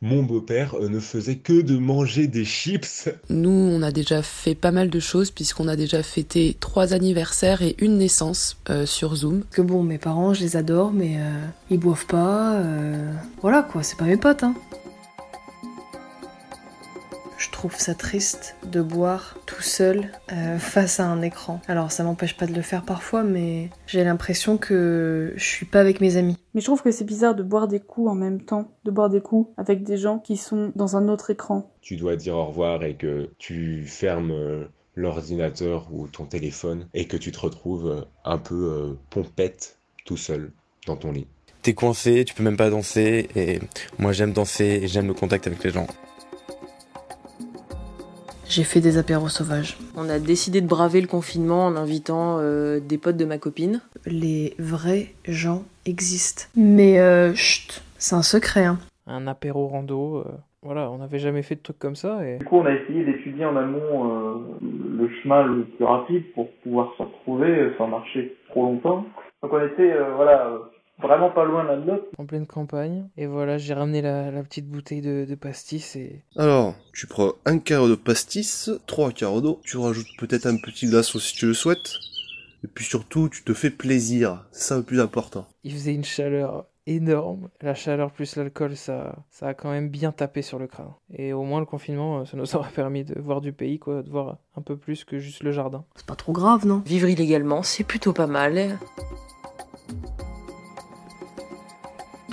mon 0.06 0.22
beau-père 0.24 0.76
euh, 0.80 0.88
ne 0.88 1.00
faisait 1.00 1.36
que 1.38 1.62
de 1.62 1.78
manger 1.78 2.28
des 2.28 2.46
chips. 2.46 3.10
Nous, 3.30 3.50
on 3.50 3.82
a 3.82 3.92
déjà 3.92 4.22
fait 4.22 4.54
pas 4.56 4.72
mal 4.72 4.90
de 4.90 5.00
choses 5.00 5.32
puisqu'on 5.32 5.68
a 5.68 5.76
déjà 5.76 6.04
fêté 6.04 6.56
trois 6.60 6.94
anniversaires 6.94 7.62
et 7.64 7.76
une 7.80 7.98
naissance 7.98 8.58
euh, 8.70 8.86
sur 8.86 9.16
Zoom. 9.16 9.44
Que 9.52 9.64
bon, 9.64 9.82
mes 9.84 9.98
parents, 9.98 10.34
je 10.36 10.42
les 10.42 10.56
adore, 10.58 10.92
mais 10.94 11.16
euh, 11.18 11.46
ils 11.72 11.80
boivent 11.80 12.06
pas. 12.06 12.54
euh, 12.54 13.12
Voilà 13.42 13.64
quoi, 13.64 13.82
c'est 13.84 13.98
pas 13.98 14.06
mes 14.06 14.18
potes. 14.18 14.44
Hein. 14.44 14.54
Je 17.38 17.50
trouve 17.52 17.76
ça 17.76 17.94
triste 17.96 18.56
de 18.66 18.82
boire 18.82 19.38
tout 19.46 19.62
seul 19.62 20.12
euh, 20.32 20.58
face 20.58 21.00
à 21.00 21.06
un 21.06 21.22
écran. 21.22 21.62
Alors 21.68 21.92
ça 21.92 22.04
m'empêche 22.04 22.38
pas 22.38 22.46
de 22.48 22.54
le 22.54 22.62
faire 22.62 22.84
parfois, 22.84 23.24
mais 23.24 23.70
j'ai 23.88 24.04
l'impression 24.04 24.58
que 24.58 25.34
je 25.36 25.44
suis 25.44 25.66
pas 25.66 25.82
avec 25.82 26.02
mes 26.02 26.18
amis. 26.18 26.38
Mais 26.54 26.62
je 26.62 26.66
trouve 26.66 26.82
que 26.82 26.92
c'est 26.92 27.06
bizarre 27.06 27.36
de 27.36 27.44
boire 27.44 27.68
des 27.68 27.80
coups 27.80 28.10
en 28.10 28.16
même 28.16 28.42
temps, 28.42 28.72
de 28.86 28.92
boire 28.92 29.10
des 29.10 29.22
coups 29.22 29.52
avec 29.58 29.84
des 29.84 29.98
gens 29.98 30.20
qui 30.20 30.38
sont 30.38 30.72
dans 30.76 30.96
un 30.96 31.10
autre 31.10 31.30
écran. 31.30 31.72
Tu 31.82 31.98
dois 31.98 32.16
dire 32.16 32.36
au 32.36 32.46
revoir 32.46 32.84
et 32.84 32.96
que 32.96 33.30
tu 33.38 33.86
fermes 33.86 34.32
euh, 34.32 34.66
l'ordinateur 34.96 35.88
ou 35.92 36.08
ton 36.08 36.26
téléphone 36.26 36.88
et 36.94 37.06
que 37.06 37.18
tu 37.18 37.32
te 37.32 37.40
retrouves 37.40 37.88
euh, 37.88 38.02
un 38.24 38.38
peu 38.38 38.56
euh, 38.56 38.94
pompette 39.10 39.78
tout 40.06 40.18
seul 40.18 40.52
dans 40.88 40.96
ton 40.96 41.12
lit. 41.12 41.28
T'es 41.62 41.74
coincé, 41.74 42.26
tu 42.26 42.34
peux 42.34 42.44
même 42.44 42.58
pas 42.58 42.70
danser, 42.70 43.28
et 43.36 43.60
moi 43.98 44.12
j'aime 44.12 44.34
danser 44.34 44.82
et 44.84 44.88
j'aime 44.88 45.08
le 45.08 45.14
contact 45.14 45.48
avec 45.48 45.64
les 45.64 45.72
gens. 45.72 45.88
J'ai 48.48 48.64
fait 48.64 48.80
des 48.80 48.98
apéros 48.98 49.28
sauvages. 49.28 49.78
On 49.98 50.10
a 50.10 50.20
décidé 50.20 50.62
de 50.62 50.68
braver 50.68 51.02
le 51.02 51.08
confinement 51.08 51.66
en 51.66 51.76
invitant 51.76 52.38
euh, 52.40 52.80
des 52.80 52.98
potes 52.98 53.18
de 53.18 53.26
ma 53.26 53.38
copine. 53.38 53.82
Les 54.06 54.54
vrais 54.60 55.14
gens 55.28 55.64
existent. 55.86 56.46
Mais 56.56 57.00
euh, 57.00 57.34
chut, 57.34 57.84
c'est 57.98 58.16
un 58.16 58.22
secret. 58.22 58.66
Hein. 58.66 58.80
Un 59.08 59.28
apéro 59.28 59.68
rando, 59.68 60.18
euh, 60.18 60.32
voilà, 60.62 60.90
on 60.90 60.98
n'avait 60.98 61.20
jamais 61.20 61.44
fait 61.44 61.56
de 61.56 61.62
trucs 61.62 61.80
comme 61.80 61.96
ça. 61.96 62.28
Et... 62.28 62.38
Du 62.40 62.46
coup, 62.46 62.58
on 62.58 62.66
a 62.66 62.74
essayé 62.74 63.04
d'étudier 63.06 63.46
en 63.46 63.56
amont 63.56 64.10
euh, 64.10 64.36
le 64.98 65.10
chemin 65.22 65.44
le 65.44 65.64
plus 65.66 65.86
rapide 65.86 66.24
pour 66.34 66.50
pouvoir 66.64 66.92
se 66.98 67.04
retrouver 67.04 67.72
sans 67.78 67.88
marcher 67.88 68.36
trop 68.50 68.64
longtemps. 68.64 69.06
Donc 69.46 69.54
on 69.54 69.64
était 69.64 69.94
euh, 69.94 70.16
voilà 70.16 70.48
euh, 70.48 70.58
vraiment 71.02 71.30
pas 71.30 71.46
loin 71.46 71.64
l'un 71.64 71.78
de 71.80 71.86
l'autre. 71.86 72.06
En 72.18 72.26
pleine 72.26 72.48
campagne. 72.48 73.08
Et 73.18 73.26
voilà, 73.28 73.58
j'ai 73.58 73.74
ramené 73.74 74.02
la, 74.02 74.32
la 74.32 74.44
petite 74.44 74.68
bouteille 74.68 75.02
de, 75.02 75.26
de 75.28 75.36
pastis 75.36 75.96
et... 75.96 76.24
Alors, 76.38 76.76
tu 76.94 77.08
prends 77.08 77.34
un 77.46 77.60
quart 77.60 77.88
de 77.88 77.96
pastis, 77.96 78.70
trois 78.88 79.12
quarts 79.12 79.42
d'eau, 79.42 79.62
tu 79.64 79.78
rajoutes 79.78 80.08
peut-être 80.18 80.46
un 80.46 80.58
petit 80.58 80.88
glaçon 80.88 81.20
si 81.20 81.36
tu 81.36 81.46
le 81.48 81.54
souhaites, 81.54 81.94
et 82.64 82.68
puis 82.68 82.86
surtout, 82.86 83.30
tu 83.30 83.44
te 83.44 83.54
fais 83.54 83.70
plaisir, 83.70 84.46
c'est 84.52 84.70
ça 84.70 84.78
le 84.78 84.84
plus 84.84 85.00
important. 85.00 85.48
Il 85.64 85.74
faisait 85.74 85.94
une 85.94 86.06
chaleur 86.06 86.66
énorme. 86.88 87.50
La 87.62 87.74
chaleur 87.74 88.12
plus 88.12 88.36
l'alcool, 88.36 88.76
ça, 88.76 89.16
ça 89.32 89.48
a 89.48 89.54
quand 89.56 89.72
même 89.72 89.90
bien 89.90 90.12
tapé 90.12 90.44
sur 90.44 90.60
le 90.60 90.68
crâne. 90.68 90.94
Et 91.12 91.34
au 91.34 91.44
moins 91.44 91.60
le 91.60 91.66
confinement, 91.66 92.20
euh, 92.20 92.26
ça 92.26 92.38
nous 92.38 92.56
aura 92.56 92.70
permis 92.70 93.04
de 93.04 93.20
voir 93.20 93.42
du 93.42 93.54
pays, 93.54 93.80
quoi, 93.80 94.04
de 94.04 94.10
voir 94.10 94.38
un 94.56 94.62
peu 94.62 94.78
plus 94.78 95.04
que 95.04 95.18
juste 95.18 95.42
le 95.42 95.52
jardin. 95.52 95.84
C'est 95.96 96.06
pas 96.06 96.16
trop 96.16 96.32
grave, 96.32 96.68
non? 96.68 96.84
Vivre 96.86 97.10
illégalement, 97.10 97.64
c'est 97.64 97.84
plutôt 97.84 98.14
pas 98.14 98.28
mal. 98.28 98.78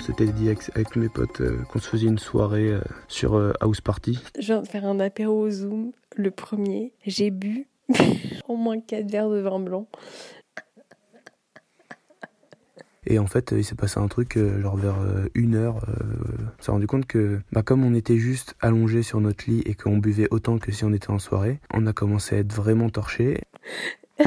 C'était 0.05 0.25
dit 0.25 0.47
avec, 0.47 0.69
avec 0.75 0.97
mes 0.97 1.07
potes 1.07 1.39
euh, 1.39 1.63
qu'on 1.71 1.79
se 1.79 1.87
faisait 1.87 2.07
une 2.07 2.19
soirée 2.19 2.67
euh, 2.67 2.81
sur 3.07 3.35
euh, 3.35 3.53
House 3.61 3.79
Party. 3.79 4.19
Je 4.37 4.47
viens 4.47 4.61
de 4.61 4.67
faire 4.67 4.83
un 4.85 4.99
apéro 4.99 5.43
au 5.43 5.49
Zoom, 5.49 5.93
le 6.17 6.29
premier. 6.29 6.91
J'ai 7.05 7.31
bu 7.31 7.67
au 8.49 8.57
moins 8.57 8.81
4 8.81 9.09
verres 9.09 9.29
de 9.29 9.39
vin 9.39 9.61
blanc. 9.61 9.87
Et 13.05 13.17
en 13.17 13.27
fait, 13.27 13.53
il 13.55 13.63
s'est 13.63 13.75
passé 13.75 13.97
un 14.01 14.09
truc, 14.09 14.37
genre 14.37 14.75
vers 14.75 14.95
une 15.35 15.55
heure, 15.55 15.85
on 16.57 16.63
s'est 16.63 16.71
rendu 16.71 16.87
compte 16.87 17.05
que, 17.05 17.41
bah, 17.51 17.61
comme 17.61 17.83
on 17.83 17.93
était 17.93 18.17
juste 18.17 18.55
allongé 18.61 19.03
sur 19.03 19.19
notre 19.19 19.49
lit 19.49 19.61
et 19.65 19.73
qu'on 19.73 19.97
buvait 19.97 20.27
autant 20.31 20.57
que 20.57 20.71
si 20.71 20.85
on 20.85 20.93
était 20.93 21.11
en 21.11 21.19
soirée, 21.19 21.59
on 21.73 21.85
a 21.85 21.91
commencé 21.91 22.37
à 22.37 22.39
être 22.39 22.53
vraiment 22.53 22.89
torché. 22.89 23.41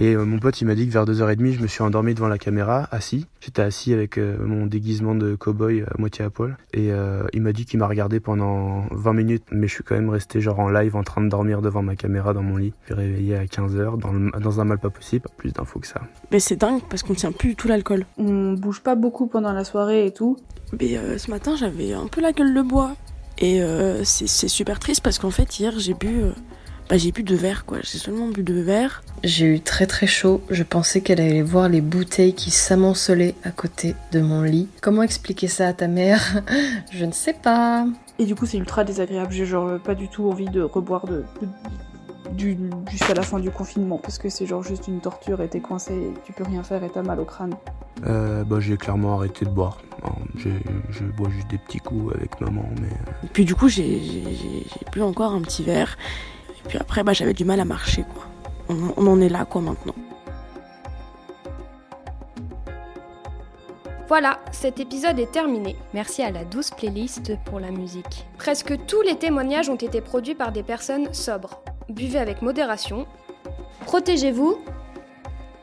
Et 0.00 0.14
euh, 0.14 0.24
mon 0.24 0.38
pote, 0.38 0.60
il 0.60 0.64
m'a 0.66 0.76
dit 0.76 0.86
que 0.86 0.92
vers 0.92 1.04
2h30, 1.04 1.54
je 1.54 1.60
me 1.60 1.66
suis 1.66 1.82
endormi 1.82 2.14
devant 2.14 2.28
la 2.28 2.38
caméra, 2.38 2.86
assis. 2.92 3.26
J'étais 3.40 3.62
assis 3.62 3.92
avec 3.92 4.16
euh, 4.16 4.36
mon 4.40 4.66
déguisement 4.66 5.16
de 5.16 5.34
cow-boy 5.34 5.82
à 5.82 5.98
moitié 5.98 6.24
à 6.24 6.30
poil. 6.30 6.56
Et 6.72 6.92
euh, 6.92 7.24
il 7.32 7.42
m'a 7.42 7.52
dit 7.52 7.64
qu'il 7.66 7.80
m'a 7.80 7.88
regardé 7.88 8.20
pendant 8.20 8.86
20 8.92 9.12
minutes, 9.12 9.42
mais 9.50 9.66
je 9.66 9.74
suis 9.74 9.82
quand 9.82 9.96
même 9.96 10.08
resté 10.08 10.40
genre 10.40 10.60
en 10.60 10.70
live 10.70 10.94
en 10.94 11.02
train 11.02 11.20
de 11.20 11.28
dormir 11.28 11.62
devant 11.62 11.82
ma 11.82 11.96
caméra 11.96 12.32
dans 12.32 12.42
mon 12.44 12.58
lit. 12.58 12.72
Je 12.82 12.94
suis 12.94 12.94
réveillé 12.94 13.34
à 13.36 13.44
15h 13.44 13.98
dans, 13.98 14.12
le- 14.12 14.30
dans 14.40 14.60
un 14.60 14.64
mal 14.64 14.78
pas 14.78 14.90
possible, 14.90 15.22
pas 15.24 15.34
plus 15.36 15.52
d'infos 15.52 15.80
que 15.80 15.86
ça. 15.88 16.00
Mais 16.30 16.38
c'est 16.38 16.54
dingue 16.56 16.80
parce 16.88 17.02
qu'on 17.02 17.14
tient 17.14 17.32
plus 17.32 17.48
du 17.50 17.56
tout 17.56 17.66
l'alcool. 17.66 18.06
On 18.18 18.52
bouge 18.52 18.80
pas 18.82 18.94
beaucoup 18.94 19.26
pendant 19.26 19.52
la 19.52 19.64
soirée 19.64 20.06
et 20.06 20.12
tout. 20.12 20.36
Mais 20.80 20.96
euh, 20.96 21.18
ce 21.18 21.28
matin, 21.28 21.56
j'avais 21.56 21.92
un 21.92 22.06
peu 22.06 22.20
la 22.20 22.30
gueule 22.32 22.54
de 22.54 22.62
bois. 22.62 22.94
Et 23.38 23.62
euh, 23.62 24.04
c'est 24.04 24.28
c'est 24.28 24.48
super 24.48 24.78
triste 24.78 25.02
parce 25.02 25.18
qu'en 25.18 25.30
fait, 25.30 25.58
hier, 25.58 25.72
j'ai 25.76 25.94
bu. 25.94 26.20
Euh, 26.88 26.94
bah, 26.94 26.96
j'ai 26.98 27.12
bu 27.12 27.22
deux 27.22 27.36
verres, 27.36 27.64
quoi. 27.64 27.78
J'ai 27.82 27.98
seulement 27.98 28.28
bu 28.28 28.42
deux 28.42 28.62
verres. 28.62 29.02
J'ai 29.24 29.46
eu 29.46 29.60
très 29.60 29.86
très 29.86 30.06
chaud. 30.06 30.40
Je 30.50 30.62
pensais 30.62 31.00
qu'elle 31.00 31.20
allait 31.20 31.42
voir 31.42 31.68
les 31.68 31.80
bouteilles 31.80 32.34
qui 32.34 32.50
s'amoncelaient 32.50 33.34
à 33.44 33.50
côté 33.50 33.94
de 34.12 34.20
mon 34.20 34.42
lit. 34.42 34.68
Comment 34.80 35.02
expliquer 35.02 35.48
ça 35.48 35.68
à 35.68 35.72
ta 35.72 35.88
mère? 35.88 36.42
Je 36.92 37.04
ne 37.04 37.12
sais 37.12 37.32
pas. 37.34 37.86
Et 38.18 38.24
du 38.26 38.34
coup, 38.34 38.46
c'est 38.46 38.58
ultra 38.58 38.84
désagréable. 38.84 39.32
J'ai 39.32 39.46
genre 39.46 39.68
euh, 39.68 39.78
pas 39.78 39.94
du 39.94 40.08
tout 40.08 40.28
envie 40.30 40.48
de 40.48 40.62
reboire 40.62 41.06
de, 41.06 41.24
de- 41.42 41.48
du, 42.32 42.58
jusqu'à 42.90 43.14
la 43.14 43.22
fin 43.22 43.38
du 43.40 43.50
confinement 43.50 43.96
parce 43.98 44.18
que 44.18 44.28
c'est 44.28 44.44
genre 44.46 44.62
juste 44.62 44.86
une 44.86 45.00
torture 45.00 45.40
et 45.40 45.48
t'es 45.48 45.60
coincé 45.60 45.94
et 45.94 46.12
tu 46.26 46.32
peux 46.32 46.44
rien 46.44 46.62
faire 46.62 46.84
et 46.84 46.90
t'as 46.90 47.02
mal 47.02 47.20
au 47.20 47.24
crâne. 47.24 47.54
Euh, 48.06 48.44
bah, 48.44 48.58
j'ai 48.60 48.76
clairement 48.76 49.16
arrêté 49.16 49.44
de 49.46 49.50
boire. 49.50 49.78
Je 50.34 51.04
bois 51.16 51.28
juste 51.30 51.48
des 51.50 51.58
petits 51.58 51.78
coups 51.80 52.14
avec 52.14 52.40
maman, 52.40 52.64
mais... 52.80 52.86
euh, 52.88 53.24
Et 53.24 53.28
puis 53.32 53.44
du 53.44 53.54
coup, 53.54 53.68
j'ai 53.68 54.00
j'ai- 54.00 54.24
j'ai- 54.24 54.66
j'ai 54.68 54.86
bu 54.92 55.00
encore 55.02 55.32
un 55.32 55.40
petit 55.40 55.62
verre. 55.64 55.96
Puis 56.68 56.78
après, 56.78 57.02
bah, 57.02 57.12
j'avais 57.12 57.34
du 57.34 57.44
mal 57.44 57.60
à 57.60 57.64
marcher, 57.64 58.04
quoi. 58.14 58.24
On, 58.68 58.92
on 58.96 59.06
en 59.06 59.20
est 59.20 59.28
là, 59.28 59.44
quoi, 59.44 59.62
maintenant. 59.62 59.94
Voilà, 64.08 64.38
cet 64.52 64.80
épisode 64.80 65.18
est 65.18 65.30
terminé. 65.30 65.76
Merci 65.92 66.22
à 66.22 66.30
la 66.30 66.44
douce 66.44 66.70
playlist 66.70 67.32
pour 67.44 67.60
la 67.60 67.70
musique. 67.70 68.26
Presque 68.38 68.74
tous 68.86 69.02
les 69.02 69.16
témoignages 69.16 69.68
ont 69.68 69.76
été 69.76 70.00
produits 70.00 70.34
par 70.34 70.50
des 70.50 70.62
personnes 70.62 71.12
sobres. 71.12 71.60
Buvez 71.90 72.18
avec 72.18 72.40
modération. 72.40 73.06
Protégez-vous. 73.84 74.58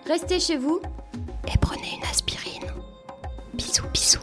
Restez 0.07 0.39
chez 0.39 0.57
vous. 0.57 0.79
Et 1.51 1.57
prenez 1.59 1.97
une 1.97 2.07
aspirine. 2.07 2.71
Bisous, 3.53 3.87
bisous. 3.91 4.19